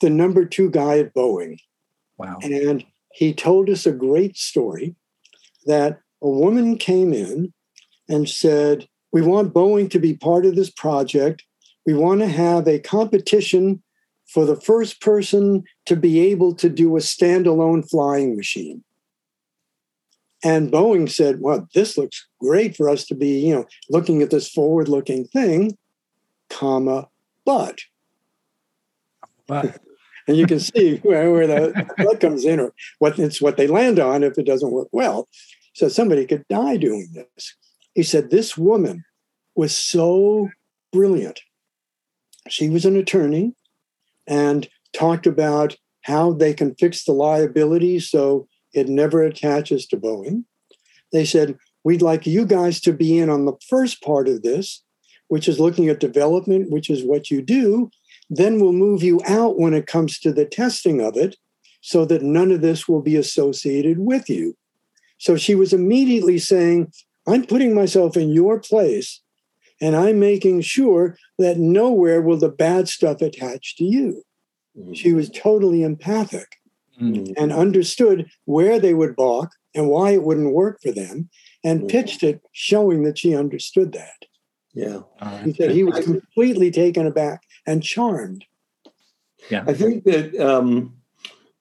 the 0.00 0.10
number 0.10 0.44
two 0.44 0.70
guy 0.70 0.98
at 0.98 1.14
Boeing. 1.14 1.58
Wow! 2.16 2.38
And 2.42 2.84
he 3.12 3.34
told 3.34 3.68
us 3.68 3.86
a 3.86 3.92
great 3.92 4.36
story 4.36 4.94
that 5.66 6.00
a 6.22 6.28
woman 6.28 6.78
came 6.78 7.12
in 7.12 7.52
and 8.08 8.28
said, 8.28 8.88
"We 9.12 9.22
want 9.22 9.54
Boeing 9.54 9.90
to 9.90 9.98
be 9.98 10.14
part 10.14 10.46
of 10.46 10.56
this 10.56 10.70
project. 10.70 11.44
We 11.84 11.94
want 11.94 12.20
to 12.20 12.28
have 12.28 12.66
a 12.66 12.78
competition 12.78 13.82
for 14.26 14.44
the 14.44 14.60
first 14.60 15.00
person 15.00 15.64
to 15.86 15.96
be 15.96 16.20
able 16.20 16.54
to 16.56 16.68
do 16.68 16.96
a 16.96 17.00
standalone 17.00 17.88
flying 17.88 18.36
machine." 18.36 18.82
And 20.44 20.70
Boeing 20.70 21.10
said, 21.10 21.40
well, 21.40 21.66
this 21.74 21.96
looks 21.96 22.26
great 22.40 22.76
for 22.76 22.88
us 22.88 23.04
to 23.06 23.14
be, 23.14 23.40
you 23.40 23.54
know, 23.54 23.66
looking 23.90 24.22
at 24.22 24.30
this 24.30 24.48
forward-looking 24.48 25.26
thing, 25.26 25.76
comma, 26.50 27.08
but. 27.44 27.80
But. 29.46 29.80
and 30.28 30.36
you 30.36 30.46
can 30.46 30.60
see 30.60 30.98
where, 30.98 31.32
where 31.32 31.46
the 31.46 31.86
but 31.96 32.20
comes 32.20 32.44
in 32.44 32.60
or 32.60 32.72
what 32.98 33.18
it's 33.18 33.40
what 33.40 33.56
they 33.56 33.66
land 33.66 33.98
on 33.98 34.22
if 34.22 34.38
it 34.38 34.46
doesn't 34.46 34.70
work 34.70 34.88
well. 34.92 35.28
So 35.74 35.88
somebody 35.88 36.26
could 36.26 36.46
die 36.48 36.76
doing 36.76 37.08
this. 37.12 37.56
He 37.96 38.02
said, 38.02 38.30
This 38.30 38.58
woman 38.58 39.04
was 39.56 39.74
so 39.74 40.50
brilliant. 40.92 41.40
She 42.46 42.68
was 42.68 42.84
an 42.84 42.94
attorney 42.94 43.54
and 44.26 44.68
talked 44.92 45.26
about 45.26 45.76
how 46.02 46.34
they 46.34 46.52
can 46.52 46.74
fix 46.74 47.04
the 47.04 47.12
liability 47.12 47.98
so 47.98 48.46
it 48.74 48.88
never 48.88 49.22
attaches 49.22 49.86
to 49.86 49.96
Boeing. 49.96 50.44
They 51.10 51.24
said, 51.24 51.56
We'd 51.84 52.02
like 52.02 52.26
you 52.26 52.44
guys 52.44 52.80
to 52.82 52.92
be 52.92 53.16
in 53.16 53.30
on 53.30 53.46
the 53.46 53.56
first 53.66 54.02
part 54.02 54.28
of 54.28 54.42
this, 54.42 54.84
which 55.28 55.48
is 55.48 55.58
looking 55.58 55.88
at 55.88 55.98
development, 55.98 56.70
which 56.70 56.90
is 56.90 57.02
what 57.02 57.30
you 57.30 57.40
do. 57.40 57.90
Then 58.28 58.60
we'll 58.60 58.72
move 58.72 59.02
you 59.02 59.22
out 59.26 59.58
when 59.58 59.72
it 59.72 59.86
comes 59.86 60.18
to 60.18 60.34
the 60.34 60.44
testing 60.44 61.00
of 61.00 61.16
it 61.16 61.36
so 61.80 62.04
that 62.04 62.22
none 62.22 62.50
of 62.50 62.60
this 62.60 62.86
will 62.86 63.00
be 63.00 63.16
associated 63.16 64.00
with 64.00 64.28
you. 64.28 64.54
So 65.18 65.36
she 65.36 65.54
was 65.54 65.72
immediately 65.72 66.38
saying, 66.38 66.92
I'm 67.26 67.44
putting 67.44 67.74
myself 67.74 68.16
in 68.16 68.30
your 68.30 68.58
place 68.60 69.20
and 69.80 69.96
I'm 69.96 70.18
making 70.18 70.62
sure 70.62 71.16
that 71.38 71.58
nowhere 71.58 72.22
will 72.22 72.38
the 72.38 72.48
bad 72.48 72.88
stuff 72.88 73.20
attach 73.20 73.76
to 73.76 73.84
you. 73.84 74.22
Mm-hmm. 74.78 74.94
She 74.94 75.12
was 75.12 75.30
totally 75.30 75.82
empathic 75.82 76.56
mm-hmm. 77.00 77.32
and 77.36 77.52
understood 77.52 78.30
where 78.44 78.78
they 78.78 78.94
would 78.94 79.16
balk 79.16 79.50
and 79.74 79.88
why 79.88 80.10
it 80.10 80.22
wouldn't 80.22 80.54
work 80.54 80.80
for 80.82 80.92
them 80.92 81.28
and 81.62 81.80
mm-hmm. 81.80 81.88
pitched 81.88 82.22
it 82.22 82.42
showing 82.52 83.02
that 83.04 83.18
she 83.18 83.34
understood 83.34 83.92
that. 83.92 84.24
Yeah. 84.72 85.00
He 85.42 85.54
said 85.54 85.70
he 85.70 85.84
was 85.84 86.04
completely 86.04 86.70
taken 86.70 87.06
aback 87.06 87.42
and 87.66 87.82
charmed. 87.82 88.44
Yeah. 89.50 89.64
I 89.66 89.72
think 89.72 90.04
that 90.04 90.38
um, 90.38 90.96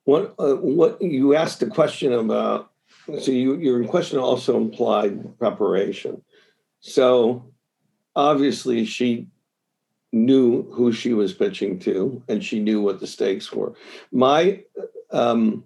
what, 0.03 0.36
uh, 0.38 0.55
what 0.55 1.01
you 1.01 1.34
asked 1.34 1.61
the 1.61 1.68
question 1.68 2.11
about, 2.11 2.72
so 3.06 3.32
you, 3.32 3.56
your 3.58 3.86
question 3.86 4.20
also 4.20 4.58
implied 4.58 5.38
preparation. 5.38 6.22
So 6.80 7.51
obviously 8.16 8.86
she 8.86 9.28
knew 10.12 10.64
who 10.72 10.91
she 10.91 11.14
was 11.14 11.34
pitching 11.34 11.78
to 11.80 12.24
and 12.28 12.43
she 12.43 12.60
knew 12.60 12.82
what 12.82 12.99
the 12.99 13.08
stakes 13.08 13.51
were. 13.51 13.74
My 14.12 14.64
um, 15.12 15.64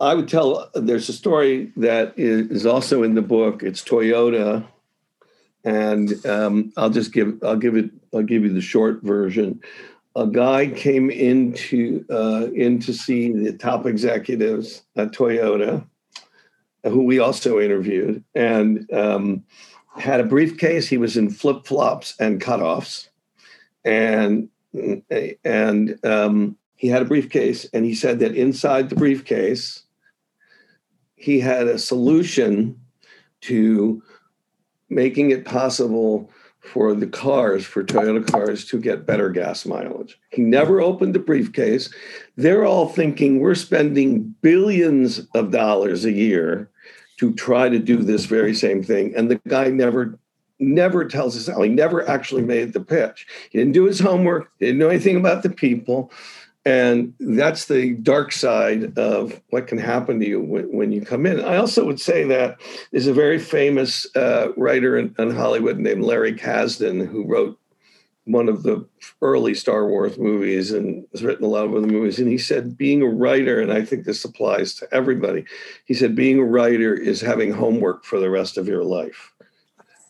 I 0.00 0.14
would 0.14 0.28
tell 0.28 0.70
there's 0.74 1.08
a 1.08 1.12
story 1.12 1.72
that 1.76 2.14
is 2.16 2.66
also 2.66 3.02
in 3.02 3.14
the 3.14 3.22
book. 3.22 3.62
It's 3.62 3.82
Toyota, 3.82 4.66
and 5.64 6.26
um, 6.26 6.72
I'll 6.76 6.90
just 6.90 7.12
give 7.12 7.42
I'll 7.42 7.56
give 7.56 7.76
it 7.76 7.90
I'll 8.12 8.22
give 8.22 8.42
you 8.42 8.52
the 8.52 8.60
short 8.60 9.02
version. 9.02 9.60
A 10.16 10.26
guy 10.26 10.68
came 10.68 11.10
into 11.10 12.04
uh, 12.10 12.48
in 12.54 12.80
to 12.80 12.92
see 12.92 13.32
the 13.32 13.52
top 13.52 13.86
executives 13.86 14.82
at 14.96 15.12
Toyota, 15.12 15.84
who 16.84 17.02
we 17.02 17.18
also 17.18 17.60
interviewed, 17.60 18.22
and 18.34 18.90
um, 18.92 19.44
had 19.96 20.20
a 20.20 20.24
briefcase. 20.24 20.86
He 20.88 20.98
was 20.98 21.16
in 21.16 21.30
flip 21.30 21.66
flops 21.66 22.14
and 22.18 22.40
cutoffs, 22.40 23.08
and 23.84 24.48
and 25.44 26.04
um, 26.04 26.56
he 26.76 26.88
had 26.88 27.02
a 27.02 27.06
briefcase 27.06 27.66
and 27.72 27.84
he 27.84 27.94
said 27.94 28.18
that 28.18 28.34
inside 28.34 28.90
the 28.90 28.96
briefcase 28.96 29.84
he 31.14 31.40
had 31.40 31.66
a 31.66 31.78
solution 31.78 32.78
to 33.40 34.02
making 34.90 35.30
it 35.30 35.44
possible 35.44 36.30
for 36.60 36.94
the 36.94 37.06
cars 37.06 37.64
for 37.64 37.84
Toyota 37.84 38.30
cars 38.30 38.64
to 38.66 38.78
get 38.78 39.06
better 39.06 39.30
gas 39.30 39.64
mileage. 39.64 40.18
He 40.30 40.42
never 40.42 40.80
opened 40.80 41.14
the 41.14 41.18
briefcase. 41.18 41.92
They're 42.36 42.64
all 42.64 42.88
thinking 42.88 43.40
we're 43.40 43.54
spending 43.54 44.34
billions 44.42 45.20
of 45.34 45.50
dollars 45.50 46.04
a 46.04 46.12
year 46.12 46.70
to 47.18 47.32
try 47.34 47.68
to 47.68 47.78
do 47.78 47.98
this 47.98 48.24
very 48.24 48.54
same 48.54 48.82
thing 48.82 49.14
and 49.14 49.30
the 49.30 49.40
guy 49.46 49.68
never 49.68 50.18
never 50.60 51.04
tells 51.04 51.36
us 51.36 51.52
how 51.52 51.62
he 51.62 51.68
never 51.68 52.08
actually 52.08 52.42
made 52.42 52.72
the 52.72 52.80
pitch. 52.80 53.26
He 53.50 53.58
didn't 53.58 53.72
do 53.72 53.84
his 53.84 54.00
homework, 54.00 54.50
didn't 54.58 54.78
know 54.78 54.88
anything 54.88 55.16
about 55.16 55.42
the 55.42 55.50
people. 55.50 56.12
And 56.66 57.12
that's 57.20 57.66
the 57.66 57.92
dark 57.94 58.32
side 58.32 58.96
of 58.98 59.40
what 59.50 59.66
can 59.66 59.76
happen 59.76 60.18
to 60.20 60.26
you 60.26 60.40
when, 60.40 60.72
when 60.72 60.92
you 60.92 61.02
come 61.02 61.26
in. 61.26 61.44
I 61.44 61.56
also 61.56 61.84
would 61.84 62.00
say 62.00 62.24
that 62.24 62.58
there's 62.90 63.06
a 63.06 63.12
very 63.12 63.38
famous 63.38 64.06
uh, 64.16 64.48
writer 64.56 64.96
in, 64.96 65.14
in, 65.18 65.30
Hollywood 65.30 65.78
named 65.78 66.04
Larry 66.04 66.32
Kasdan 66.32 67.06
who 67.06 67.26
wrote 67.26 67.58
one 68.26 68.48
of 68.48 68.62
the 68.62 68.86
early 69.20 69.54
Star 69.54 69.86
Wars 69.86 70.16
movies 70.18 70.72
and 70.72 71.06
has 71.12 71.22
written 71.22 71.44
a 71.44 71.48
lot 71.48 71.64
of 71.66 71.74
other 71.74 71.86
movies. 71.86 72.18
And 72.18 72.28
he 72.28 72.38
said, 72.38 72.76
being 72.76 73.02
a 73.02 73.06
writer, 73.06 73.60
and 73.60 73.72
I 73.72 73.84
think 73.84 74.04
this 74.04 74.24
applies 74.24 74.74
to 74.76 74.88
everybody, 74.92 75.44
he 75.84 75.94
said, 75.94 76.14
being 76.16 76.38
a 76.38 76.44
writer 76.44 76.94
is 76.94 77.20
having 77.20 77.52
homework 77.52 78.04
for 78.04 78.18
the 78.18 78.30
rest 78.30 78.56
of 78.56 78.66
your 78.66 78.82
life 78.84 79.32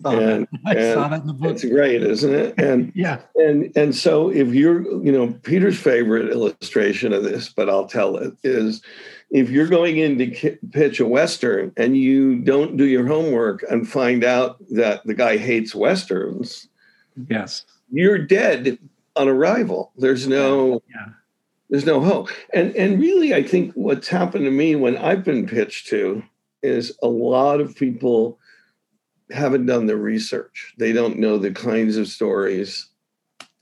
and, 0.05 0.47
that. 0.47 0.49
I 0.67 0.75
and 0.75 0.95
saw 0.95 1.09
that 1.09 1.21
in 1.23 1.27
the 1.27 1.33
book. 1.33 1.53
it's 1.53 1.65
great, 1.65 2.03
isn't 2.03 2.35
it? 2.35 2.55
And 2.59 2.93
Yeah. 2.97 3.21
and 3.37 3.73
and 3.77 3.95
so 3.95 4.31
if 4.31 4.53
you're, 4.55 4.83
you 5.05 5.13
know, 5.13 5.33
Peter's 5.43 5.79
favorite 5.79 6.31
illustration 6.31 7.13
of 7.13 7.23
this, 7.25 7.49
but 7.49 7.69
I'll 7.69 7.87
tell 7.87 8.17
it 8.17 8.35
is 8.43 8.83
if 9.31 9.51
you're 9.51 9.67
going 9.67 9.99
in 9.99 10.19
to 10.19 10.27
ki- 10.29 10.59
pitch 10.73 11.01
a 11.01 11.07
western 11.07 11.73
and 11.77 11.97
you 11.97 12.37
don't 12.37 12.77
do 12.77 12.85
your 12.85 13.07
homework 13.07 13.65
and 13.71 13.89
find 13.89 14.23
out 14.25 14.57
that 14.71 15.05
the 15.07 15.15
guy 15.15 15.37
hates 15.37 15.75
westerns, 15.75 16.69
Yes. 17.29 17.65
You're 17.91 18.19
dead 18.19 18.79
on 19.17 19.29
arrival. 19.29 19.93
There's 19.97 20.27
no 20.27 20.83
Yeah. 20.91 21.11
there's 21.71 21.87
no 21.87 22.01
hope. 22.01 22.29
And 22.53 22.75
and 22.77 23.01
really 23.01 23.35
I 23.35 23.43
think 23.43 23.73
what's 23.75 24.09
happened 24.09 24.45
to 24.45 24.51
me 24.51 24.75
when 24.77 24.97
I've 24.97 25.25
been 25.25 25.47
pitched 25.47 25.89
to 25.89 26.23
is 26.63 26.97
a 27.03 27.09
lot 27.09 27.61
of 27.61 27.75
people 27.77 28.39
haven't 29.31 29.67
done 29.67 29.87
the 29.87 29.97
research. 29.97 30.75
They 30.79 30.93
don't 30.93 31.19
know 31.19 31.39
the 31.39 31.51
kinds 31.53 31.97
of 31.97 32.09
stories 32.09 32.89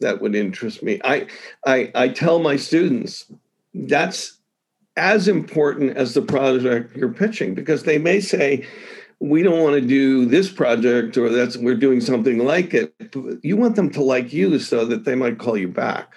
that 0.00 0.20
would 0.20 0.34
interest 0.34 0.82
me. 0.82 1.00
I 1.04 1.26
I 1.66 1.90
I 1.94 2.08
tell 2.08 2.38
my 2.40 2.56
students 2.56 3.30
that's 3.74 4.38
as 4.96 5.26
important 5.28 5.96
as 5.96 6.12
the 6.12 6.20
project 6.22 6.94
you're 6.96 7.12
pitching 7.12 7.54
because 7.54 7.84
they 7.84 7.96
may 7.98 8.20
say 8.20 8.66
we 9.22 9.42
don't 9.42 9.62
want 9.62 9.74
to 9.74 9.80
do 9.80 10.26
this 10.26 10.50
project 10.50 11.16
or 11.16 11.28
that's 11.28 11.56
we're 11.56 11.76
doing 11.76 12.00
something 12.00 12.44
like 12.44 12.74
it 12.74 12.92
you 13.42 13.56
want 13.56 13.76
them 13.76 13.88
to 13.88 14.02
like 14.02 14.32
you 14.32 14.58
so 14.58 14.84
that 14.84 15.04
they 15.04 15.14
might 15.14 15.38
call 15.38 15.56
you 15.56 15.68
back 15.68 16.14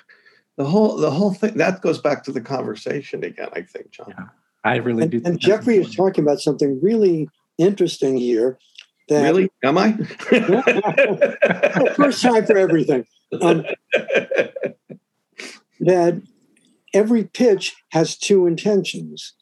the 0.58 0.66
whole 0.66 0.98
the 0.98 1.12
whole 1.12 1.34
thing 1.34 1.56
that 1.56 1.82
goes 1.82 2.02
back 2.02 2.24
to 2.24 2.32
the 2.32 2.42
conversation 2.42 3.24
again 3.24 3.50
i 3.54 3.62
think 3.62 3.92
Jon 3.92 4.08
Yeah. 4.10 4.26
I 4.64 4.78
really 4.78 5.04
And, 5.04 5.12
do. 5.12 5.22
and 5.24 5.40
Jeffrey 5.40 5.78
is 5.78 5.94
talking 5.94 6.24
about 6.24 6.40
something 6.40 6.80
really 6.82 7.30
interesting 7.60 8.18
here. 8.18 8.58
That 9.10 9.22
really 9.22 9.52
am 9.64 9.78
i 9.78 9.94
first 11.96 12.24
time 12.24 12.44
for 12.48 12.58
everything. 12.58 13.06
Um, 13.42 13.64
that 15.80 16.20
every 16.96 17.26
pitch 17.26 17.76
has 17.92 18.18
two 18.18 18.48
intentions. 18.48 19.34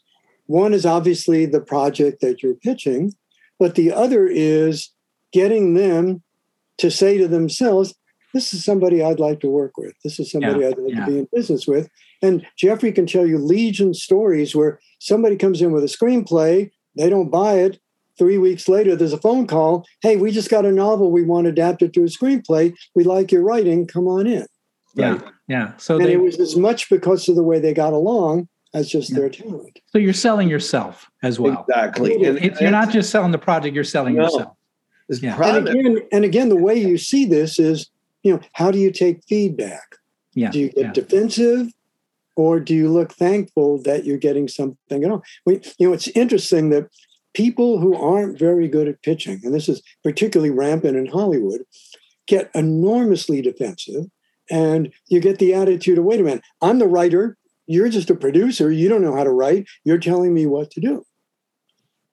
One 0.47 0.73
is 0.73 0.85
obviously 0.85 1.45
the 1.45 1.61
project 1.61 2.19
that 2.19 2.43
you're 2.43 2.55
pitching, 2.55 3.13
but 3.63 3.75
the 3.75 3.93
other 3.93 4.27
is 4.27 4.89
getting 5.31 5.73
them 5.73 6.21
to 6.79 6.91
say 6.91 7.17
to 7.17 7.29
themselves, 7.29 7.95
This 8.33 8.53
is 8.53 8.65
somebody 8.65 9.01
I'd 9.01 9.21
like 9.21 9.39
to 9.39 9.47
work 9.47 9.77
with. 9.77 9.93
This 10.03 10.19
is 10.19 10.29
somebody 10.29 10.59
Yeah, 10.59 10.67
I'd 10.67 10.77
like 10.77 10.93
yeah. 10.93 11.05
to 11.05 11.11
be 11.11 11.19
in 11.19 11.27
business 11.31 11.65
with. 11.65 11.87
And 12.21 12.45
Jeffrey 12.57 12.91
can 12.91 13.05
tell 13.05 13.25
you 13.25 13.37
legion 13.37 13.93
stories 13.93 14.53
where 14.53 14.81
somebody 14.99 15.37
comes 15.37 15.61
in 15.61 15.71
with 15.71 15.81
a 15.81 15.87
screenplay, 15.87 16.71
they 16.97 17.09
don't 17.09 17.29
buy 17.29 17.53
it. 17.53 17.79
Three 18.17 18.37
weeks 18.37 18.67
later, 18.67 18.97
there's 18.97 19.13
a 19.13 19.17
phone 19.17 19.47
call. 19.47 19.85
Hey, 20.01 20.17
we 20.17 20.31
just 20.31 20.49
got 20.49 20.65
a 20.65 20.71
novel. 20.73 21.09
We 21.09 21.23
want 21.23 21.45
to 21.45 21.51
adapt 21.51 21.83
it 21.83 21.93
to 21.93 22.01
a 22.01 22.07
screenplay. 22.07 22.73
We 22.95 23.05
like 23.05 23.31
your 23.31 23.43
writing. 23.43 23.87
Come 23.87 24.09
on 24.09 24.27
in. 24.27 24.45
Yeah. 24.93 25.21
Yeah. 25.47 25.77
So 25.77 25.95
and 25.95 26.05
they, 26.05 26.15
it 26.15 26.21
was 26.21 26.37
as 26.37 26.57
much 26.57 26.89
because 26.89 27.29
of 27.29 27.37
the 27.37 27.43
way 27.43 27.61
they 27.61 27.73
got 27.73 27.93
along 27.93 28.49
as 28.73 28.89
just 28.89 29.09
Yeah. 29.11 29.19
their 29.19 29.29
talent. 29.29 29.79
so 29.85 29.97
you're 29.97 30.13
selling 30.13 30.49
yourself 30.49 31.09
as 31.21 31.39
well. 31.39 31.65
exactly 31.67 32.23
and, 32.25 32.37
It's, 32.39 32.59
you're 32.59 32.71
not 32.71 32.91
just 32.91 33.09
selling 33.11 33.31
the 33.31 33.37
project, 33.37 33.75
you're 33.75 33.83
selling 33.83 34.15
No. 34.15 34.23
yourself. 34.23 34.53
this 35.09 35.21
Yeah. 35.21 35.37
And 35.41 35.67
again, 35.67 35.97
and 36.11 36.25
again, 36.25 36.49
the 36.49 36.55
way 36.55 36.75
you 36.75 36.97
see 36.97 37.25
this 37.25 37.59
is, 37.59 37.89
you 38.23 38.33
know, 38.33 38.39
how 38.53 38.71
do 38.71 38.79
you 38.79 38.91
take 38.91 39.23
feedback? 39.27 39.97
Yeah. 40.33 40.49
Do 40.49 40.59
you 40.59 40.69
get 40.69 40.85
yeah. 40.85 40.91
defensive, 40.93 41.67
or 42.35 42.59
do 42.59 42.73
you 42.73 42.89
look 42.89 43.11
thankful 43.13 43.81
that 43.83 44.05
you're 44.05 44.17
getting 44.17 44.47
something 44.47 45.03
at 45.03 45.11
all? 45.11 45.21
We, 45.45 45.61
you 45.77 45.87
know, 45.87 45.93
it's 45.93 46.07
interesting 46.09 46.69
that 46.69 46.87
people 47.33 47.79
who 47.79 47.95
aren't 47.95 48.39
very 48.39 48.67
good 48.67 48.87
at 48.87 49.01
pitching, 49.03 49.41
and 49.43 49.53
this 49.53 49.67
is 49.69 49.81
particularly 50.03 50.49
rampant 50.51 50.95
in 50.97 51.05
Hollywood, 51.07 51.61
get 52.27 52.49
enormously 52.55 53.41
defensive, 53.41 54.05
and 54.49 54.91
you 55.09 55.19
get 55.19 55.37
the 55.39 55.53
attitude 55.53 55.97
of, 55.99 56.05
"Wait 56.05 56.19
a 56.19 56.23
minute, 56.23 56.41
I'm 56.61 56.79
the 56.79 56.87
writer. 56.87 57.37
You're 57.67 57.89
just 57.89 58.09
a 58.09 58.15
producer. 58.15 58.71
You 58.71 58.89
don't 58.89 59.01
know 59.01 59.15
how 59.15 59.23
to 59.23 59.29
write. 59.31 59.67
You're 59.83 59.97
telling 59.97 60.33
me 60.33 60.45
what 60.45 60.71
to 60.71 60.79
do." 60.81 61.05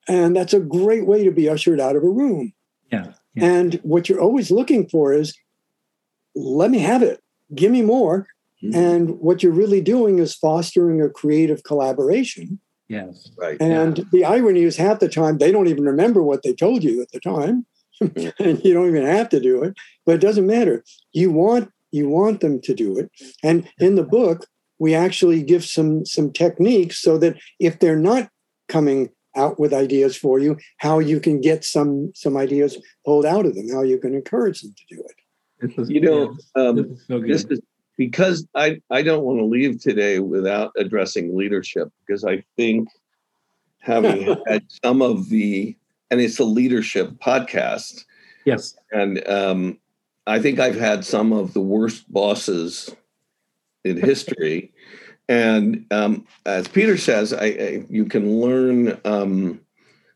And 0.07 0.35
that's 0.35 0.53
a 0.53 0.59
great 0.59 1.05
way 1.05 1.23
to 1.23 1.31
be 1.31 1.47
ushered 1.47 1.79
out 1.79 1.95
of 1.95 2.03
a 2.03 2.09
room. 2.09 2.53
Yeah. 2.91 3.13
Yeah. 3.35 3.45
And 3.45 3.75
what 3.83 4.09
you're 4.09 4.19
always 4.19 4.51
looking 4.51 4.89
for 4.89 5.13
is, 5.13 5.33
let 6.35 6.71
me 6.71 6.79
have 6.79 7.03
it. 7.03 7.21
Give 7.55 7.71
me 7.71 7.81
more. 7.81 8.27
Mhm. 8.63 8.75
And 8.75 9.19
what 9.19 9.41
you're 9.43 9.51
really 9.53 9.81
doing 9.81 10.19
is 10.19 10.33
fostering 10.35 11.01
a 11.01 11.09
creative 11.09 11.63
collaboration. 11.63 12.59
Yes. 12.89 13.31
right 13.37 13.57
And 13.61 14.05
the 14.11 14.25
irony 14.25 14.63
is, 14.63 14.75
half 14.75 14.99
the 14.99 15.07
time 15.07 15.37
they 15.37 15.51
don't 15.51 15.67
even 15.67 15.85
remember 15.85 16.21
what 16.21 16.43
they 16.43 16.53
told 16.53 16.83
you 16.83 17.01
at 17.01 17.11
the 17.11 17.21
time, 17.21 17.65
and 18.39 18.63
you 18.65 18.73
don't 18.73 18.89
even 18.89 19.05
have 19.05 19.29
to 19.29 19.39
do 19.39 19.63
it. 19.63 19.75
But 20.05 20.15
it 20.15 20.21
doesn't 20.21 20.45
matter. 20.45 20.83
You 21.13 21.31
want 21.31 21.69
you 21.91 22.07
want 22.09 22.39
them 22.41 22.59
to 22.61 22.73
do 22.73 22.97
it. 22.97 23.09
And 23.43 23.67
in 23.79 23.95
the 23.95 24.03
book, 24.03 24.45
we 24.81 24.95
actually 24.95 25.43
give 25.43 25.63
some 25.63 26.03
some 26.07 26.33
techniques 26.33 26.97
so 26.97 27.15
that 27.19 27.37
if 27.59 27.77
they're 27.77 27.95
not 28.11 28.29
coming 28.67 29.09
out 29.35 29.59
with 29.59 29.75
ideas 29.75 30.17
for 30.17 30.39
you, 30.39 30.57
how 30.77 30.97
you 30.97 31.19
can 31.19 31.39
get 31.39 31.63
some 31.63 32.11
some 32.15 32.35
ideas 32.35 32.75
pulled 33.05 33.25
out 33.25 33.45
of 33.45 33.53
them, 33.53 33.69
how 33.69 33.83
you 33.83 33.99
can 33.99 34.15
encourage 34.15 34.61
them 34.61 34.73
to 34.75 34.95
do 34.95 35.03
it. 35.03 35.15
This 35.59 35.77
is, 35.77 35.89
you 35.91 36.01
know 36.01 36.35
um, 36.55 36.75
this 36.77 36.85
is 36.87 37.05
so 37.05 37.19
good. 37.19 37.29
this 37.29 37.45
is 37.45 37.59
because 37.95 38.47
I, 38.55 38.81
I 38.89 39.03
don't 39.03 39.23
want 39.23 39.37
to 39.37 39.45
leave 39.45 39.79
today 39.79 40.17
without 40.17 40.71
addressing 40.75 41.37
leadership 41.37 41.89
because 42.03 42.25
I 42.25 42.43
think 42.57 42.89
having 43.81 44.35
had 44.47 44.63
some 44.83 45.03
of 45.03 45.29
the 45.29 45.77
and 46.09 46.19
it's 46.19 46.39
a 46.39 46.43
leadership 46.43 47.11
podcast 47.23 48.05
yes. 48.45 48.75
and 48.91 49.25
um, 49.27 49.77
I 50.25 50.39
think 50.39 50.59
I've 50.59 50.79
had 50.79 51.05
some 51.05 51.31
of 51.33 51.53
the 51.53 51.61
worst 51.61 52.11
bosses 52.11 52.95
in 53.83 53.97
history 53.97 54.71
and 55.27 55.85
um, 55.91 56.25
as 56.45 56.67
Peter 56.67 56.97
says 56.97 57.33
I, 57.33 57.45
I 57.45 57.85
you 57.89 58.05
can 58.05 58.39
learn 58.41 58.99
um, 59.05 59.61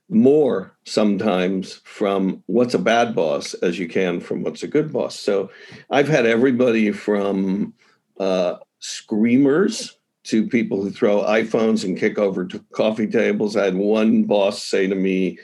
more 0.09 0.76
sometimes 0.86 1.82
from 1.84 2.43
what's 2.45 2.74
a 2.74 2.80
bad 2.80 3.16
boss 3.16 3.53
as 3.55 3.80
you 3.80 3.88
can 3.88 4.20
from 4.20 4.43
what's 4.43 4.63
a 4.63 4.68
good 4.68 4.93
boss. 4.93 5.20
So 5.20 5.49
I've 5.89 6.07
had 6.07 6.26
everybody 6.26 6.91
from 6.91 7.74
uh, 8.20 8.57
screamers 8.80 9.97
to 10.26 10.47
people 10.47 10.82
who 10.82 10.91
throw 10.91 11.24
iPhones 11.24 11.84
and 11.84 11.97
kick 11.97 12.18
over 12.18 12.47
coffee 12.74 13.07
tables. 13.07 13.55
I 13.55 13.66
had 13.66 13.76
one 13.76 14.24
boss 14.24 14.63
say 14.63 14.88
to 14.88 14.95
me, 14.95 15.39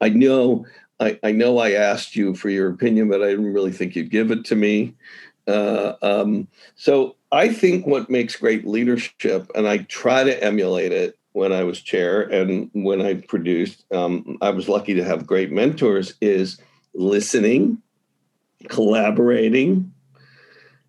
I 0.00 0.10
know. 0.10 0.66
I, 0.98 1.18
I 1.22 1.32
know 1.32 1.58
I 1.58 1.72
asked 1.72 2.16
you 2.16 2.34
for 2.34 2.48
your 2.48 2.70
opinion, 2.70 3.08
but 3.10 3.22
I 3.22 3.28
didn't 3.28 3.52
really 3.52 3.72
think 3.72 3.96
you'd 3.96 4.10
give 4.10 4.30
it 4.30 4.46
to 4.46 4.56
me. 4.56 4.94
Uh, 5.46 5.92
um, 6.00 6.48
so 6.74 7.15
I 7.32 7.48
think 7.48 7.86
what 7.86 8.10
makes 8.10 8.36
great 8.36 8.66
leadership, 8.66 9.50
and 9.54 9.66
I 9.66 9.78
try 9.78 10.24
to 10.24 10.44
emulate 10.44 10.92
it 10.92 11.18
when 11.32 11.52
I 11.52 11.64
was 11.64 11.80
chair 11.80 12.22
and 12.22 12.70
when 12.72 13.02
I 13.02 13.14
produced, 13.14 13.84
um, 13.92 14.38
I 14.40 14.50
was 14.50 14.68
lucky 14.68 14.94
to 14.94 15.04
have 15.04 15.26
great 15.26 15.52
mentors, 15.52 16.14
is 16.20 16.58
listening, 16.94 17.82
collaborating, 18.68 19.92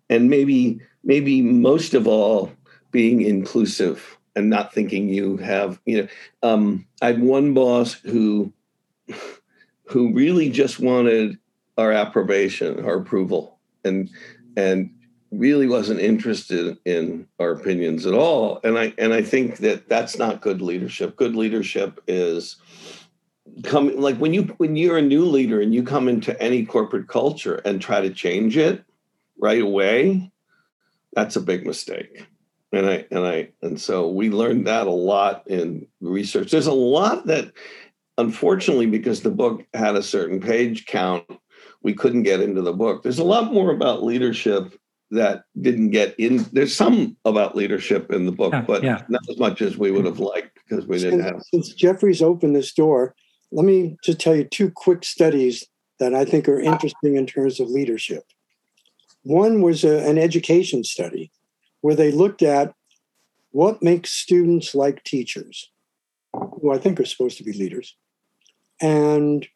and 0.08 0.30
maybe, 0.30 0.80
maybe 1.04 1.42
most 1.42 1.92
of 1.92 2.06
all, 2.06 2.52
being 2.90 3.20
inclusive 3.20 4.16
and 4.34 4.48
not 4.48 4.72
thinking 4.72 5.08
you 5.08 5.36
have, 5.36 5.80
you 5.84 6.02
know, 6.02 6.08
um, 6.42 6.86
I 7.02 7.08
had 7.08 7.20
one 7.20 7.52
boss 7.52 7.92
who 7.92 8.52
who 9.84 10.12
really 10.14 10.50
just 10.50 10.78
wanted 10.78 11.38
our 11.76 11.92
approbation, 11.92 12.84
our 12.84 12.96
approval, 12.96 13.58
and 13.84 14.08
and 14.56 14.90
really 15.30 15.66
wasn't 15.66 16.00
interested 16.00 16.78
in 16.84 17.26
our 17.38 17.52
opinions 17.52 18.06
at 18.06 18.14
all. 18.14 18.60
And 18.64 18.78
i 18.78 18.94
and 18.98 19.12
i 19.12 19.22
think 19.22 19.58
that 19.58 19.88
that's 19.88 20.18
not 20.18 20.40
good 20.40 20.62
leadership. 20.62 21.16
Good 21.16 21.36
leadership 21.36 22.00
is 22.06 22.56
coming 23.64 24.00
like 24.00 24.16
when 24.16 24.34
you 24.34 24.44
when 24.58 24.76
you're 24.76 24.98
a 24.98 25.02
new 25.02 25.24
leader 25.24 25.60
and 25.60 25.74
you 25.74 25.82
come 25.82 26.08
into 26.08 26.40
any 26.40 26.64
corporate 26.64 27.08
culture 27.08 27.56
and 27.64 27.80
try 27.80 28.00
to 28.00 28.10
change 28.10 28.56
it 28.56 28.84
right 29.38 29.62
away 29.62 30.30
that's 31.12 31.36
a 31.36 31.40
big 31.40 31.66
mistake. 31.66 32.26
And 32.72 32.86
i 32.86 33.06
and 33.10 33.26
i 33.26 33.48
and 33.62 33.80
so 33.80 34.08
we 34.08 34.30
learned 34.30 34.66
that 34.66 34.86
a 34.86 34.90
lot 34.90 35.46
in 35.46 35.86
research. 36.00 36.50
There's 36.50 36.66
a 36.66 36.72
lot 36.72 37.26
that 37.26 37.52
unfortunately 38.16 38.86
because 38.86 39.22
the 39.22 39.30
book 39.30 39.64
had 39.74 39.94
a 39.96 40.02
certain 40.02 40.40
page 40.40 40.86
count 40.86 41.24
we 41.82 41.94
couldn't 41.94 42.24
get 42.24 42.40
into 42.40 42.60
the 42.62 42.72
book. 42.72 43.02
There's 43.02 43.20
a 43.20 43.24
lot 43.24 43.52
more 43.52 43.70
about 43.70 44.02
leadership 44.02 44.78
that 45.10 45.44
didn't 45.60 45.90
get 45.90 46.14
in. 46.18 46.44
There's 46.52 46.74
some 46.74 47.16
about 47.24 47.56
leadership 47.56 48.12
in 48.12 48.26
the 48.26 48.32
book, 48.32 48.52
Yeah, 48.52 48.60
but 48.62 48.82
yeah. 48.82 49.02
not 49.08 49.22
as 49.28 49.38
much 49.38 49.62
as 49.62 49.78
we 49.78 49.90
would 49.90 50.04
have 50.04 50.20
liked 50.20 50.58
because 50.68 50.86
we 50.86 50.98
didn't 50.98 51.20
Since, 51.22 51.32
have. 51.32 51.42
since 51.52 51.72
Jeffrey's 51.74 52.22
opened 52.22 52.54
this 52.54 52.72
door, 52.72 53.14
let 53.50 53.64
me 53.64 53.96
just 54.04 54.20
tell 54.20 54.34
you 54.34 54.44
two 54.44 54.70
quick 54.70 55.04
studies 55.04 55.64
that 55.98 56.14
I 56.14 56.24
think 56.24 56.48
are 56.48 56.60
interesting 56.60 57.16
in 57.16 57.26
terms 57.26 57.58
of 57.58 57.68
leadership. 57.68 58.24
One 59.22 59.62
was 59.62 59.84
a, 59.84 60.06
an 60.08 60.18
education 60.18 60.84
study 60.84 61.32
where 61.80 61.94
they 61.96 62.12
looked 62.12 62.42
at 62.42 62.74
what 63.50 63.82
makes 63.82 64.10
students 64.10 64.74
like 64.74 65.02
teachers, 65.04 65.70
who 66.32 66.70
I 66.72 66.78
think 66.78 67.00
are 67.00 67.04
supposed 67.06 67.38
to 67.38 67.44
be 67.44 67.52
leaders. 67.52 67.96
And 68.80 69.46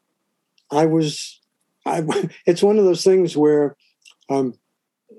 I 0.71 0.87
was 0.87 1.41
I, 1.85 2.03
it's 2.47 2.63
one 2.63 2.79
of 2.79 2.85
those 2.85 3.05
things 3.05 3.37
where 3.37 3.77
um, 4.31 4.55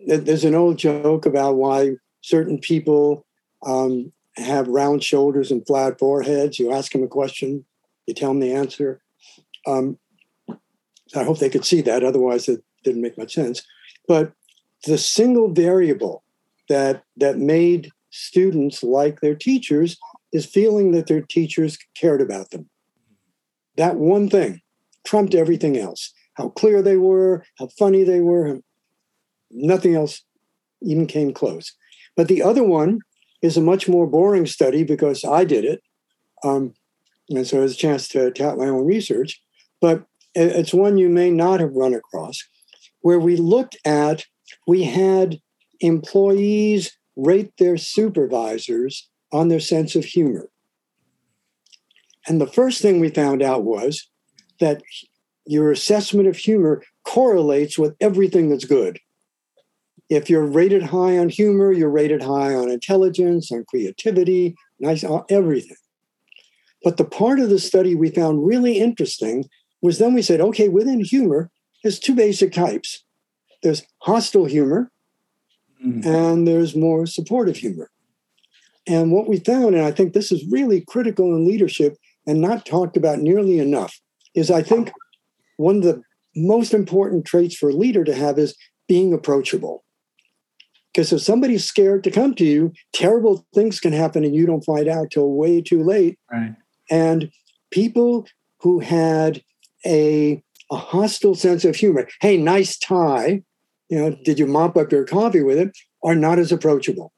there's 0.08 0.43
an 0.43 0.56
old 0.56 0.78
joke 0.78 1.26
about 1.26 1.56
why 1.56 1.91
certain 2.22 2.60
people 2.60 3.26
um, 3.66 4.12
have 4.38 4.68
round 4.68 5.04
shoulders 5.04 5.51
and 5.51 5.66
flat 5.66 5.99
foreheads. 5.99 6.60
You 6.60 6.72
ask 6.72 6.91
them 6.91 7.04
a 7.04 7.08
question, 7.08 7.66
you 8.06 8.14
tell 8.14 8.30
them 8.30 8.39
the 8.39 8.54
answer. 8.54 9.01
Um, 9.68 9.97
I 11.16 11.24
hope 11.24 11.39
they 11.39 11.49
could 11.49 11.66
see 11.66 11.82
that. 11.82 12.04
Otherwise, 12.04 12.49
it 12.49 12.64
didn't 12.84 13.01
make 13.01 13.18
much 13.18 13.34
sense. 13.34 13.62
But 14.08 14.34
the 14.86 14.97
single 14.97 15.49
variable 15.49 16.24
that 16.70 17.04
that 17.18 17.38
made 17.38 17.91
students 18.10 18.84
like 18.84 19.22
their 19.22 19.36
teachers 19.36 19.97
is 20.32 20.45
feeling 20.45 20.91
that 20.91 21.08
their 21.08 21.22
teachers 21.22 21.78
cared 21.95 22.22
about 22.22 22.51
them. 22.51 22.70
That 23.78 23.95
one 23.95 24.30
thing 24.30 24.62
trumped 25.06 25.36
everything 25.36 25.78
else. 25.78 26.14
How 26.36 26.49
clear 26.49 26.82
they 26.82 26.97
were, 26.97 27.45
how 27.60 27.68
funny 27.68 28.04
they 28.04 28.20
were, 28.20 28.60
nothing 29.54 29.95
else 29.95 30.24
even 30.82 31.08
came 31.08 31.34
close. 31.34 31.74
But 32.16 32.28
the 32.28 32.43
other 32.43 32.64
one 32.64 32.99
is 33.41 33.58
a 33.58 33.62
much 33.62 33.88
more 33.88 34.08
boring 34.08 34.45
study 34.45 34.84
because 34.84 35.24
I 35.24 35.43
did 35.45 35.66
it. 35.66 35.82
Um, 36.43 36.74
and 37.30 37.47
so 37.47 37.60
it 37.60 37.62
was 37.62 37.74
a 37.74 37.78
chance 37.78 38.08
to 38.10 38.32
tout 38.32 38.58
my 38.58 38.68
own 38.68 38.86
research. 38.86 39.41
But 39.82 40.06
it's 40.36 40.74
one 40.74 40.97
you 40.97 41.10
may 41.10 41.30
not 41.30 41.60
have 41.60 41.74
run 41.74 41.93
across, 41.93 42.43
where 43.01 43.20
we 43.20 43.36
looked 43.36 43.78
at, 43.86 44.26
we 44.68 44.84
had 44.84 45.39
employees 45.80 46.97
rate 47.16 47.51
their 47.58 47.78
supervisors 47.78 49.10
on 49.32 49.49
their 49.49 49.60
sense 49.60 49.95
of 49.95 50.06
humor. 50.06 50.49
And 52.28 52.39
the 52.39 52.47
first 52.47 52.82
thing 52.82 52.99
we 52.99 53.10
found 53.10 53.41
out 53.41 53.64
was 53.64 54.08
that 54.60 54.82
your 55.45 55.72
assessment 55.72 56.28
of 56.28 56.38
humor 56.38 56.82
correlates 57.04 57.78
with 57.78 57.95
everything 57.99 58.49
that's 58.49 58.66
good. 58.66 58.99
If 60.16 60.30
you're 60.30 60.45
rated 60.45 60.84
high 60.84 61.18
on 61.18 61.30
humor, 61.30 61.72
you're 61.72 61.89
rated 61.89 62.22
high 62.22 62.53
on 62.53 62.70
intelligence, 62.70 63.51
on 63.51 63.66
creativity, 63.66 64.55
nice, 64.80 65.03
everything. 65.30 65.78
But 66.84 66.97
the 66.97 67.05
part 67.05 67.39
of 67.39 67.49
the 67.49 67.59
study 67.59 67.95
we 67.95 68.09
found 68.09 68.45
really 68.45 68.80
interesting 68.80 69.45
was 69.82 69.99
then 69.99 70.14
we 70.14 70.22
said, 70.22 70.41
okay, 70.41 70.70
within 70.70 71.03
humor, 71.03 71.49
there's 71.82 71.99
two 71.99 72.16
basic 72.16 72.51
types 72.51 73.03
there's 73.64 73.84
hostile 73.99 74.45
humor, 74.45 74.91
mm-hmm. 75.84 76.07
and 76.07 76.47
there's 76.47 76.76
more 76.76 77.05
supportive 77.05 77.55
humor. 77.55 77.89
And 78.86 79.11
what 79.11 79.30
we 79.30 79.39
found, 79.39 79.76
and 79.76 79.86
I 79.86 79.91
think 79.91 80.11
this 80.11 80.32
is 80.32 80.45
really 80.51 80.82
critical 80.82 81.34
in 81.34 81.47
leadership 81.47 81.95
and 82.28 82.41
not 82.41 82.66
talked 82.66 82.97
about 82.97 83.20
nearly 83.20 83.59
enough, 83.59 83.97
is 84.36 84.51
I 84.51 84.61
think 84.61 84.91
one 85.55 85.78
of 85.78 85.84
the 85.84 86.01
most 86.36 86.74
important 86.74 87.26
traits 87.26 87.55
for 87.55 87.70
a 87.70 87.74
leader 87.74 88.03
to 88.03 88.14
have 88.14 88.38
is 88.38 88.55
being 88.88 89.14
approachable. 89.14 89.83
Because 90.94 91.12
if 91.12 91.22
somebody's 91.22 91.66
scared 91.66 92.04
to 92.04 92.12
come 92.12 92.36
to 92.36 92.46
you, 92.46 92.72
terrible 92.94 93.46
things 93.54 93.80
can 93.80 93.94
happen 93.94 94.24
and 94.24 94.36
you 94.36 94.46
don't 94.46 94.64
find 94.64 94.88
out 94.88 95.10
till 95.10 95.32
way 95.32 95.62
too 95.62 95.84
late. 95.84 96.20
Right. 96.32 96.56
And 96.91 97.32
people 97.72 98.28
who 98.60 98.80
had 98.80 99.41
a, 99.86 100.44
a 100.72 100.78
hostile 100.78 101.34
sense 101.34 101.66
of 101.66 101.76
humor. 101.76 102.08
Hey, 102.22 102.38
nice 102.38 102.78
tie. 102.78 103.41
You 103.89 104.00
know, 104.00 104.18
did 104.24 104.38
you 104.38 104.46
mop 104.46 104.78
up 104.78 104.91
your 104.91 105.06
coffee 105.06 105.41
with 105.41 105.58
it? 105.58 105.76
Are 106.04 106.16
not 106.16 106.38
as 106.38 106.52
approachable. 106.52 107.12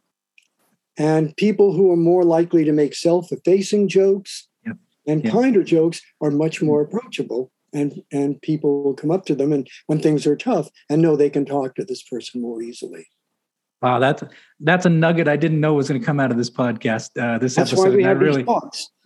And 0.97 1.36
people 1.36 1.73
who 1.73 1.91
are 1.91 1.97
more 1.97 2.23
likely 2.23 2.63
to 2.63 2.71
make 2.71 2.95
self-effacing 2.95 3.89
jokes 3.89 4.47
yep. 4.65 4.78
and 5.05 5.23
yep. 5.23 5.34
kinder 5.34 5.63
jokes 5.63 6.01
are 6.21 6.32
much 6.32 6.61
more 6.61 6.82
approachable. 6.82 7.51
And, 7.73 8.01
and 8.09 8.41
people 8.41 8.84
will 8.84 8.93
come 8.93 9.11
up 9.11 9.26
to 9.26 9.36
them 9.36 9.51
and 9.51 9.67
when 9.88 9.99
things 9.99 10.26
are 10.26 10.38
tough 10.38 10.69
and 10.89 11.01
know 11.01 11.17
they 11.17 11.30
can 11.30 11.43
talk 11.43 11.76
to 11.76 11.84
this 11.84 12.01
person 12.03 12.41
more 12.41 12.61
easily. 12.61 13.07
Wow, 13.86 13.99
that's 13.99 14.23
that's 14.61 14.88
a 14.88 14.89
nugget 14.89 15.27
I 15.27 15.36
didn't 15.36 15.59
know 15.59 15.75
was 15.75 15.88
going 15.88 16.01
to 16.01 16.05
come 16.05 16.19
out 16.19 16.31
of 16.31 16.38
this 16.38 16.49
podcast. 16.49 17.11
Uh, 17.21 17.38
this 17.38 17.53
that's 17.53 17.71
episode, 17.71 17.89
why 17.89 17.95
we 17.95 18.03
have 18.03 18.19
really, 18.19 18.41
these 18.41 18.89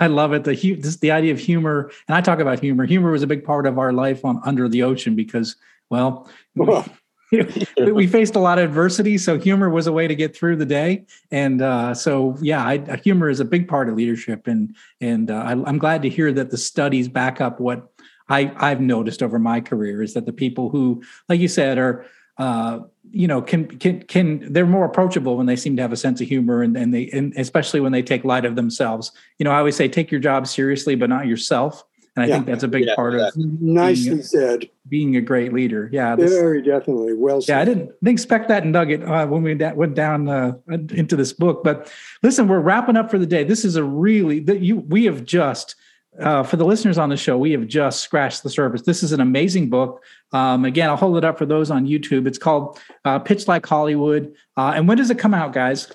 I 0.00 0.08
love 0.08 0.32
it. 0.32 0.42
The 0.42 0.56
this, 0.80 0.96
the 0.96 1.12
idea 1.12 1.32
of 1.32 1.38
humor, 1.38 1.92
and 2.08 2.16
I 2.16 2.20
talk 2.20 2.40
about 2.40 2.58
humor. 2.58 2.86
Humor 2.86 3.12
was 3.12 3.22
a 3.22 3.28
big 3.28 3.44
part 3.44 3.68
of 3.68 3.78
our 3.78 3.92
life 3.92 4.24
on 4.24 4.40
under 4.44 4.68
the 4.68 4.82
ocean 4.82 5.14
because, 5.14 5.54
well, 5.90 6.28
we 6.56 8.08
faced 8.08 8.34
a 8.34 8.40
lot 8.40 8.58
of 8.58 8.64
adversity, 8.64 9.16
so 9.16 9.38
humor 9.38 9.70
was 9.70 9.86
a 9.86 9.92
way 9.92 10.08
to 10.08 10.16
get 10.16 10.36
through 10.36 10.56
the 10.56 10.66
day. 10.66 11.06
And 11.30 11.62
uh, 11.62 11.94
so, 11.94 12.36
yeah, 12.40 12.66
I, 12.66 12.96
humor 12.96 13.30
is 13.30 13.38
a 13.38 13.44
big 13.44 13.68
part 13.68 13.88
of 13.88 13.94
leadership, 13.94 14.48
and 14.48 14.74
and 15.00 15.30
uh, 15.30 15.36
I, 15.36 15.52
I'm 15.52 15.78
glad 15.78 16.02
to 16.02 16.08
hear 16.08 16.32
that 16.32 16.50
the 16.50 16.58
studies 16.58 17.06
back 17.06 17.40
up 17.40 17.60
what 17.60 17.92
I 18.28 18.52
I've 18.56 18.80
noticed 18.80 19.22
over 19.22 19.38
my 19.38 19.60
career 19.60 20.02
is 20.02 20.14
that 20.14 20.26
the 20.26 20.32
people 20.32 20.68
who, 20.68 21.04
like 21.28 21.38
you 21.38 21.46
said, 21.46 21.78
are 21.78 22.04
uh, 22.38 22.80
you 23.16 23.26
know, 23.26 23.40
can 23.40 23.66
can 23.78 24.02
can 24.02 24.52
they're 24.52 24.66
more 24.66 24.84
approachable 24.84 25.36
when 25.36 25.46
they 25.46 25.56
seem 25.56 25.76
to 25.76 25.82
have 25.82 25.92
a 25.92 25.96
sense 25.96 26.20
of 26.20 26.28
humor 26.28 26.62
and, 26.62 26.76
and 26.76 26.92
they 26.92 27.08
and 27.10 27.32
especially 27.36 27.80
when 27.80 27.92
they 27.92 28.02
take 28.02 28.24
light 28.24 28.44
of 28.44 28.56
themselves. 28.56 29.12
You 29.38 29.44
know, 29.44 29.50
I 29.50 29.58
always 29.58 29.76
say 29.76 29.88
take 29.88 30.10
your 30.10 30.20
job 30.20 30.46
seriously, 30.46 30.94
but 30.94 31.08
not 31.08 31.26
yourself. 31.26 31.84
And 32.14 32.24
I 32.24 32.28
yeah. 32.28 32.34
think 32.34 32.46
that's 32.46 32.62
a 32.62 32.68
big 32.68 32.86
yeah, 32.86 32.94
part 32.94 33.14
of 33.14 33.36
nicely 33.36 34.10
being, 34.10 34.22
said. 34.22 34.70
Being 34.88 35.16
a 35.16 35.20
great 35.20 35.52
leader, 35.52 35.90
yeah, 35.92 36.16
this, 36.16 36.32
very 36.32 36.62
definitely 36.62 37.12
well. 37.12 37.42
Said. 37.42 37.52
Yeah, 37.52 37.60
I 37.60 37.64
didn't, 37.66 37.86
didn't 37.88 38.08
expect 38.08 38.48
that 38.48 38.64
nugget 38.64 39.02
uh, 39.02 39.26
when 39.26 39.42
we 39.42 39.54
da- 39.54 39.74
went 39.74 39.94
down 39.94 40.28
uh, 40.28 40.52
into 40.68 41.14
this 41.14 41.34
book. 41.34 41.62
But 41.62 41.92
listen, 42.22 42.48
we're 42.48 42.60
wrapping 42.60 42.96
up 42.96 43.10
for 43.10 43.18
the 43.18 43.26
day. 43.26 43.44
This 43.44 43.66
is 43.66 43.76
a 43.76 43.84
really 43.84 44.40
that 44.40 44.60
you 44.60 44.76
we 44.76 45.04
have 45.04 45.24
just 45.26 45.74
uh, 46.20 46.42
for 46.42 46.56
the 46.56 46.64
listeners 46.64 46.98
on 46.98 47.08
the 47.08 47.16
show, 47.16 47.36
we 47.38 47.52
have 47.52 47.66
just 47.66 48.00
scratched 48.00 48.42
the 48.42 48.50
surface. 48.50 48.82
This 48.82 49.02
is 49.02 49.12
an 49.12 49.20
amazing 49.20 49.68
book. 49.70 50.02
Um, 50.32 50.64
again, 50.64 50.88
I'll 50.88 50.96
hold 50.96 51.16
it 51.16 51.24
up 51.24 51.38
for 51.38 51.46
those 51.46 51.70
on 51.70 51.86
YouTube. 51.86 52.26
It's 52.26 52.38
called 52.38 52.78
uh, 53.04 53.18
Pitch 53.18 53.46
Like 53.48 53.64
Hollywood. 53.66 54.34
Uh, 54.56 54.72
and 54.74 54.88
when 54.88 54.96
does 54.96 55.10
it 55.10 55.18
come 55.18 55.34
out, 55.34 55.52
guys? 55.52 55.92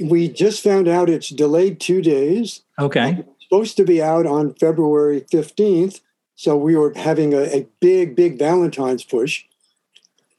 We 0.00 0.28
just 0.28 0.62
found 0.62 0.88
out 0.88 1.08
it's 1.10 1.28
delayed 1.28 1.78
two 1.80 2.02
days. 2.02 2.62
Okay. 2.78 3.18
It's 3.20 3.44
supposed 3.44 3.76
to 3.76 3.84
be 3.84 4.02
out 4.02 4.26
on 4.26 4.54
February 4.54 5.20
15th. 5.32 6.00
So 6.34 6.56
we 6.56 6.76
were 6.76 6.92
having 6.96 7.34
a, 7.34 7.42
a 7.42 7.66
big, 7.80 8.16
big 8.16 8.38
Valentine's 8.38 9.04
push, 9.04 9.44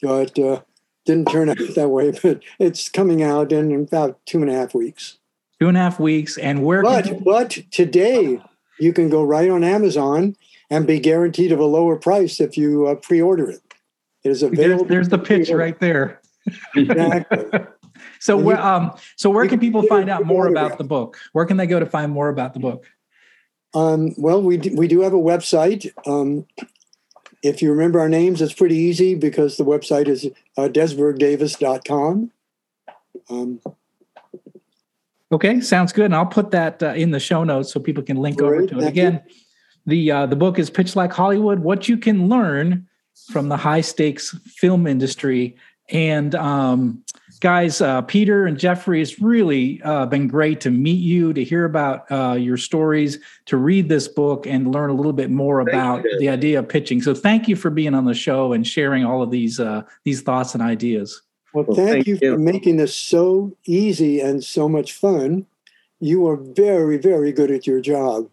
but 0.01 0.38
uh, 0.38 0.61
didn't 1.05 1.30
turn 1.30 1.49
out 1.49 1.57
that 1.76 1.89
way. 1.89 2.11
But 2.21 2.41
it's 2.59 2.89
coming 2.89 3.24
out 3.24 3.51
in 3.51 3.74
about 3.74 4.19
two 4.26 4.41
and 4.41 4.49
a 4.49 4.53
half 4.53 4.74
weeks. 4.74 5.17
Two 5.61 5.67
and 5.69 5.78
a 5.78 5.80
half 5.80 5.99
weeks. 5.99 6.38
And 6.38 6.65
where? 6.65 6.82
But, 6.82 7.05
you- 7.05 7.21
but 7.24 7.51
today, 7.71 8.41
you 8.80 8.93
can 8.93 9.09
go 9.09 9.24
right 9.24 9.49
on 9.49 9.63
Amazon 9.63 10.36
and 10.69 10.88
be 10.88 10.99
guaranteed 10.99 11.51
of 11.51 11.59
a 11.59 11.65
lower 11.65 11.95
price 11.95 12.39
if 12.39 12.57
you 12.57 12.88
uh, 12.88 12.95
pre-order 12.95 13.49
it. 13.49 13.61
It 14.24 14.32
is 14.32 14.43
available. 14.43 14.86
There's, 14.86 15.07
there's 15.07 15.09
the 15.09 15.19
pitch 15.19 15.49
right 15.49 15.80
there. 15.80 16.21
exactly. 16.76 17.45
so 18.19 18.38
where 18.38 18.59
um 18.59 18.95
so 19.15 19.30
where 19.30 19.47
can 19.47 19.59
people 19.59 19.84
find 19.84 20.09
out 20.09 20.26
more 20.26 20.47
about 20.47 20.78
the 20.78 20.84
book? 20.84 21.17
Where 21.34 21.45
can 21.45 21.57
they 21.57 21.67
go 21.67 21.80
to 21.80 21.86
find 21.86 22.11
more 22.11 22.30
about 22.30 22.53
the 22.53 22.59
book? 22.59 22.86
Um, 23.74 24.13
well, 24.17 24.41
we 24.41 24.57
do, 24.57 24.76
we 24.76 24.88
do 24.88 25.01
have 25.01 25.13
a 25.13 25.17
website. 25.17 25.91
Um, 26.07 26.45
if 27.41 27.61
you 27.61 27.71
remember 27.71 27.99
our 27.99 28.09
names, 28.09 28.41
it's 28.41 28.53
pretty 28.53 28.76
easy 28.76 29.15
because 29.15 29.57
the 29.57 29.65
website 29.65 30.07
is 30.07 30.26
uh, 30.57 30.69
desbergdavis.com. 30.69 32.32
Um, 33.30 33.61
Okay, 35.34 35.59
sounds 35.61 35.91
good. 35.91 36.05
And 36.05 36.15
I'll 36.15 36.27
put 36.27 36.51
that 36.51 36.81
uh, 36.84 36.93
in 36.93 37.09
the 37.09 37.19
show 37.19 37.43
notes 37.43 37.73
so 37.73 37.79
people 37.79 38.03
can 38.03 38.17
link 38.17 38.38
Great, 38.38 38.47
over 38.47 38.67
to 38.67 38.79
it. 38.79 38.88
Again, 38.88 39.23
you. 39.27 39.36
the 39.88 40.11
uh, 40.11 40.25
the 40.27 40.36
book 40.36 40.59
is 40.59 40.69
Pitch 40.69 40.95
Like 40.95 41.11
Hollywood: 41.11 41.59
What 41.59 41.89
You 41.89 41.97
Can 41.97 42.29
Learn 42.29 42.88
from 43.31 43.49
the 43.49 43.57
High 43.57 43.81
Stakes 43.81 44.38
Film 44.45 44.86
Industry. 44.86 45.57
And 45.89 46.36
um, 46.36 47.03
guys, 47.39 47.81
uh, 47.81 48.03
Peter 48.03 48.45
and 48.45 48.59
Jeffrey, 48.59 49.01
it's 49.01 49.19
really 49.19 49.81
uh, 49.84 50.05
been 50.05 50.27
great 50.27 50.61
to 50.61 50.69
meet 50.71 51.01
you, 51.01 51.34
to 51.34 51.43
hear 51.43 51.65
about 51.65 52.09
uh, 52.11 52.34
your 52.34 52.57
stories, 52.57 53.17
to 53.47 53.57
read 53.57 53.89
this 53.89 54.07
book, 54.07 54.45
and 54.45 54.71
learn 54.71 54.91
a 54.91 54.93
little 54.93 55.13
bit 55.13 55.31
more 55.31 55.61
about 55.61 56.03
the 56.19 56.29
idea 56.29 56.59
of 56.59 56.69
pitching. 56.69 57.01
So, 57.01 57.15
thank 57.15 57.47
you 57.47 57.55
for 57.55 57.71
being 57.71 57.95
on 57.95 58.05
the 58.05 58.13
show 58.13 58.53
and 58.53 58.67
sharing 58.67 59.03
all 59.03 59.23
of 59.23 59.31
these 59.31 59.59
uh, 59.59 59.81
these 60.03 60.21
thoughts 60.21 60.53
and 60.53 60.61
ideas. 60.61 61.22
Well, 61.53 61.65
well 61.65 61.75
thank, 61.75 61.89
thank 61.89 62.07
you, 62.07 62.17
you 62.21 62.33
for 62.33 62.37
making 62.37 62.77
this 62.77 62.95
so 62.95 63.55
easy 63.65 64.19
and 64.19 64.43
so 64.43 64.67
much 64.67 64.93
fun. 64.93 65.45
You 65.99 66.27
are 66.27 66.35
very, 66.35 66.97
very 66.97 67.31
good 67.31 67.51
at 67.51 67.65
your 67.65 67.79
job. 67.79 68.29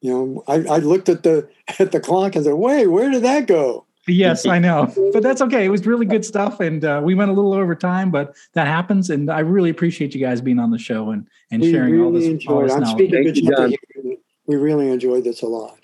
You 0.00 0.12
know, 0.12 0.44
I, 0.46 0.54
I 0.74 0.78
looked 0.78 1.08
at 1.08 1.22
the 1.22 1.48
at 1.78 1.92
the 1.92 2.00
clock 2.00 2.36
and 2.36 2.44
said, 2.44 2.54
"Wait, 2.54 2.86
where 2.86 3.10
did 3.10 3.22
that 3.22 3.46
go?" 3.46 3.84
Yes, 4.06 4.46
I 4.46 4.58
know, 4.58 4.92
but 5.12 5.22
that's 5.22 5.42
okay. 5.42 5.66
It 5.66 5.68
was 5.68 5.86
really 5.86 6.06
good 6.06 6.24
stuff, 6.24 6.60
and 6.60 6.84
uh, 6.84 7.00
we 7.04 7.14
went 7.14 7.30
a 7.30 7.34
little 7.34 7.52
over 7.52 7.74
time, 7.74 8.10
but 8.10 8.34
that 8.54 8.66
happens. 8.66 9.10
And 9.10 9.30
I 9.30 9.40
really 9.40 9.70
appreciate 9.70 10.14
you 10.14 10.20
guys 10.20 10.40
being 10.40 10.58
on 10.58 10.70
the 10.70 10.78
show 10.78 11.10
and 11.10 11.26
and 11.50 11.60
we 11.60 11.70
sharing 11.70 11.92
really 11.92 12.04
all 12.04 12.12
this. 12.12 12.24
Enjoyed. 12.24 12.54
All 12.54 12.62
this 12.62 12.72
I'm 12.72 12.86
speaking 12.86 13.34
you, 13.34 14.18
We 14.46 14.56
really 14.56 14.88
enjoyed 14.88 15.24
this 15.24 15.42
a 15.42 15.46
lot. 15.46 15.78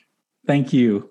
Thank 0.46 0.72
you. 0.72 1.10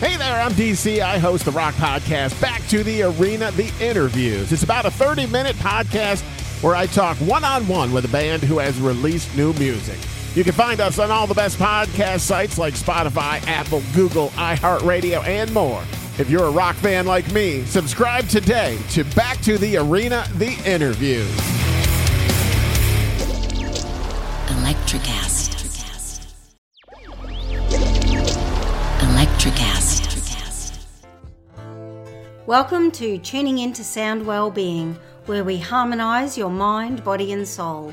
Hey 0.00 0.16
there, 0.16 0.42
I'm 0.42 0.50
DC. 0.54 0.98
I 0.98 1.18
host 1.18 1.44
the 1.44 1.52
Rock 1.52 1.74
Podcast, 1.74 2.40
Back 2.40 2.66
to 2.66 2.82
the 2.82 3.04
Arena, 3.04 3.52
The 3.52 3.72
Interviews. 3.80 4.50
It's 4.50 4.64
about 4.64 4.86
a 4.86 4.90
30 4.90 5.28
minute 5.28 5.54
podcast 5.56 6.22
where 6.64 6.74
I 6.74 6.86
talk 6.86 7.16
one 7.18 7.44
on 7.44 7.68
one 7.68 7.92
with 7.92 8.06
a 8.06 8.08
band 8.08 8.42
who 8.42 8.58
has 8.58 8.80
released 8.80 9.36
new 9.36 9.52
music. 9.54 9.98
You 10.34 10.44
can 10.44 10.54
find 10.54 10.80
us 10.80 10.98
on 10.98 11.10
all 11.10 11.26
the 11.26 11.34
best 11.34 11.58
podcast 11.58 12.20
sites 12.20 12.56
like 12.56 12.72
Spotify, 12.72 13.46
Apple, 13.46 13.82
Google, 13.94 14.28
iHeartRadio, 14.30 15.22
and 15.26 15.52
more. 15.52 15.82
If 16.18 16.30
you're 16.30 16.44
a 16.44 16.50
rock 16.50 16.74
fan 16.76 17.04
like 17.04 17.30
me, 17.32 17.66
subscribe 17.66 18.26
today 18.28 18.78
to 18.92 19.04
Back 19.14 19.42
to 19.42 19.58
the 19.58 19.76
Arena, 19.76 20.26
The 20.36 20.54
Interviews. 20.64 21.28
Electricast. 24.46 25.50
Electricast. 29.00 30.86
Welcome 32.46 32.90
to 32.92 33.18
Tuning 33.18 33.58
Into 33.58 33.84
Sound 33.84 34.24
Wellbeing, 34.24 34.96
where 35.26 35.44
we 35.44 35.58
harmonise 35.58 36.38
your 36.38 36.48
mind, 36.48 37.04
body, 37.04 37.34
and 37.34 37.46
soul. 37.46 37.92